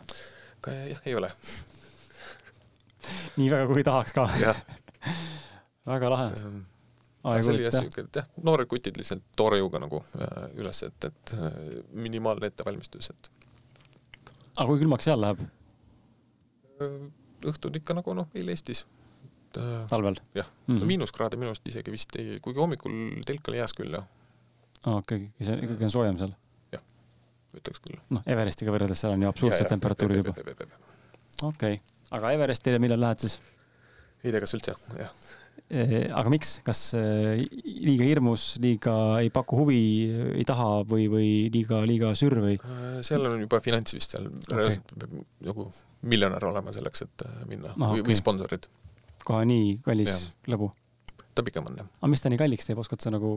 [0.68, 1.28] jah, ei ole
[3.36, 4.26] nii väga, kui tahaks ka
[5.86, 6.32] väga lahe
[7.36, 11.08] see oli jah siuke, et jah, noored kutid lihtsalt toore jõuga nagu äh, üles, et,
[11.08, 11.56] et äh,
[12.06, 13.30] minimaalne ettevalmistus, et.
[14.56, 15.42] aga kui külmaks seal läheb?
[16.78, 16.94] Äh,
[17.48, 18.86] õhtud ikka nagu noh, meil Eestis.
[19.88, 20.18] talvel?
[20.34, 23.74] jah mm -hmm., no miinuskraade minu arust isegi vist ei, kuigi hommikul telk oli jääs
[23.74, 24.04] küll jah.
[24.86, 26.34] aa, okei, see ikkagi on soojem seal?
[26.72, 26.82] jah,
[27.56, 28.00] ütleks küll.
[28.10, 30.34] noh, Everestiga võrreldes seal on ju absurdsed temperatuurid juba.
[31.42, 31.80] okei,
[32.10, 33.40] aga Everestile millal lähed siis?
[34.24, 35.12] ei tea, kas üldse, jah
[35.68, 37.42] Eh, aga miks, kas eh,
[37.84, 39.80] liiga hirmus, liiga ei paku huvi,
[40.40, 42.54] ei taha või, või liiga, liiga sür või?
[42.56, 45.66] Äh, seal on juba finants vist seal okay., reaalselt peab nagu
[46.08, 48.06] miljonär olema selleks, et äh, minna ah, või, okay.
[48.08, 48.70] või sponsorid.
[49.28, 50.18] kohe nii kallis ja.
[50.54, 50.70] lõbu?
[51.36, 51.92] ta pigem on jah.
[52.00, 53.34] aga mis ta nii kalliks teeb, oskad sa nagu?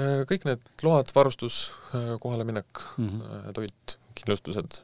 [0.00, 1.66] Äh, kõik need load, varustus,
[2.24, 3.52] kohaleminek mm, -hmm.
[3.60, 4.80] toit, kindlustused,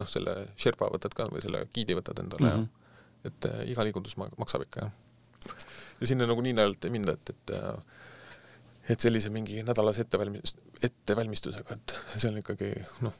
[0.00, 2.68] noh, selle Sherpa võtad ka või selle giidi võtad endale mm -hmm.
[2.68, 5.66] ja et äh, iga liigutus maksab ikka, jah.
[6.00, 7.74] ja sinna nagu nii näolilt ei minda, et, et äh,
[8.90, 12.70] et sellise mingi nädalase ettevalmist-, ettevalmistusega, et see on ikkagi
[13.04, 13.18] noh,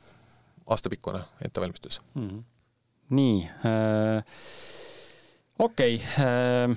[0.73, 2.29] aastapikkune ettevalmistus mm.
[2.29, 2.41] -hmm.
[3.09, 4.23] nii äh,,
[5.59, 6.75] okei okay, äh,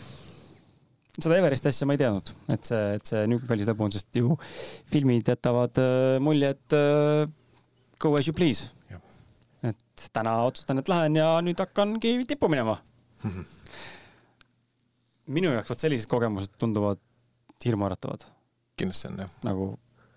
[1.18, 4.18] seda Everesti asja ma ei teadnud, et see, et see niisugune kallis lõbu on, sest
[4.18, 4.36] ju
[4.90, 7.28] filmid jätavad äh, mulje, et äh,
[8.02, 8.70] go as you please.
[9.64, 12.78] Et täna otsustan, et lähen ja nüüd hakkangi tippu minema
[15.26, 17.00] minu jaoks vot sellised kogemused tunduvad
[17.64, 18.26] hirmuäratavad.
[18.76, 19.36] kindlasti on jah.
[19.46, 19.68] nagu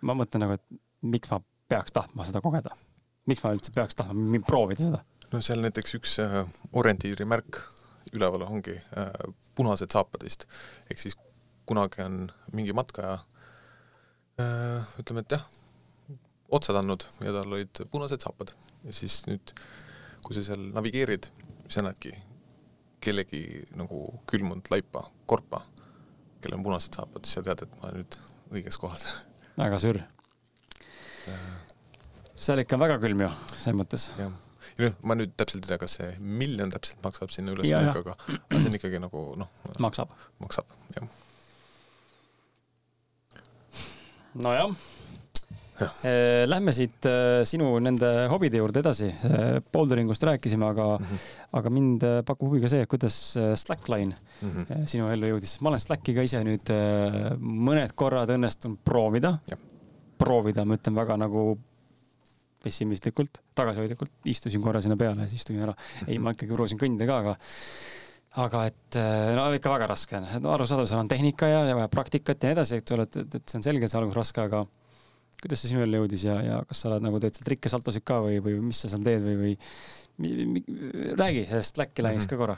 [0.02, 1.39] ma mõtlen nagu, et miks ma
[1.72, 2.74] peaks tahtma seda kogeda,
[3.30, 5.04] miks ma üldse peaks tahtma proovida seda?
[5.32, 6.41] no seal näiteks üks äh,
[6.74, 7.62] orientiirimärk
[8.16, 9.14] üleval ongi äh,
[9.56, 10.48] punased saapad vist,
[10.91, 11.18] ehk siis
[11.68, 12.20] kunagi on
[12.56, 13.18] mingi matkaja
[14.41, 15.48] äh, ütleme, et jah,
[16.54, 18.54] otsad andnud ja tal olid punased saapad
[18.86, 19.52] ja siis nüüd,
[20.24, 21.30] kui sa seal navigeerid,
[21.66, 22.14] siis sa näedki
[23.04, 23.41] kellegi
[23.78, 25.62] nagu külmunud laipa, korpa,
[26.41, 28.18] kellel on punased saapad, siis sa tead, et ma olen nüüd
[28.58, 29.06] õiges kohas.
[29.62, 30.02] väga sür.
[32.38, 34.10] seal ikka on väga külm ju, selles mõttes.
[34.20, 34.34] jah,
[34.80, 38.18] ja noh, ma nüüd täpselt ei tea, kas see miljon täpselt maksab sinna ülesminek, aga,
[38.54, 39.52] see on ikkagi nagu noh.
[39.84, 40.16] maksab.
[40.43, 41.12] maksab, jah.
[44.38, 44.72] nojah
[46.49, 49.10] lähme siit eh, sinu nende hobide juurde edasi.
[49.74, 51.45] Boulderingust rääkisime, aga mm, -hmm.
[51.60, 53.18] aga mind pakub huvi ka see, kuidas
[53.56, 54.86] Slackline mm -hmm.
[54.86, 55.58] sinu ellu jõudis.
[55.62, 56.74] ma olen Slacki ka ise nüüd
[57.40, 59.38] mõned korrad õnnestunud proovida.
[60.18, 61.58] proovida, ma ütlen väga nagu
[62.64, 65.76] pessimistlikult, tagasihoidlikult, istusin korra sinna peale ja siis tulin ära.
[66.08, 67.38] ei, ma ikkagi proovisin kõndida ka, aga
[68.38, 68.98] aga et
[69.36, 72.49] no ikka väga raske on, no arusaadav, seal on tehnika ja, ja vaja praktikat ja
[72.49, 74.66] nii edasi, eks ole, et, et, see on selge, et see alguses raske, aga
[75.41, 78.05] kuidas see sinu ellu jõudis ja, ja kas sa oled nagu teed sealt rikke saltosid
[78.07, 79.53] ka või, või mis sa seal teed või, või
[80.23, 80.64] mi, mi,
[81.19, 82.31] räägi sellest Slackline'ist mm -hmm.
[82.34, 82.57] ka korra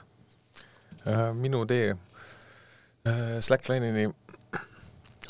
[1.06, 1.34] äh,.
[1.36, 4.10] minu tee äh, Slackline'ini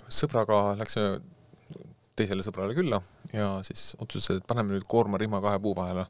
[0.09, 1.19] sõbraga läksime
[2.19, 3.01] teisele sõbrale külla
[3.33, 6.07] ja siis otsustasid, et paneme nüüd koorma rihma kahe puu vahele.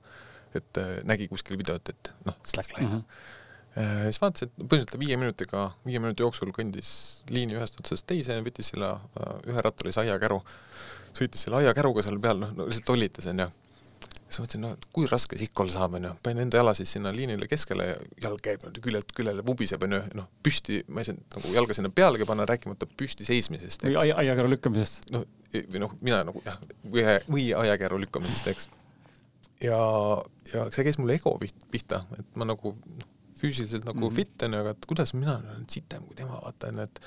[0.56, 2.96] et äh, nägi kuskil videot, et noh, Slackline mm.
[2.96, 3.38] -hmm.
[3.78, 8.40] Äh, siis vaatas, et põhimõtteliselt viie minutiga, viie minuti jooksul kõndis liini ühest otsast teise,
[8.42, 10.40] võttis selle äh, ühe rattarise aiakäru,
[11.18, 13.48] sõitis selle aiakäruga seal peal, noh, no lihtsalt tollitas, onju.
[14.30, 16.14] siis mõtlesin, no kui raske see ikka olla saab, onju.
[16.24, 20.02] panin enda jala siis sinna liinile keskele ja jalg käib niimoodi küljelt küljele, vubiseb, onju,
[20.20, 23.86] noh, püsti, ma ei saanud nagu jalga sinna pealegi panna, rääkimata püsti seismisest.
[23.88, 25.12] või aia, aiakäru lükkamisest.
[25.16, 25.26] noh,
[25.60, 28.70] või noh, mina nagu jah, või, või aiakäru lükkamisest, eks.
[29.66, 29.80] ja,
[30.54, 31.38] ja see käis mulle ego
[31.72, 33.10] pihta, et ma nagu noh,
[33.40, 34.16] füüsiliselt nagu mm -hmm.
[34.16, 37.02] fit onju, aga et kuidas mina olen sitem kui tema, vaata onju, et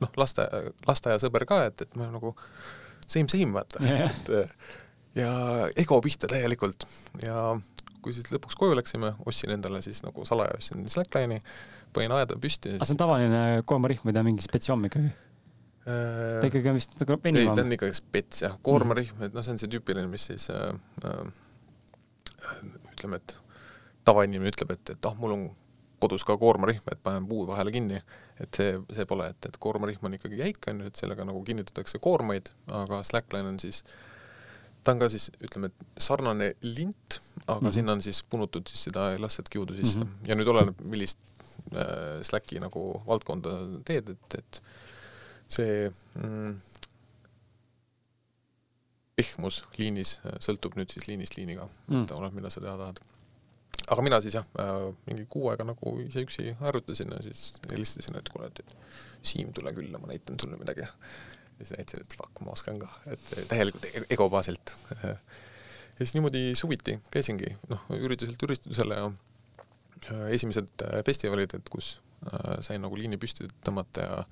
[0.00, 0.46] noh, laste,
[0.86, 2.34] lasteaiasõber ka, et, et ma nagu
[3.10, 5.30] same same vaata yeah., et ja
[5.80, 6.86] ego pihta täielikult
[7.24, 7.56] ja
[8.00, 11.40] kui siis lõpuks koju läksime, ostsin endale siis nagu salaja ostsin slackline'i,
[11.96, 12.76] panin aeda püsti.
[12.78, 15.10] aga see on tavaline koomarihm või ta on mingi spetsiom ikkagi?
[15.84, 17.52] ta ikkagi on vist nagu venivam?
[17.52, 20.48] ei, ta on ikkagi spets jah, koormarihm, et noh, see on see tüüpiline, mis siis
[20.54, 20.70] äh,
[21.08, 22.60] äh,
[22.94, 23.36] ütleme, et
[24.08, 25.46] tavainimene ütleb, et, et ah mul on
[26.00, 28.00] kodus ka koormarihm, et panen puu vahele kinni,
[28.40, 31.42] et see, see pole, et, et koormarihm on ikkagi jäik, on ju, et sellega nagu
[31.46, 33.82] kinnitatakse koormaid, aga slackline on siis,
[34.84, 37.74] ta on ka siis, ütleme, et sarnane lint, aga mm -hmm.
[37.76, 40.28] sinna on siis punutud siis seda elasset kiudu sisse mm -hmm.
[40.28, 41.18] ja nüüd oleneb, millist
[41.74, 43.50] äh, Slacki nagu valdkonda
[43.84, 44.62] teed, et, et
[45.48, 46.56] see mm,
[49.16, 53.00] pehmus liinis sõltub nüüd siis liinist liiniga mm., et oleneb, mida sa teha tahad
[53.90, 58.18] aga mina siis jah, äh, mingi kuu aega nagu ise üksi harjutasin ja siis helistasin,
[58.20, 58.76] et kuule, et
[59.20, 60.80] Siim, tule külla, ma näitan sulle midagi.
[60.80, 64.74] ja siis näitasin, et fuck, ma oskan ka, et täielikult e-, ego baasilt.
[65.04, 69.10] ja siis niimoodi suviti käisingi, noh, ürituselt üritusele ja
[70.32, 71.98] esimesed äh, festivalid, et kus
[72.30, 74.22] äh, sain nagu liini püsti tõmmata ja,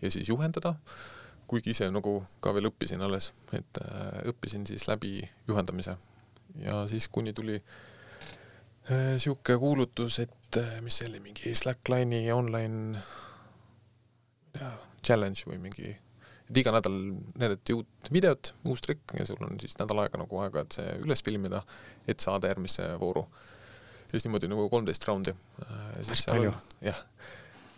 [0.00, 0.76] ja siis juhendada,
[1.50, 3.80] kuigi ise nagu ka veel õppisin alles, et
[4.30, 5.18] õppisin siis läbi
[5.50, 5.98] juhendamise
[6.62, 7.74] ja siis kuni tuli äh,
[8.88, 12.98] niisugune äh, kuulutus, et äh, mis see oli, mingi Slackline'i online
[14.58, 14.72] ja,
[15.04, 15.92] challenge või mingi,
[16.50, 16.96] et iga nädal
[17.38, 20.96] näidati uut videot, uus trikk ja sul on siis nädal aega nagu aega, et see
[21.04, 21.62] üles filmida,
[22.08, 23.26] et saada järgmisse vooru.
[24.06, 25.34] ja siis niimoodi nagu kolmteist raundi.
[25.62, 26.48] Äh,
[26.82, 27.04] jah,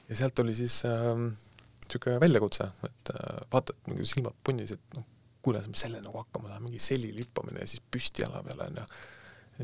[0.08, 4.96] ja sealt oli siis niisugune äh, väljakutse, et äh, vaata, et mingi silmad punnis, et
[4.96, 5.04] noh,
[5.44, 8.80] kuidas ma selle nagu hakkama saan, mingi selili hüppamine ja siis püsti jala peale onju
[8.80, 8.88] ja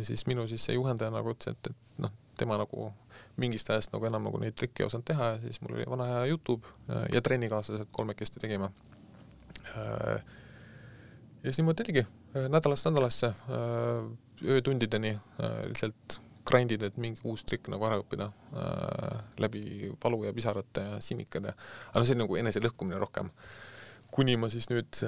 [0.03, 2.91] siis minu siis see juhendaja nagu ütles, et, et noh, tema nagu
[3.41, 6.09] mingist ajast nagu enam nagu neid trikke ei osanud teha ja siis mul oli vana
[6.09, 8.71] hea Youtube äh, ja trennikaaslased kolmekesti tegime.
[9.77, 10.19] Äh,
[11.43, 12.05] ja siis niimoodi oligi,
[12.35, 13.33] äh, nädalast nädalasse,
[14.41, 15.15] öötundideni
[15.69, 18.31] lihtsalt grind'id, et mingi uus trikk nagu ära õppida
[19.39, 21.53] läbi valu ja pisarate ja sinikad ja,
[21.93, 23.29] aga see oli nagu eneselõhkumine rohkem.
[24.11, 25.03] kuni ma siis nüüd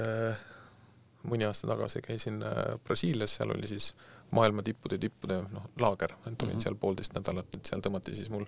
[1.27, 2.45] mõni aasta tagasi käisin
[2.85, 6.63] Brasiilias, seal oli siis äh, maailma tippude tippude noh, laager, et olin mm -hmm.
[6.63, 8.47] seal poolteist nädalat, et seal tõmmati siis mul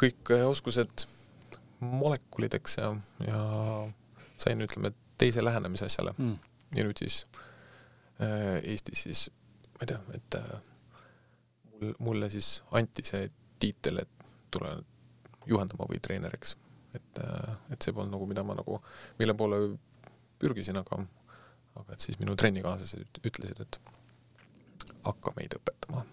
[0.00, 1.06] kõik äh, oskused
[1.80, 2.90] molekulideks ja,
[3.26, 3.40] ja
[4.36, 6.36] sain, ütleme, teise lähenemise asjale mm..
[6.76, 7.24] ja nüüd siis
[8.20, 9.30] äh, Eestis siis,
[9.74, 10.60] ma ei tea, et äh,
[11.72, 14.76] mul, mulle siis anti see tiitel, et tule
[15.46, 16.56] juhendama või treeneriks.
[16.94, 18.78] et äh,, et see polnud nagu, mida ma nagu,
[19.18, 19.60] mille poole
[20.38, 21.00] pürgisin, aga,
[21.80, 23.80] aga et siis minu trennikaaslased ütlesid, et
[25.04, 26.04] hakka meid õpetama.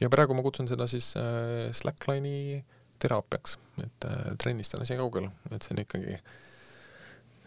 [0.00, 2.64] ja praegu ma kutsun seda siis äh, Slackline'i
[3.02, 6.18] teraapiaks, et äh, trennist on asi kaugel, et see on ikkagi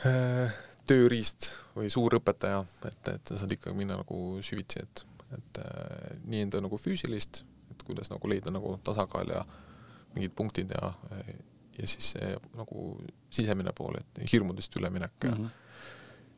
[0.08, 0.58] äh,
[0.88, 5.06] tööriist või suur õpetaja, et, et sa saad ikkagi minna nagu süvitsi, et,
[5.36, 5.62] et
[6.24, 7.44] nii enda nagu füüsilist,
[7.74, 9.44] et kuidas nagu leida nagu tasakaal ja
[10.16, 10.94] mingid punktid ja,
[11.76, 12.94] ja siis see nagu
[13.34, 15.64] sisemine pool, et hirmudest üleminek ja mm -hmm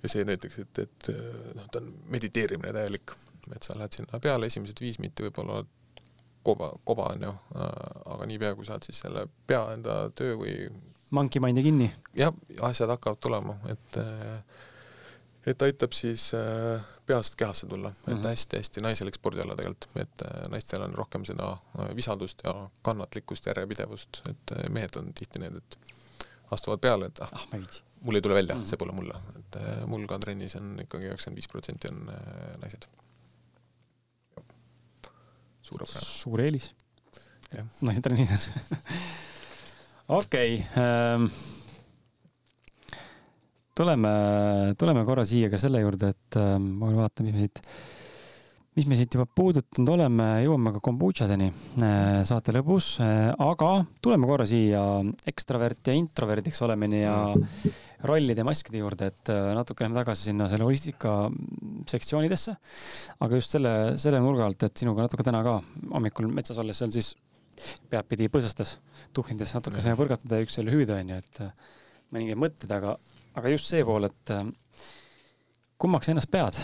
[0.03, 1.09] ja see näiteks, et, et
[1.55, 3.13] noh, ta on mediteerimine täielik,
[3.55, 5.63] et sa lähed sinna peale, esimesed viis minti võib-olla
[6.43, 7.33] koba, koba on ju,
[8.15, 10.55] aga niipea, kui saad siis selle pea enda töö või
[11.15, 11.91] Monkey mind'i kinni.
[12.17, 13.97] jah, asjad hakkavad tulema, et
[15.47, 18.25] et aitab siis äh, peast kehasse tulla, et mhm.
[18.27, 21.53] hästi-hästi naiselik spordiala tegelikult, et äh, naistel on rohkem seda
[21.97, 22.53] visadust ja
[22.85, 25.79] kannatlikkust, järjepidevust, et mehed on tihti need, et
[26.51, 27.69] astuvad peale, et ah, ah,
[28.03, 28.69] mul ei tule välja mm, -hmm.
[28.69, 32.03] see pole mulle, et mul ka trennis on ikkagi üheksakümmend viis protsenti on
[32.61, 32.85] naised
[35.69, 36.09] suurepärane.
[36.09, 36.71] suur eelis.
[37.85, 38.49] naised trennis
[40.19, 41.29] okei ähm,.
[43.77, 44.11] tuleme,
[44.77, 47.61] tuleme korra siia ka selle juurde, et ähm, ma vaatan, mis me siit,
[48.75, 53.71] mis me siit juba puudutanud oleme, jõuame ka kombutšadeni äh, saate lõpus äh,, aga
[54.03, 54.83] tuleme korra siia
[55.31, 60.29] ekstravert ja introverdiks olemine ja mm rollide ja maskide juurde, et äh, natuke lähme tagasi
[60.29, 61.15] sinna selle holistika
[61.89, 62.55] sektsioonidesse.
[63.25, 65.57] aga just selle, selle nurga alt, et sinuga natuke täna ka
[65.91, 67.13] hommikul metsas olles seal siis
[67.91, 68.77] peadpidi põõsastes,
[69.15, 71.73] tuhnides natuke saime põrgatada ja üks oli hüüda onju, et äh,
[72.15, 72.95] mõningaid mõtteid, aga,
[73.39, 74.45] aga just see pool, et äh,
[75.79, 76.59] kummaks ennast pead,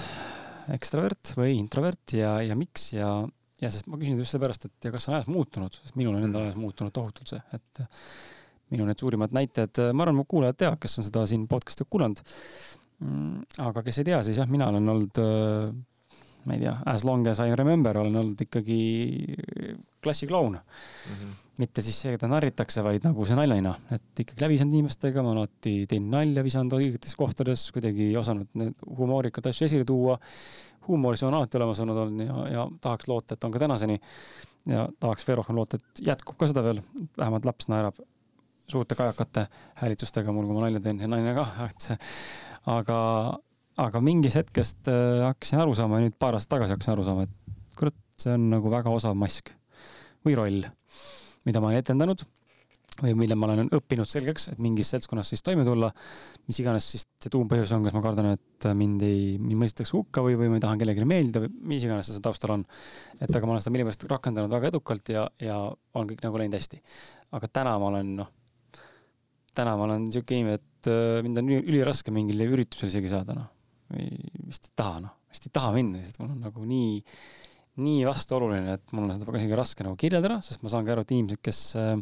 [0.75, 2.93] ekstravert või introvert ja, ja miks?
[2.95, 3.09] Ja,
[3.61, 6.29] ja sest ma küsin just seepärast, et ja kas on ajas muutunud, sest minul on
[6.29, 7.85] endal ajas muutunud tohutult see, et
[8.73, 12.21] minu need suurimad näited, ma arvan, mu kuulajad teavad, kes on seda siin podcast'i kuulanud.
[13.03, 15.19] Mm, aga kes ei tea, siis jah, mina olen olnud
[16.45, 18.77] ma ei tea, as long as I remember olen olnud ikkagi
[20.03, 21.15] klassikloun mm.
[21.15, 21.33] -hmm.
[21.57, 25.33] mitte siis see, keda narritakse, vaid nagu see naljanina, et ikkagi läbi saanud inimestega, ma
[25.33, 30.19] alati teen nalja, visanud õigetes kohtades, kuidagi osanud need humoorikad asju esile tuua.
[30.87, 33.99] huumoris on alati olemas olnud, olnud ja, ja tahaks loota, et on ka tänaseni.
[34.65, 36.81] ja tahaks veel rohkem loota, et jätkub ka seda veel,
[37.17, 37.97] vähemalt laps naerab
[38.71, 39.47] suurte kajakate
[39.81, 41.97] häälitsustega mul, kui ma nalja teen ja naine ka, et see,
[42.71, 42.99] aga
[43.85, 47.75] aga mingist hetkest äh, hakkasin aru saama, nüüd paar aastat tagasi hakkasin aru saama, et
[47.75, 49.51] kurat, see on nagu väga osav mask
[50.25, 50.63] või roll,
[51.45, 52.23] mida ma olen etendanud
[53.01, 55.89] või mille ma olen õppinud selgeks, et mingis seltskonnas siis toime tulla.
[56.47, 60.23] mis iganes siis see tuumpõhjus on, kas ma kardan, et mind ei, mind mõistetakse hukka
[60.23, 62.65] või, või ma tahan kellelegi meeldida või mis iganes see taustal on.
[63.19, 65.59] et aga ma olen seda millegipärast rakendanud väga edukalt ja, ja
[65.93, 66.79] on kõik nagu läinud hästi.
[67.35, 68.31] aga täna ma olen noh,
[69.57, 73.51] täna ma olen siuke inimene, et äh, mind on üliraske mingil üritusel isegi saada, noh
[73.89, 76.99] vist ei taha, noh, vist ei taha minna, sest mul on nagu nii,
[77.85, 81.13] nii vastuoluline, et mul on seda isegi raske nagu kirjeldada, sest ma saangi aru, et
[81.15, 81.93] inimesed, kes äh,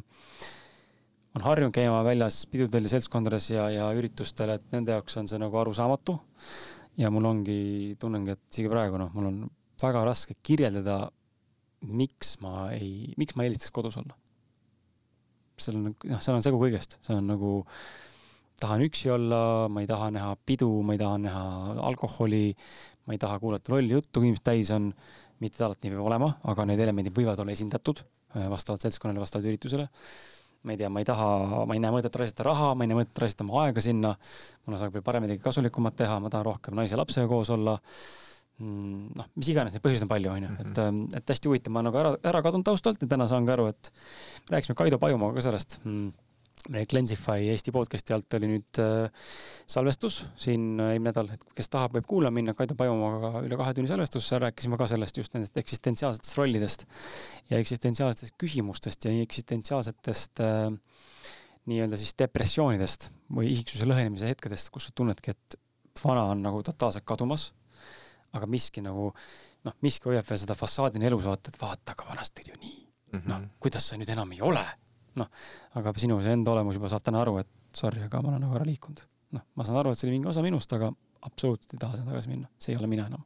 [1.33, 5.41] on harjunud käima väljas pidudel ja seltskondades ja, ja üritustel, et nende jaoks on see
[5.41, 6.19] nagu arusaamatu.
[7.01, 9.43] ja mul ongi, tunnengi, et isegi praegu noh, mul on
[9.81, 11.07] väga raske kirjeldada,
[11.83, 14.15] miks ma ei, miks ma eelistaks kodus olla.
[15.57, 17.77] Seal on, noh, seal on segu kõigest, see on nagu äh,
[18.63, 21.43] tahan üksi olla, ma ei taha näha pidu, ma ei taha näha
[21.89, 22.45] alkoholi,
[23.07, 24.93] ma ei taha kuulata lolli juttu, kui inimesed täis on.
[25.43, 29.49] mitte alati nii peab olema, aga need elemendid võivad olla esindatud äh, vastavalt seltskonnale, vastavalt
[29.49, 29.89] üritusele.
[30.63, 31.25] ma ei tea, ma ei taha,
[31.67, 34.13] ma ei näe mõtet raisata raha, ma ei näe mõtet raisata oma aega sinna.
[34.65, 37.75] mul saab veel parem midagi kasulikumat teha, ma tahan rohkem naise ja lapsega koos olla
[37.75, 38.22] mm,
[38.61, 41.89] noh, mis iganes, neid põhjuseid on palju, onju, et, ähm, et hästi huvitav, ma olen
[41.89, 43.89] nagu ära, ära kadunud taustalt ja täna saan ka aru, et
[44.53, 45.79] rääkisime Kaido Pajumaaga ka sellest.
[45.87, 46.11] Mm.
[46.71, 49.25] Meie Cleansify Eesti podcast'i alt oli nüüd äh,
[49.67, 53.73] salvestus siin äh, eelmine nädal, et kes tahab, võib kuulama minna, Kaido Pajumaaga üle kahe
[53.75, 56.85] tunni salvestus, seal rääkisime ka sellest just nendest eksistentsiaalsetest rollidest
[57.51, 60.69] ja eksistentsiaalsetest küsimustest ja eksistentsiaalsetest äh,
[61.67, 65.59] nii-öelda siis depressioonidest või isiksuse lõhenemise hetkedest, kus sa tunnedki, et
[66.03, 67.51] vana on nagu totaalselt kadumas.
[68.33, 69.09] Aga miski nagu
[69.63, 72.77] noh, miski hoiab veel seda fassaadini elus, vaata, et vaata, aga vanasti oli ju nii
[72.77, 73.27] mm -hmm..
[73.29, 74.65] noh, kuidas see nüüd enam ei ole
[75.19, 75.29] noh,
[75.79, 78.57] aga sinu see enda olemus juba saab täna aru, et sorry, aga ma olen nagu
[78.57, 79.03] ära liikunud.
[79.33, 80.91] noh, ma saan aru, et see oli mingi osa minust, aga
[81.25, 83.23] absoluutselt ei taha sinna tagasi minna, see ei ole mina enam.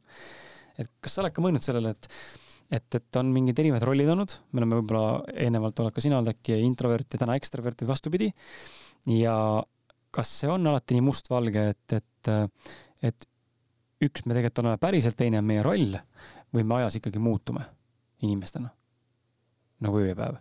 [0.78, 2.10] et kas sa oled ka mõelnud sellele, et,
[2.78, 6.32] et, et on mingid erinevad rollid olnud, me oleme võib-olla eelnevalt oled ka sina olnud
[6.36, 8.30] äkki introvert ja täna ekstravert või vastupidi.
[9.18, 9.34] ja
[10.14, 12.32] kas see on alati nii mustvalge, et, et,
[13.10, 13.28] et
[14.04, 15.96] üks, me tegelikult oleme päriselt, teine on meie roll
[16.54, 17.64] või me ajas ikkagi muutume
[18.22, 18.70] inimestena.
[19.80, 20.38] nagu öö ja päev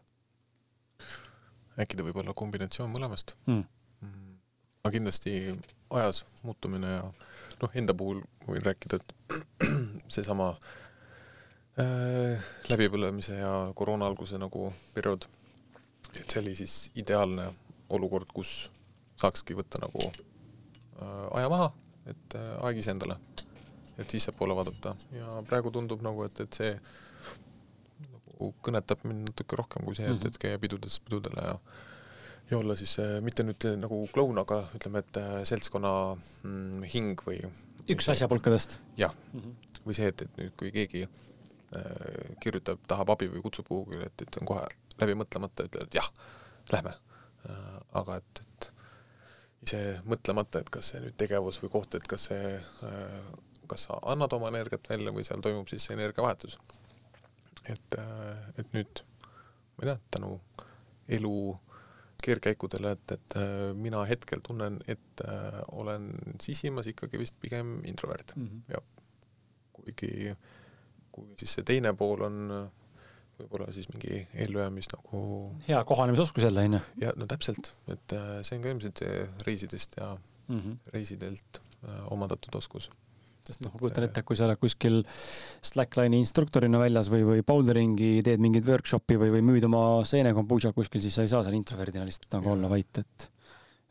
[1.82, 3.36] äkki ta võib olla kombinatsioon mõlemast?
[3.48, 3.64] Hmm.
[4.02, 4.38] mm..
[4.84, 5.34] aga kindlasti
[6.00, 7.06] ajas muutumine ja
[7.62, 9.14] noh, enda puhul võin rääkida, et
[10.16, 10.52] seesama
[11.82, 15.28] äh, läbipõlemise ja koroona alguse nagu periood,
[16.16, 17.52] et see oli siis ideaalne
[17.94, 18.72] olukord, kus
[19.22, 21.72] saakski võtta nagu äh, aja maha,
[22.10, 23.20] et äh, aeg iseendale,
[23.98, 26.72] et sissepoole vaadata ja praegu tundub nagu, et, et see
[28.06, 30.28] nagu kõnetab mind natuke rohkem kui see, et, mhm.
[30.28, 31.60] et käia pidudest pidudele ja
[32.52, 36.86] ja olla siis äh, mitte nüüd äh, nagu kloun, aga ütleme, et äh, seltskonna mm,
[36.94, 37.42] hing või
[37.92, 38.80] üks asjapulkadest.
[38.98, 39.56] jah -hmm.
[39.86, 44.22] või see, et, et nüüd, kui keegi äh, kirjutab, tahab abi või kutsub kuhugi, et,
[44.22, 44.64] et on kohe
[45.02, 46.12] läbi mõtlemata, ütled, jah,
[46.72, 46.96] lähme
[47.50, 47.76] äh,.
[48.00, 48.72] aga et, et
[49.68, 53.20] ise mõtlemata, et kas see nüüd tegevus või koht, et kas see äh,,
[53.68, 56.58] kas sa annad oma energiat välja või seal toimub siis energiavahetus
[57.72, 59.04] et, äh, et nüüd
[59.78, 60.34] ma ei tea, tänu
[61.18, 61.38] elu
[62.24, 66.10] keerdkäikudele, et, et äh, mina hetkel tunnen, et äh, olen
[66.44, 68.74] sisimas ikkagi vist pigem introvert mm -hmm.
[68.74, 68.82] ja
[69.74, 70.36] kuigi,
[71.12, 72.70] kui siis see teine pool on
[73.38, 75.20] võib-olla siis mingi ellujäämis nagu
[75.68, 76.80] hea kohanemisoskus jälle, on ju?
[77.02, 80.18] ja no täpselt, et see on ka ilmselt see reisidest ja
[80.48, 80.78] mm -hmm.
[80.94, 81.62] reisidelt
[82.10, 82.90] omandatud oskus
[83.48, 88.18] sest noh, ma kujutan ette, kui sa oled kuskil Slackline'i instruktorina väljas või, või boulderingi
[88.26, 92.06] teed mingit workshop'i või, või müüd oma seenekombutšat kuskil, siis sa ei saa seal introverdina
[92.08, 93.32] lihtsalt nagu olla vait, et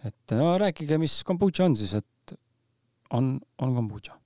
[0.07, 2.37] et no rääkige, mis kombutša on siis, et
[3.16, 4.19] on, on kombutša.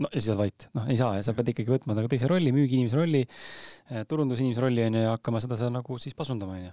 [0.00, 2.30] no ja siis oled vait, noh, ei saa ja sa pead ikkagi võtma nagu teise
[2.30, 3.22] rolli, müügiinimese rolli,
[4.08, 6.72] turundusinimese rolli onju ja hakkama seda seal nagu siis pasundama onju.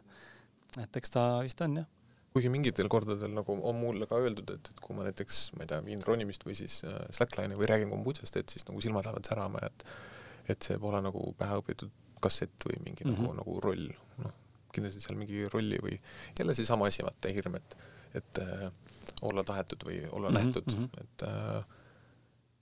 [0.86, 1.94] et eks ta vist on jah
[2.34, 5.72] kuigi mingitel kordadel nagu on mulle ka öeldud, et, et kui ma näiteks, ma ei
[5.72, 9.30] tea, viin ronimist või siis äh, slackline'i või räägin kombutšast, et siis nagu silmad lähevad
[9.30, 9.88] särama ja et
[10.48, 11.92] et see pole nagu pähe õpitud
[12.24, 13.24] kassett või mingi mm -hmm.
[13.26, 13.90] nagu, nagu roll,
[14.24, 14.36] noh,
[14.74, 15.98] kindlasti seal mingi rolli või
[16.40, 17.78] jälle seesama asi, vaata hirm, et
[18.16, 18.70] et äh,
[19.22, 20.46] olla tahetud või olla mm -hmm.
[20.46, 21.02] nähtud mm, -hmm.
[21.04, 21.64] et äh,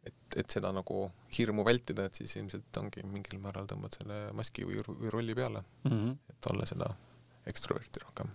[0.06, 4.66] et, et seda nagu hirmu vältida, et siis ilmselt ongi mingil määral tõmbad selle maski
[4.66, 6.18] või, või rolli peale mm, -hmm.
[6.30, 6.90] et olla seda
[7.46, 8.34] ekstroverti rohkem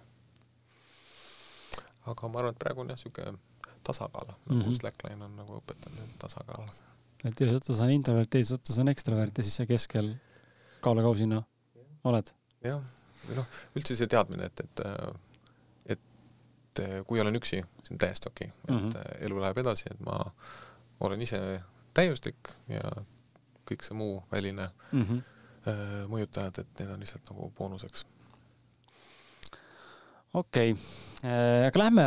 [2.06, 3.38] aga ma arvan, et praegu on jah, niisugune
[3.84, 4.58] tasakaal mm, -hmm.
[4.62, 4.74] nagu.
[4.74, 6.68] Slackline on nagu õpetanud, et tasakaal.
[7.24, 10.14] et ühes otsas on introvert, teises otsas on ekstravert ja siis sa keskel
[10.80, 11.42] kaalakausina
[12.04, 12.32] oled.
[12.64, 12.80] jah,
[13.28, 14.86] või noh, üldse see teadmine, et, et
[16.80, 19.24] et kui olen üksi, see on täiesti okei okay., et mm -hmm.
[19.26, 20.18] elu läheb edasi, et ma
[21.00, 21.62] olen ise
[21.94, 22.92] täiuslik ja
[23.70, 25.20] kõik see muu väline mm -hmm.
[26.08, 28.06] mõjutajad, et need on lihtsalt nagu boonuseks
[30.32, 30.82] okei okay.,
[31.26, 32.04] äh, aga lähme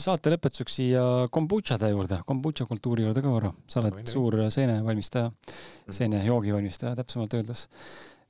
[0.00, 1.02] saate lõpetuseks siia
[1.32, 3.52] kombutšade juurde, kombutša kultuuri juurde ka korra.
[3.68, 5.96] sa oled Võin suur seenevalmistaja, mhm.
[5.98, 7.66] seenejoogi valmistaja täpsemalt öeldes.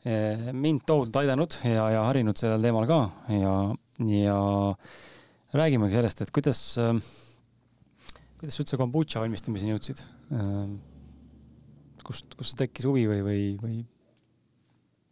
[0.07, 3.01] Äh, mind tohutult aidanud ja, ja harinud sellel teemal ka
[3.35, 3.55] ja,
[4.11, 4.41] ja
[5.57, 6.99] räägimegi sellest, et kuidas, äh,
[8.41, 10.03] kuidas sa üldse kombutša valmistamiseni jõudsid?
[12.07, 13.77] kust, kust tekkis huvi või, või, või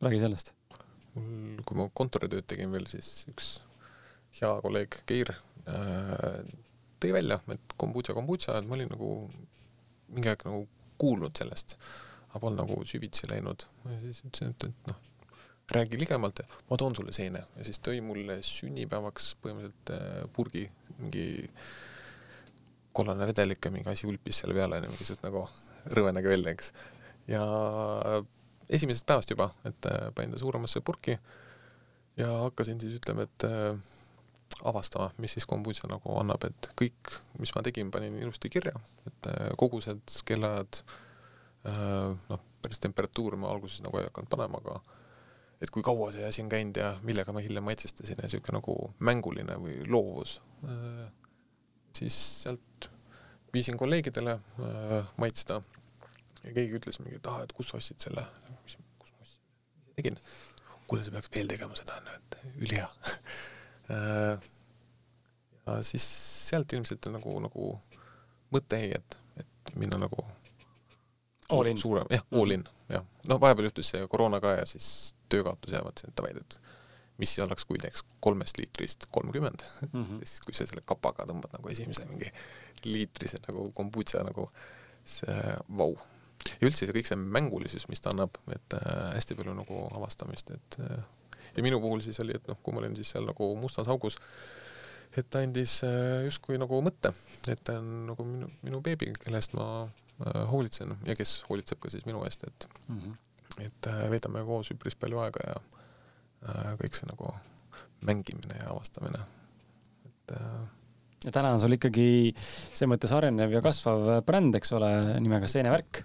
[0.02, 0.50] räägi sellest
[1.14, 3.54] mul, kui ma kontoritööd tegin veel, siis üks
[4.40, 6.42] hea kolleeg Geir äh,
[7.02, 9.10] tõi välja, et kombutša, kombutša, et ma olin nagu
[10.14, 10.64] mingi aeg nagu
[11.00, 11.76] kuulnud sellest,
[12.30, 13.66] aga polnud nagu süvitsi läinud.
[13.90, 15.00] ja siis ütlesin, et, et noh,
[15.74, 20.66] räägi ligemalt ja ma toon sulle seene ja siis tõi mulle sünnipäevaks põhimõtteliselt äh, purgi
[20.98, 21.26] mingi
[22.94, 25.46] kollane vedelik ja mingi asi ulpis selle peale, mingi siuke nagu
[25.94, 26.70] rõve nägi välja, eks.
[27.30, 27.42] ja
[28.68, 31.18] esimesest päevast juba, et äh, panin ta suuremasse purki
[32.16, 33.48] ja hakkasin siis ütlema, et
[34.64, 38.74] avastama, mis siis kombutša nagu annab, et kõik, mis ma tegin, panin ilusti kirja,
[39.08, 40.80] et äh, kogused, kellaajad,
[41.68, 44.80] äh, noh, päris temperatuuri ma alguses nagu ei hakanud panema, aga
[45.64, 48.78] et kui kaua see asi on käinud ja millega ma hiljem maitsestasin ja niisugune nagu
[49.04, 51.04] mänguline või loovus, äh,
[51.96, 52.90] siis sealt
[53.54, 54.38] viisin kolleegidele
[55.20, 55.60] maitsta.
[56.42, 58.24] Ja keegi ütles mingi, et aa, et kus sa ostsid selle,
[58.64, 59.44] kus ma ostsin,
[59.94, 60.18] tegin.
[60.90, 62.36] kuule, sa peaks veel tegema seda, et
[62.66, 62.88] ülihea
[65.66, 66.06] ja siis
[66.48, 67.74] sealt ilmselt nagu, nagu
[68.54, 70.24] mõte jäi, et, et minna nagu
[71.52, 71.78] all in.
[71.78, 73.04] suurem, jah, all in, jah.
[73.28, 76.58] noh, vahepeal juhtus see koroona ka ja siis töökaotus mõtlesin, et davai, et
[77.22, 79.62] mis oleks, kui teeks kolmest liitrist kolmkümmend
[79.92, 80.04] mm.
[80.04, 80.20] -hmm.
[80.22, 82.32] ja siis, kui sa selle kapaga tõmbad nagu esimese mingi
[82.84, 84.48] liitrise nagu kombutša nagu
[85.04, 85.94] see vau.
[86.60, 90.50] ja üldse see kõik see mängulisus, mis ta annab, et äh, hästi palju nagu avastamist,
[90.50, 91.04] et äh,
[91.56, 94.18] ja minu puhul siis oli, et noh, kui ma olin siis seal nagu mustas augus,
[95.14, 97.12] et ta andis äh, justkui nagu mõtte,
[97.50, 101.80] et ta on nagu minu, minu beebi, kelle eest ma äh, hoolitsen ja kes hoolitseb
[101.82, 103.66] ka siis minu eest, et mm, -hmm.
[103.66, 105.58] et äh, veedame koos üpris palju aega ja
[106.76, 107.30] kõik see nagu
[108.04, 109.22] mängimine ja avastamine,
[110.04, 110.32] et
[111.24, 114.90] ja täna on sul ikkagi selles mõttes arenev ja kasvav bränd, eks ole,
[115.24, 116.02] nimega Seenevärk.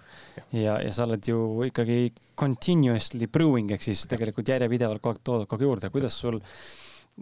[0.56, 5.50] ja, ja sa oled ju ikkagi continuously brewing ehk siis tegelikult järjepidevalt kogu aeg toodad
[5.50, 5.90] kogu aeg juurde.
[5.92, 6.40] kuidas sul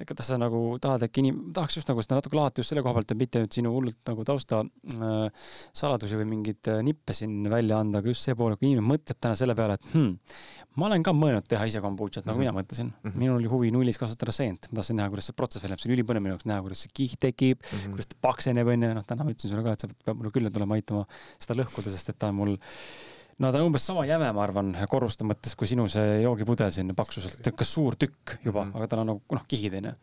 [0.07, 2.99] kas sa nagu tahad äkki inim-, tahaks just nagu seda natuke lahata just selle koha
[2.99, 7.49] pealt, et mitte nüüd sinu hullult nagu tausta äh, saladusi või mingeid äh, nippe siin
[7.51, 10.39] välja anda, aga just see pool, kui inimene mõtleb täna selle peale, et hmm,
[10.79, 12.55] ma olen ka mõelnud teha ise kombutšat, nagu mm -hmm.
[12.55, 13.11] mina mõtlesin mm.
[13.11, 13.19] -hmm.
[13.25, 15.91] minul oli huvi nullis kasvatada seent, ma tahtsin näha, kuidas see protsess välja näeb, see
[15.91, 17.91] oli ülipõnev minu jaoks näha, kuidas see kiht tekib mm, -hmm.
[17.97, 20.51] kuidas ta pakseneb, onju, noh, täna ma ütlesin sulle ka, et sa pead mulle külla
[20.51, 21.07] tulema aitama
[21.39, 22.57] seda lõhkuda, sest et ta on mul
[23.39, 26.95] no ta on umbes sama jäme, ma arvan, korruste mõttes kui sinu see joogipudel siin
[26.99, 28.77] paksuselt, kas suur tükk juba mm, -hmm.
[28.77, 29.95] aga tal on nagu noh, kihid onju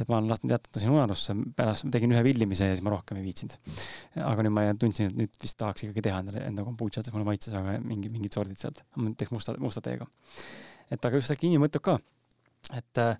[0.00, 3.18] et ma olen lasknud jätta siin unarusse, pärast tegin ühe villimise ja siis ma rohkem
[3.20, 3.56] ei viitsinud.
[4.24, 7.56] aga nüüd ma tundsin, et nüüd vist tahaks ikkagi teha endale enda kombutšat, mulle maitses
[7.58, 10.08] aga mingi, mingid sordid sealt, ma teeks musta, musta teega.
[10.90, 11.98] et aga just äkki inimene mõtleb ka,
[12.78, 13.18] et äh,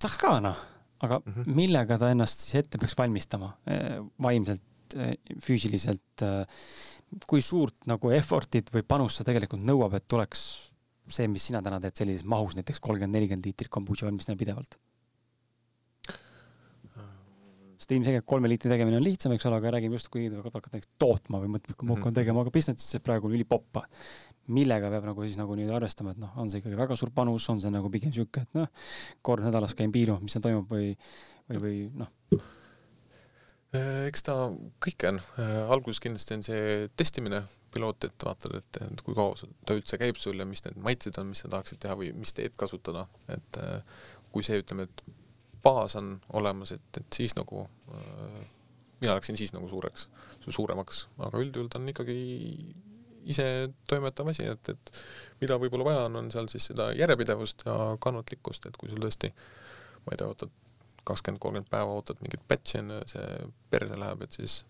[0.00, 0.64] tahaks ka noh,
[1.04, 1.54] aga mm -hmm.
[1.60, 4.64] millega ta ennast siis ette peaks valmistama äh, vaimselt,
[4.96, 6.46] äh, füüsiliselt äh,
[7.26, 10.44] kui suurt nagu effort'it või panust see tegelikult nõuab, et tuleks
[11.10, 14.78] see, mis sina täna teed sellises mahus, näiteks kolmkümmend, nelikümmend liitrit kombutša valmistada pidevalt?
[17.80, 20.90] sest ilmselgelt kolme liitri tegemine on lihtsam, eks ole, aga räägime just, kui hakkad näiteks
[21.00, 22.18] tootma või mõtled, kui ma hakkan mhm.
[22.18, 23.86] tegema aga business'i, siis praegu on ülipoppa.
[24.52, 27.48] millega peab nagu siis nagu nüüd arvestama, et noh, on see ikkagi väga suur panus,
[27.48, 28.68] on see nagu pigem sihuke, et noh,
[29.24, 30.92] kord nädalas käin piilumas, mis seal toimub või,
[31.48, 32.50] või, või noh
[33.78, 34.34] eks ta
[34.82, 35.20] kõike on,
[35.70, 39.36] alguses kindlasti on see testimine, piloot, et vaatad, et, kui kaua
[39.66, 42.34] ta üldse käib sul ja mis need maitsed on, mis sa tahaksid teha või mis
[42.34, 43.60] teed kasutada, et
[44.34, 45.04] kui see, ütleme, et
[45.62, 47.62] baas on olemas, et, et siis nagu
[47.94, 48.40] äh,
[49.00, 50.08] mina läksin siis nagu suureks,
[50.48, 52.16] suuremaks, aga üldjuhul ta on ikkagi
[53.30, 53.46] ise
[53.88, 54.92] toimetav asi, et, et
[55.42, 59.32] mida võib-olla vaja on, on seal siis seda järjepidevust ja kannatlikkust, et kui sul tõesti,
[60.06, 60.52] ma ei tea, ootad
[61.10, 63.30] kakskümmend, kolmkümmend päeva, ootad mingit batch'i ju, see
[63.70, 64.60] perse läheb, et siis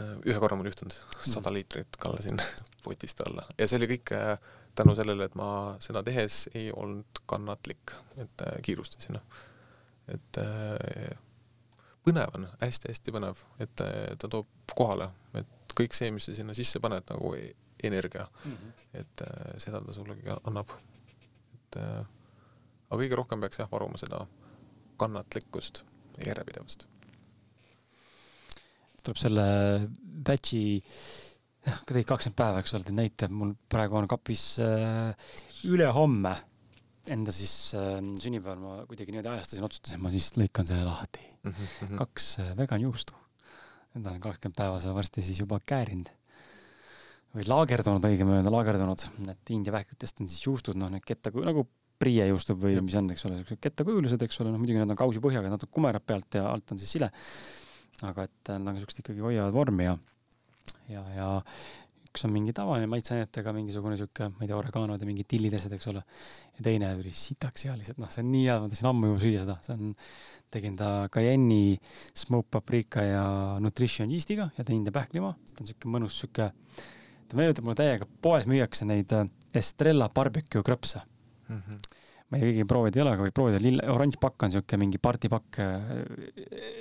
[0.00, 1.54] äh, ühe korra mul juhtunud, sada mm.
[1.58, 2.42] liitrit kallasin
[2.86, 4.34] potist alla ja see oli kõik äh,
[4.78, 9.18] tänu sellele, et ma seda tehes ei olnud kannatlik, et kiirustasin
[10.14, 11.16] et äh,
[12.06, 16.34] põnev on hästi,, hästi-hästi põnev, et äh, ta toob kohale, et kõik see, mis sa
[16.36, 17.52] sinna sisse paned, nagu e-,
[17.86, 18.72] energia mm, -hmm.
[19.02, 20.70] et äh, seda ta sulle annab.
[21.54, 24.26] et aga kõige rohkem peaks jah varuma seda
[25.00, 25.82] kannatlikkust
[26.18, 26.86] ja järjepidevust.
[29.00, 29.44] tuleb selle
[30.26, 30.80] batch'i
[31.60, 35.12] ka tegid kakskümmend päeva, eks ole, näite, mul praegu on kapis äh,
[35.68, 36.34] ülehomme
[37.10, 41.52] enda siis äh, sünnipäeval ma kuidagi niimoodi ajastasin, otsustasin, ma siis lõikan selle lahti mm.
[41.52, 41.98] -hmm.
[42.00, 43.16] kaks äh, vegan juustu.
[43.94, 46.08] Need on kakskümmend päeva seal varsti siis juba käärinud.
[47.30, 49.02] või laagerdunud, õigem öelda, laagerdunud.
[49.30, 51.66] et India pähklitest on siis juustud, noh, need kettakuju, nagu
[52.00, 52.86] prie juustud või Jep.
[52.86, 56.04] mis on, eks ole, siuksed kettakujulised, eks ole, noh muidugi need on kausipõhjaga, natuke kumerad
[56.06, 57.10] pealt ja alt on siis sile.
[58.06, 59.96] aga et nad on siuksed ikkagi hoiavad vormi ja,
[60.88, 61.28] ja, ja
[62.10, 65.90] üks on mingi tavaline maitseainetega mingisugune sihuke, ma ei tea, oreganod ja mingid tillidesed, eks
[65.92, 66.02] ole.
[66.56, 69.44] ja teine tuli sitaks lihtsalt, noh, see on nii hea, ma tahtsin ammu juba süüa
[69.44, 69.92] seda, see on,
[70.50, 71.76] tegin ta Cayenne'i,
[72.24, 73.24] smoked paprika ja
[73.62, 76.50] nutrition yeast'iga ja tegin ta pähklima, sest ta on sihuke mõnus sihuke,
[77.30, 81.04] ta meenutab mulle täiega, poes müüakse neid äh, Estrella barbecue krõpse
[81.50, 81.62] mm.
[81.66, 81.98] -hmm
[82.30, 85.00] ma ei keegi proovinud ei ole, aga võib proovida, lille, oranž pakk on siuke mingi
[85.02, 85.58] partipakk.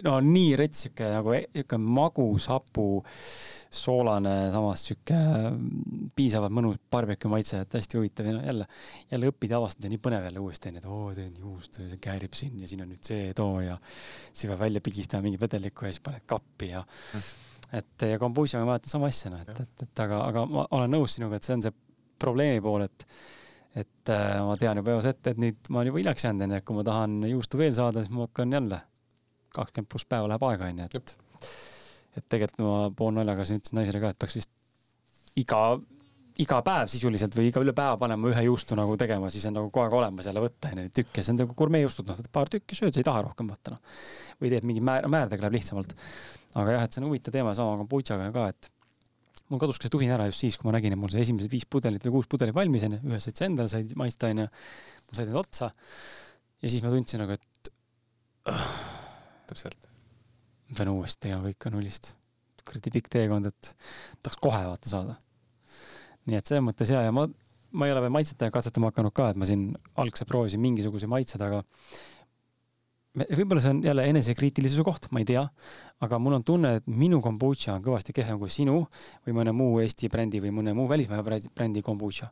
[0.06, 2.86] no nii rets, siuke nagu siuke magus, hapu,
[3.80, 5.18] soolane, samas siuke
[6.18, 8.70] piisavalt mõnus barbecue maitse, et hästi huvitav ja no jälle,
[9.10, 11.90] jälle õpid ja avastad ja nii põnev jälle uuesti onju, et oo teen juustu ja
[11.96, 15.42] see käärib siin ja siin on nüüd see too ja siis peab välja pigistama mingi
[15.42, 17.26] vedelikku ja siis paned kappi ja mm.
[17.82, 20.98] et ja kombuusiaga ma vaatan sama asja noh, et, et, et aga, aga ma olen
[20.98, 21.78] nõus sinuga, et see on see
[22.22, 23.06] probleemi pool, et
[23.82, 26.60] et äh, ma tean juba eos ette, et nüüd ma olen juba hiljaks jäänud, onju,
[26.60, 28.82] et kui ma tahan juustu veel saada, siis ma hakkan jälle,
[29.56, 31.18] kakskümmend pluss päeva läheb aega, onju, et
[32.20, 34.52] et tegelikult ma poolnaljaga siin ütlesin naisele ka, et peaks vist
[35.40, 35.62] iga,
[36.40, 39.70] iga päev sisuliselt või iga üle päeva panema ühe juustu nagu tegema, siis on nagu
[39.70, 42.96] kogu aeg olemas jälle võtta onju tükke, see on nagu gurmeejuustud, noh, paar tükki sööd,
[42.96, 44.02] sa ei taha rohkem vaata noh.
[44.42, 45.96] või teed mingi määr, määrdega läheb lihtsamalt.
[46.56, 48.72] aga jah, et see on huvitav teema sama kombutšaga ka, et
[49.50, 51.50] mul kadus ka see tuhin ära just siis, kui ma nägin, et mul see esimesed
[51.52, 54.46] viis pudelit või kuus pudelit valmis onju, ühest said sa endale, said maista onju.
[54.46, 55.72] ma sain need otsa.
[56.62, 57.72] ja siis ma tundsin nagu, et
[58.54, 58.70] uh,.
[59.50, 59.90] täpselt.
[60.70, 62.14] ma pean uuesti tegema kõike nullist.
[62.62, 63.74] kuradi pikk teekond, et
[64.22, 65.18] tahaks kohe vaata saada.
[66.30, 67.26] nii et selles mõttes ja, ja ma,
[67.74, 71.42] ma ei ole veel maitsetega katsetama hakanud ka, et ma siin algselt proovisin mingisuguse maitsed,
[71.42, 71.64] aga
[73.28, 75.46] võib-olla see on jälle enesekriitilisuse koht, ma ei tea,
[76.06, 78.82] aga mul on tunne, et minu kombutša on kõvasti kehvem kui sinu
[79.28, 82.30] või mõne muu Eesti brändi või mõne muu välismaa brändi kombutša.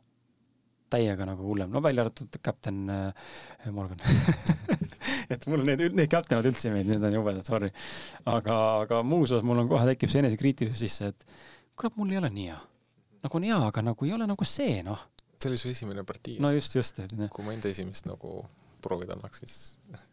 [0.88, 3.12] täiega nagu hullem, no välja arvatud Captain äh,
[3.70, 3.98] Morgan
[5.34, 7.68] et mulle need, need Captainid üldse ei meeldi, need on jubedad, sorry.
[8.24, 8.56] aga,
[8.86, 12.32] aga muus osas mul on kohe tekib see enesekriitilisus sisse, et kurat, mul ei ole
[12.32, 12.58] nii hea.
[13.26, 15.04] nagu on hea, aga nagu ei ole nagu see, noh.
[15.36, 16.38] see oli su esimene partii.
[16.40, 17.02] no just, just.
[17.34, 18.40] kui ma enda esimest nagu
[18.84, 19.58] proovida annaks, siis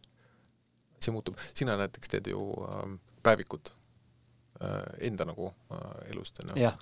[1.06, 2.84] see muutub, sina näiteks teed ju äh,
[3.26, 3.74] päevikut
[4.62, 6.78] äh, enda nagu äh, elust onju äh,.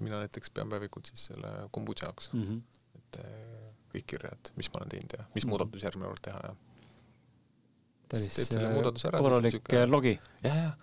[0.00, 2.60] mina näiteks pean päevikut siis selle kombutša jaoks mm, -hmm.
[3.00, 3.18] et
[3.94, 5.50] kõik kirjad, mis ma olen teinud ja mis mm -hmm.
[5.50, 6.54] muudatusi järgmine kord teha ja.
[8.08, 10.18] päris äh, korralik logi.
[10.42, 10.74] jah, jah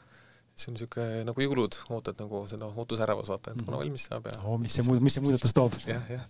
[0.56, 3.80] see on siuke nagu jõulud, ootad nagu seda ootusärevus, vaata, et kuna -hmm.
[3.80, 4.60] valmis saab ja oh,.
[4.60, 5.74] mis see muud, mis see muudatus toob?
[5.94, 6.26] jah, jah.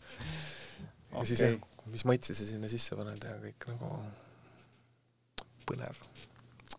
[1.11, 1.25] ja okay.
[1.25, 1.41] siis
[1.85, 3.91] mis maitse sa sinna sisse paned ja kõik nagu
[5.69, 6.03] põnev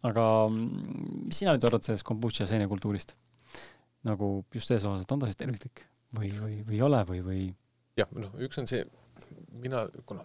[0.08, 3.14] aga mm, mis sina nüüd arvad sellest kombutša seenekultuurist?
[4.08, 5.84] nagu just selles osas, et on ta siis tervislik
[6.16, 7.46] või, või, või ei ole või, või?
[7.98, 8.82] jah, noh, üks on see,
[9.62, 10.24] mina, kuna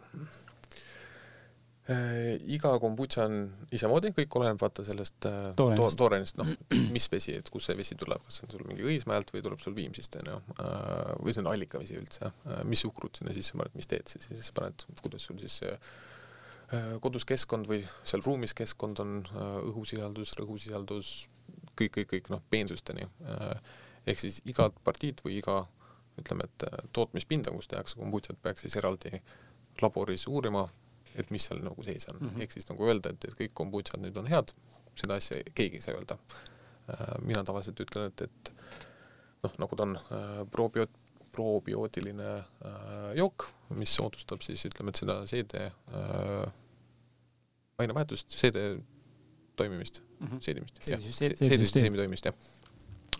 [1.93, 3.37] äh, iga kombutša on
[3.77, 6.49] isemoodi, kõik oleneb vaata sellest äh, toorenist, toorenist, noh,
[6.95, 9.77] mis vesi, et kust see vesi tuleb, kas on sul mingi Õismäelt või tuleb sul
[9.77, 13.93] Viimsist, onju, äh, või see on allikavesi üldse, äh, mis suhkrut sinna sisse paned, mis
[13.93, 15.81] teed sa siis paned, kuidas sul siis Äh,
[16.99, 21.11] kodus keskkond või seal ruumis keskkond on äh, õhusisaldus, rõhusisaldus,
[21.79, 23.07] kõik, kõik, kõik noh, peensusteni.
[23.23, 23.75] Äh,
[24.07, 25.61] ehk siis igat partiid või iga
[26.17, 26.65] ütleme, et
[26.97, 29.21] tootmispinda, kus tehakse kombutšat, peaks siis eraldi
[29.81, 30.65] laboris uurima,
[31.15, 32.41] et mis seal nagu sees on mm -hmm..
[32.41, 34.53] ehk siis nagu öelda, et, et kõik kombutšad nüüd on head,
[34.95, 36.17] seda asja keegi ei saa öelda.
[37.21, 38.51] mina tavaliselt ütlen, et, et
[39.43, 39.97] noh, nagu ta on
[40.51, 40.99] probioot-,
[41.37, 42.31] probiootiline
[43.17, 43.47] jook,
[43.77, 45.67] mis soodustab siis ütleme, et seda seede
[47.77, 48.63] ainevahetust, seede
[49.57, 50.41] toimimist mm, -hmm.
[50.41, 52.35] seedimist, jah, seedisüsteemi toimimist, jah.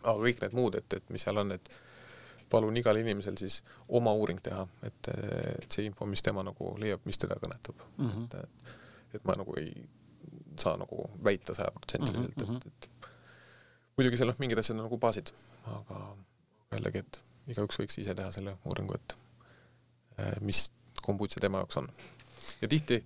[0.04, 1.70] aga kõik need muud, et, et mis seal on, et
[2.50, 3.60] palun igal inimesel siis
[4.00, 5.12] oma uuring teha, et,
[5.64, 8.10] et see info, mis tema nagu leiab, mis teda kõnetab mm.
[8.10, 8.44] -hmm.
[8.44, 8.76] et,
[9.20, 9.72] et ma nagu ei
[10.58, 12.58] saa nagu väita sajaprotsendiliselt, et, mhm.
[12.68, 12.90] et
[13.98, 15.30] muidugi seal noh, mingid asjad on nagu baasid,
[15.74, 16.00] aga
[16.74, 17.20] jällegi, et
[17.52, 19.16] igaüks võiks ise teha selle uuringu, et
[20.18, 20.68] eh, mis
[21.04, 21.90] kombutsia tema jaoks on.
[22.62, 23.02] ja tihti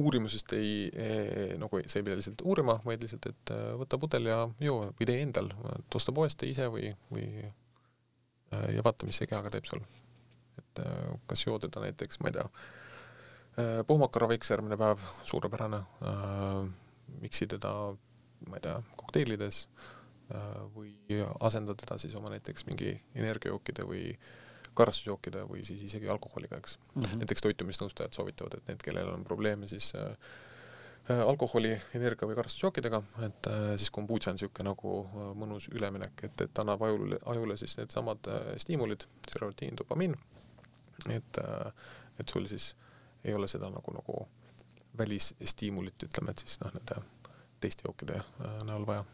[0.00, 4.30] uurimusest ei, ei, nagu sa ei pea lihtsalt uurima, vaid lihtsalt, et eh, võta pudel
[4.30, 9.08] ja joo või tee endal, et osta poest, tee ise või, või eh, ja vaata,
[9.08, 9.82] mis see kehaga teeb sul.
[10.60, 10.84] et
[11.26, 12.46] kas joo teda näiteks, ma ei tea,
[13.86, 16.68] pohmakaraviks järgmine päev, suurepärane äh,,
[17.20, 17.72] miksi teda,
[18.48, 19.99] ma ei tea, kokteilides äh,
[20.74, 20.94] või
[21.40, 24.04] asenda teda siis oma näiteks mingi energiajookide või
[24.74, 27.02] karastusjookide või siis isegi alkoholiga, eks mm.
[27.02, 27.18] -hmm.
[27.22, 30.10] näiteks toitumisnõustajad soovitavad, et need, kellel on probleeme siis äh,
[31.10, 36.24] äh alkoholi, energia või karastusjookidega, et äh, siis kombutša on niisugune nagu äh, mõnus üleminek,
[36.28, 40.16] et, et annab ajule, ajule siis needsamad äh, stiimulid, serotiin, dopamiin,
[41.08, 41.72] et äh,,
[42.20, 42.76] et sul siis
[43.24, 44.28] ei ole seda nagu, nagu
[44.98, 47.02] välisstiimulit, ütleme, et siis noh, nende
[47.60, 49.04] teiste jookide äh, näol vaja.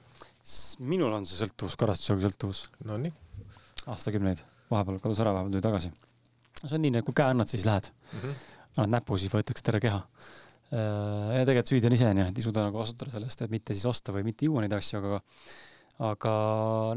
[0.86, 2.64] Minul on see sõltuvus, karastusjoogi sõltuvus.
[2.86, 3.12] Nonii.
[3.92, 5.92] aastakümneid, vahepeal kadus ära, vahepeal tuli tagasi.
[6.62, 8.18] see on nii, nagu käe annad, siis lähed mm.
[8.18, 8.42] -hmm.
[8.76, 10.02] annad näpu, siis võetakse terve keha.
[10.66, 13.74] Äh, ja tegelikult süüdi on ise onju, et ei suuda nagu vastutada sellest, et mitte
[13.74, 15.20] siis osta või mitte juua neid asju, aga
[15.96, 16.30] aga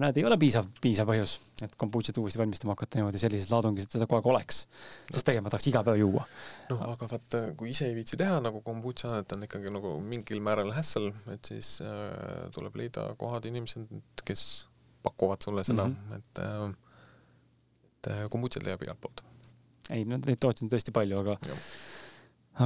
[0.02, 3.96] näed, ei ole piisav, piisav põhjus, et kombutšat uuesti valmistama hakata niimoodi sellises laadungis, et
[3.96, 4.66] seda kogu aeg oleks.
[5.08, 6.26] sest tegelikult ma tahaks iga päev juua.
[6.72, 10.44] noh, aga vaata, kui ise ei viitsi teha nagu kombutša, et on ikkagi nagu mingil
[10.44, 13.88] määral hässel, et siis äh, tuleb leida kohad, inimesed,
[14.28, 14.44] kes
[15.04, 16.18] pakuvad sulle seda mm, -hmm.
[16.18, 16.76] et äh,
[18.00, 19.24] et äh, kombutšat leiab igalt poolt.
[19.90, 21.38] ei, no neid tootjaid on tõesti palju, aga,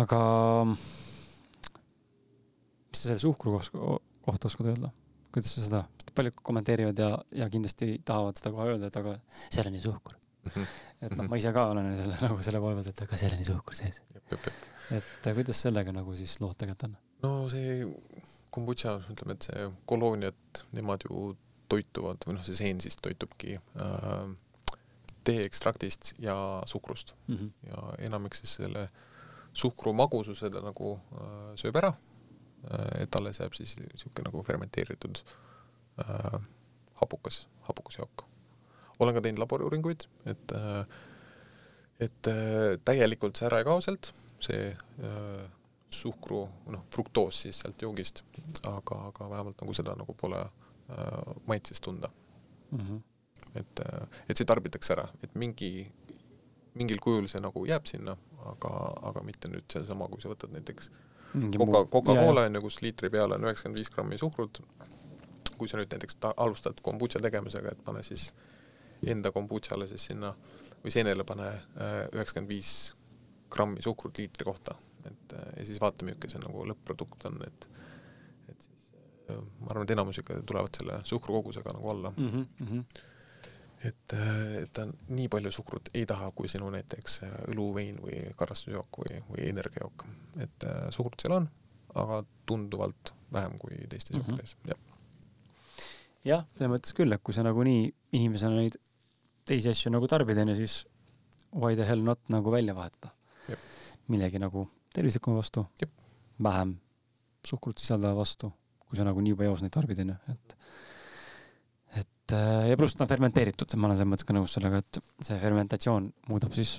[0.02, 0.20] aga
[2.90, 3.60] mis sa selle suhkru
[4.26, 4.90] kohta oskad öelda?
[5.34, 5.84] Kuidas sa seda
[6.14, 9.16] paljud kommenteerivad ja, ja kindlasti tahavad seda kohe öelda, et aga
[9.50, 10.20] seal on ju suhkur.
[10.44, 10.68] -hmm.
[11.06, 13.44] et noh, ma ise ka olen selle nagu selle poole pealt, et aga seal on
[13.44, 14.02] ju suhkur sees.
[14.92, 16.98] et kuidas sellega nagu siis lood tegelikult on?
[17.24, 17.88] no see
[18.54, 21.32] kombutša, ütleme, et see kolooniad, nemad ju
[21.72, 24.28] toituvad või noh, see seen siis toitubki äh,
[25.26, 26.36] teeekstraktist ja
[26.70, 27.52] suhkrust mm -hmm.
[27.70, 28.90] ja enamik siis selle
[29.54, 31.94] suhkru magususe ta nagu äh, sööb ära
[33.00, 35.34] et alles jääb siis niisugune nagu fermenteeritud äh,
[36.00, 36.42] äh,
[36.94, 38.26] hapukas, hapukas jook.
[39.00, 40.86] olen ka teinud laboriuuringuid, et äh,
[42.00, 44.12] et äh, täielikult see ära ei kao sealt,
[44.44, 45.46] see äh,
[45.94, 48.24] suhkru, noh, fruktoos siis sealt joogist,
[48.68, 52.10] aga, aga vähemalt nagu seda nagu pole äh, maitses tunda
[52.72, 52.80] mm.
[52.80, 53.02] -hmm.
[53.56, 55.92] et, äh, et see tarbitakse ära, et mingi,
[56.74, 58.74] mingil kujul see nagu jääb sinna, aga,
[59.10, 60.92] aga mitte nüüd seesama, kui sa võtad näiteks
[61.34, 64.60] Coca, Coca-Cola on ju, kus liitri peale on üheksakümmend viis grammi suhkrut,
[65.58, 68.30] kui sa nüüd näiteks ta, alustad kombutša tegemisega, et pane siis
[69.10, 70.34] enda kombutšale siis sinna
[70.84, 72.74] või seenele pane äh, üheksakümmend viis
[73.54, 74.76] grammi suhkrut liitri kohta,
[75.10, 77.70] et äh, ja siis vaata, milline see nagu lõpp-produkt on, et
[78.52, 78.78] et siis
[79.32, 82.46] äh, ma arvan, et enamus ikka tulevad selle suhkrukogusega nagu alla mm.
[82.62, 83.04] -hmm.
[83.88, 84.16] Et,
[84.62, 87.20] et ta nii palju suhkrut ei taha, kui sinu näiteks
[87.52, 90.08] õluvein või karastusjook või, või energiajook,
[90.46, 91.50] et suhkrut seal on,
[92.00, 94.32] aga tunduvalt vähem kui teistes mm -hmm.
[94.32, 94.94] jookides, jah
[96.28, 98.78] jah, selles mõttes küll, et kui sa nagunii inimesena neid
[99.48, 100.84] teisi asju nagu tarbid, onju, siis
[101.52, 103.12] why the hell not nagu välja vahetada.
[104.08, 105.64] millegi nagu tervislikuma vastu,
[106.44, 106.74] vähem
[107.48, 108.50] suhkrut sisaldava vastu,
[108.84, 110.56] kui sa nagunii juba eos neid tarbid, onju, et
[112.24, 115.00] et äh, ja pluss ta on fermenteeritud, ma olen selles mõttes ka nõus sellega, et
[115.28, 116.78] see fermentatsioon muudab siis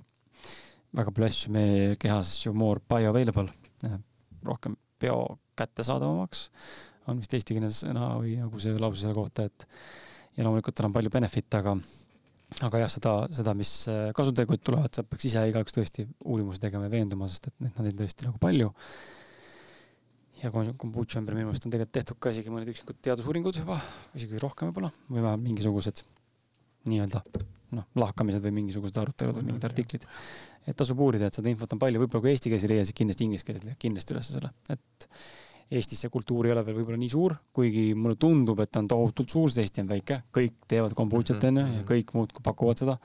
[0.94, 3.48] väga palju asju meie kehas ju more bioavailable,
[4.46, 5.18] rohkem bio
[5.58, 6.48] kättesaadavamaks
[7.10, 9.66] on vist eestikeelne sõna või nagu see lause selle kohta, et
[10.38, 11.76] ja loomulikult tal on palju benefit'e, aga
[12.62, 16.86] aga jah, seda, seda, mis äh, kasutegurid tulevad, sealt peaks ise igaüks tõesti uurimusi tegema
[16.86, 18.70] ja veenduma, sest et neid on tõesti nagu palju.
[20.44, 23.80] Ja kombutša ümber minu meelest on tegelikult tehtud ka isegi mõned üksikud teadusuuringud juba,
[24.18, 26.04] isegi rohkem võib-olla, või vähemalt mingisugused
[26.90, 27.22] nii-öelda
[27.74, 30.04] noh, lahkamised või mingisugused arutelud või mingid artiklid.
[30.66, 32.96] et tasub uurida, et seda infot on palju, võib-olla kui eesti keeles ei leia, siis
[33.00, 35.08] kindlasti inglise keeles leiab kindlasti üles selle, et
[35.74, 38.88] Eestis see kultuur ei ole veel võib-olla nii suur, kuigi mulle tundub, et ta on
[38.90, 41.78] tohutult suur, sest Eesti on väike, kõik teevad kombutšat mhm, onju mm -hmm.
[41.80, 42.98] ja kõik muudkui pakuvad seda.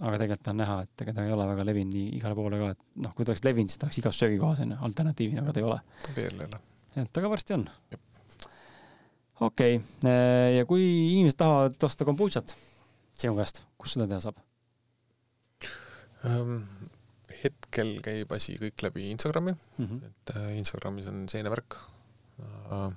[0.00, 2.70] Aga tegelikult on näha, et ega ta ei ole väga levinud nii igale poole ka,
[2.74, 5.62] et noh, kui ta oleks levinud, siis ta oleks igas söögikohas onju alternatiivina, aga ta
[5.62, 5.80] ei ole.
[6.16, 6.60] veel ei ole.
[7.04, 7.66] et aga varsti on.
[9.40, 10.14] okei okay.,
[10.56, 10.86] ja kui
[11.16, 12.56] inimesed tahavad osta kombutšat
[13.20, 14.40] sinu käest, kus seda teha saab
[16.28, 16.64] um,?
[17.40, 20.00] hetkel käib asi kõik läbi Instagrami mm, -hmm.
[20.08, 22.90] et äh, Instagramis on seenevärk uh,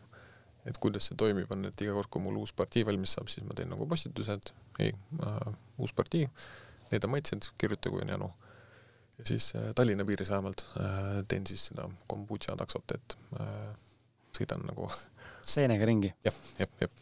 [0.67, 3.45] et kuidas see toimib, on, et iga kord, kui mul uus partii valmis saab, siis
[3.47, 4.53] ma teen nagu postitused,
[4.84, 5.53] ei uh,,
[5.84, 6.27] uus partii,
[6.94, 8.32] need on maitsed, kirjutagu ja janu.
[9.18, 13.74] ja siis uh, Tallinna piiris vähemalt uh, teen siis seda kombutša taksot, et uh,
[14.38, 14.90] sõidan nagu
[15.56, 16.32] seenega ringi ja,.
[16.32, 16.99] jah, jah, jah.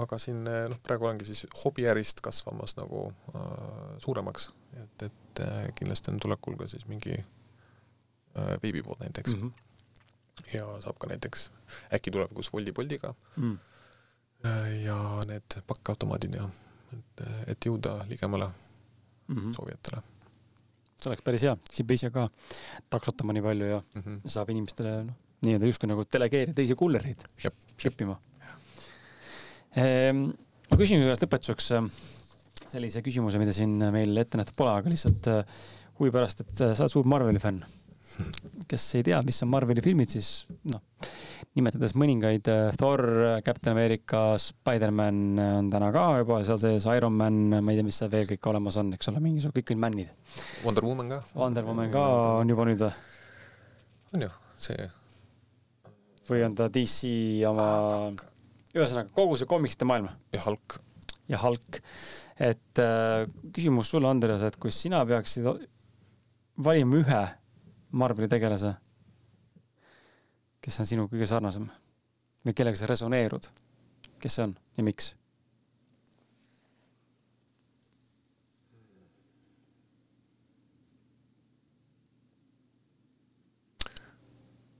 [0.00, 3.02] Aga siin noh, praegu olengi siis hobiärist kasvamas nagu
[3.36, 4.46] äh, suuremaks,
[4.80, 9.42] et, et äh, kindlasti on tulekul ka siis mingi äh, beebipood näiteks mm.
[9.42, 10.56] -hmm.
[10.56, 11.50] ja saab ka näiteks,
[11.92, 13.58] äkki tulevikus Woldi Boltiga mm.
[14.46, 16.48] äh, ja need pakkautomaadid ja
[16.94, 19.56] et, et jõuda ligemale mm -hmm.
[19.56, 20.02] soovijatele
[21.04, 22.28] see oleks päris hea, siis ei pea ise ka
[22.92, 24.34] taksotama nii palju ja mm -hmm.
[24.36, 25.14] saab inimestele noh,
[25.44, 27.24] nii-öelda justkui nagu delegeerida teisi kullereid
[27.82, 28.16] shippima.
[29.76, 30.28] Ehm,
[30.70, 31.88] ma küsin kõigepealt lõpetuseks ehm,
[32.70, 35.56] sellise küsimuse, mida siin meil ette nähtud pole, aga lihtsalt äh,
[35.98, 37.64] huvi pärast, et äh, sa oled suur Marveli fänn.
[38.70, 40.82] Kes ei tea, mis on Marveli filmid, siis noh,
[41.58, 43.04] nimetades mõningaid äh, Thor,
[43.46, 48.00] Captain America, Spider-man on täna ka juba seal sees, Iron Man, ma ei tea, mis
[48.02, 50.36] seal veel kõik olemas on, eks ole, mingisugused kõik need männid.
[50.66, 51.22] Wonder Woman ka.
[51.38, 52.04] Wonder Woman ka
[52.42, 52.92] on juba nüüd või?
[54.14, 54.84] on ju, see
[56.28, 57.10] või on ta DC
[57.48, 57.68] oma,
[58.74, 60.10] ühesõnaga kogu see komiksite maailm?
[60.34, 60.78] ja Hulk.
[61.30, 61.80] ja Hulk.
[62.38, 65.48] et äh, küsimus sulle, Andres, et kui sina peaksid
[66.64, 67.24] valima ühe
[67.94, 68.72] Marveli tegelase,
[70.58, 71.68] kes on sinu kõige sarnasem
[72.42, 73.44] või kellega sa resoneerud,
[74.18, 75.12] kes see on ja miks?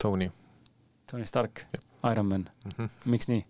[0.02, 0.26] Tony
[1.06, 1.62] Tony Stark,
[2.10, 2.88] Iron Man mm, -hmm.
[3.14, 3.44] miks nii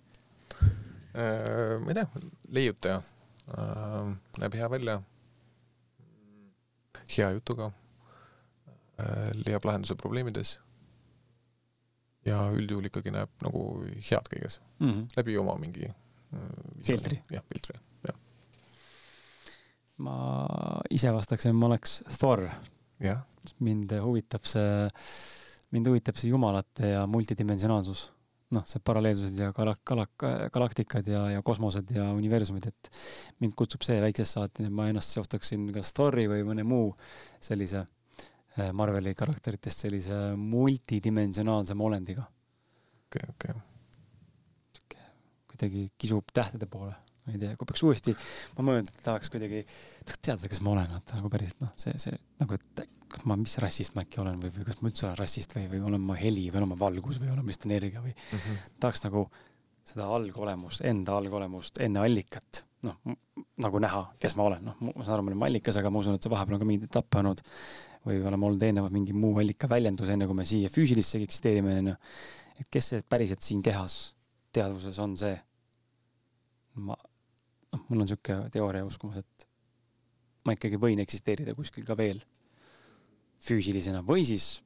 [1.15, 1.81] äh,?
[1.81, 2.07] ma ei tea,
[2.59, 2.99] leiutaja
[3.49, 4.99] äh,, näeb hea välja,
[7.17, 7.73] hea jutuga
[9.47, 10.59] leiab lahenduse probleemides
[12.29, 15.07] ja üldjuhul ikkagi näeb nagu head kõiges mm -hmm.
[15.17, 15.95] läbi oma mingi äh,
[16.87, 17.21] filtri.
[17.31, 18.17] jah, filtri, jah.
[19.97, 20.17] ma
[20.91, 22.49] ise vastaks, et ma oleks Thor.
[23.61, 24.89] mind huvitab see
[25.71, 28.13] mind huvitab see jumalate ja multidimensionaalsus.
[28.51, 32.91] noh, see paralleelsused ja galak-, galak-, galaktikad ja, ja kosmosed ja universumid, et
[33.41, 36.93] mind kutsub see väiksest saati, et ma ennast seostaksin kas Thori või mõne muu
[37.41, 38.04] sellise äh,
[38.73, 42.27] Marveli karakteritest sellise multidimensionaalsema olendiga.
[43.07, 45.09] okei okay,, okei okay..
[45.51, 46.95] kuidagi kisub tähtede poole
[47.25, 48.13] ma ei tea, kui peaks uuesti,
[48.59, 49.63] ma mõtlen, et tahaks kuidagi,
[50.05, 52.13] tahaks teada, kes ma olen, vaata nagu päriselt noh, see, see
[52.43, 52.83] nagu, et
[53.15, 55.65] kas ma, mis rassist ma äkki olen või, või kas ma üldse olen rassist või,
[55.73, 58.43] või olen ma heli või olen ma valgus või olen ma lihtsalt energia või mm
[58.43, 58.77] -hmm.
[58.85, 59.25] tahaks nagu
[59.85, 63.01] seda algolemust, enda algolemust enne allikat, noh,
[63.61, 66.17] nagu näha, kes ma olen, noh, ma saan aru, me oleme allikas, aga ma usun,
[66.17, 67.45] et see vahepeal on ka mingeid etappe olnud
[68.05, 71.97] või oleme olnud eelnevalt mingi muu allika väljendus, enne kui me siia füüsilisse eksisteerime, onju.
[72.61, 74.15] et kes see päriselt siin kehas
[74.55, 75.35] teadvuses on see?
[76.75, 76.97] ma
[77.75, 79.49] noh, mul on sihuke teooria uskumus, et
[80.45, 82.21] ma ikkagi võin eksisteerida kuskil ka veel
[83.45, 84.59] füüsilisena või siis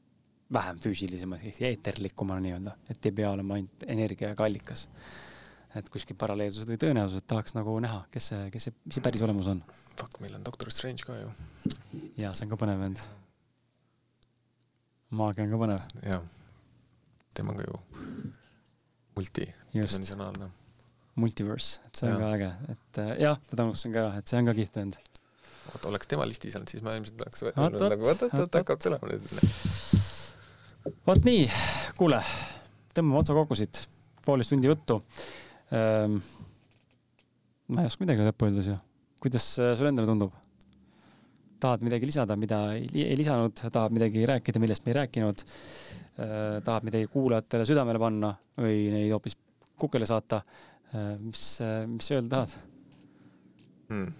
[0.53, 4.87] vähem füüsilisemas, ehk eeterlikumana nii-öelda, et ei pea olema ainult energia ega allikas.
[5.77, 9.23] et kuskil paralleelsused või tõenäosused tahaks nagu näha, kes see, kes see, mis see päris
[9.23, 9.61] olemus on.
[10.01, 11.29] Fuck, meil on Doctor Strange ka ju.
[12.17, 13.05] jaa, see on ka põnev vend.
[15.11, 15.85] Maagia on ka põnev.
[16.05, 16.25] jah,
[17.35, 17.83] tema on ka ju
[19.19, 20.51] multidimensionaalne
[21.19, 22.19] Multiverse, et see on ja.
[22.21, 24.99] ka äge, et äh, jah, teda unustasin ka ära, et see on ka kihvt vend.
[25.69, 28.83] vot oleks tema listis olnud, siis ma ilmselt oleks öelnud nagu oot, oot, oot, hakkab
[28.85, 29.25] tulema nüüd.
[31.09, 31.49] vot nii,
[31.99, 32.21] kuule,
[32.95, 33.83] tõmbame otsa kokku siit,
[34.27, 35.01] poolteist tundi juttu
[35.75, 36.21] ähm,.
[37.75, 38.79] ma ei oska midagi lõppu öelda siia.
[39.25, 40.37] kuidas äh, sulle endale tundub?
[41.61, 46.59] Tahad midagi lisada, mida ei, lisanud, tahad midagi rääkida, millest me ei rääkinud äh,?
[46.65, 49.39] tahad midagi kuulajatele südamele panna või neid hoopis
[49.79, 50.43] kukele saata
[50.95, 52.53] Äh, mis, mis sa öelda tahad
[53.91, 54.13] hmm.?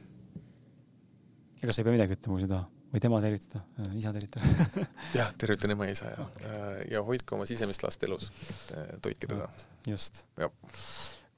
[1.63, 4.13] ega sa ei pea midagi ütlema, kui sa ei taha või tema tervitada, äh, isa
[4.13, 4.67] tervitada
[5.19, 8.29] jah, tervitan ema ja isa ja okay., ja hoidke oma sisemist last elus,
[9.01, 9.49] toitke teda.
[9.89, 10.27] just.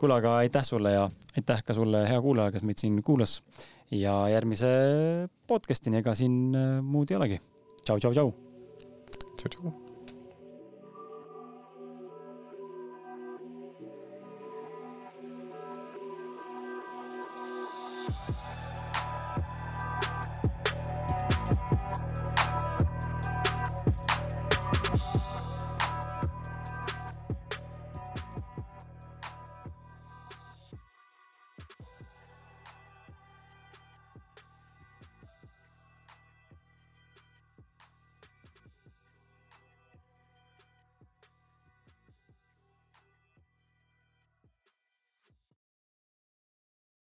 [0.02, 1.06] kuule, aga aitäh sulle ja
[1.38, 3.38] aitäh ka sulle, hea kuulaja, kes meid siin kuulas
[3.90, 4.70] ja järgmise
[5.50, 6.56] podcast'ini, ega siin
[6.86, 7.38] muud ei olegi.
[7.84, 8.34] tšau, tšau, tšau.
[9.36, 9.89] tšau, tšau.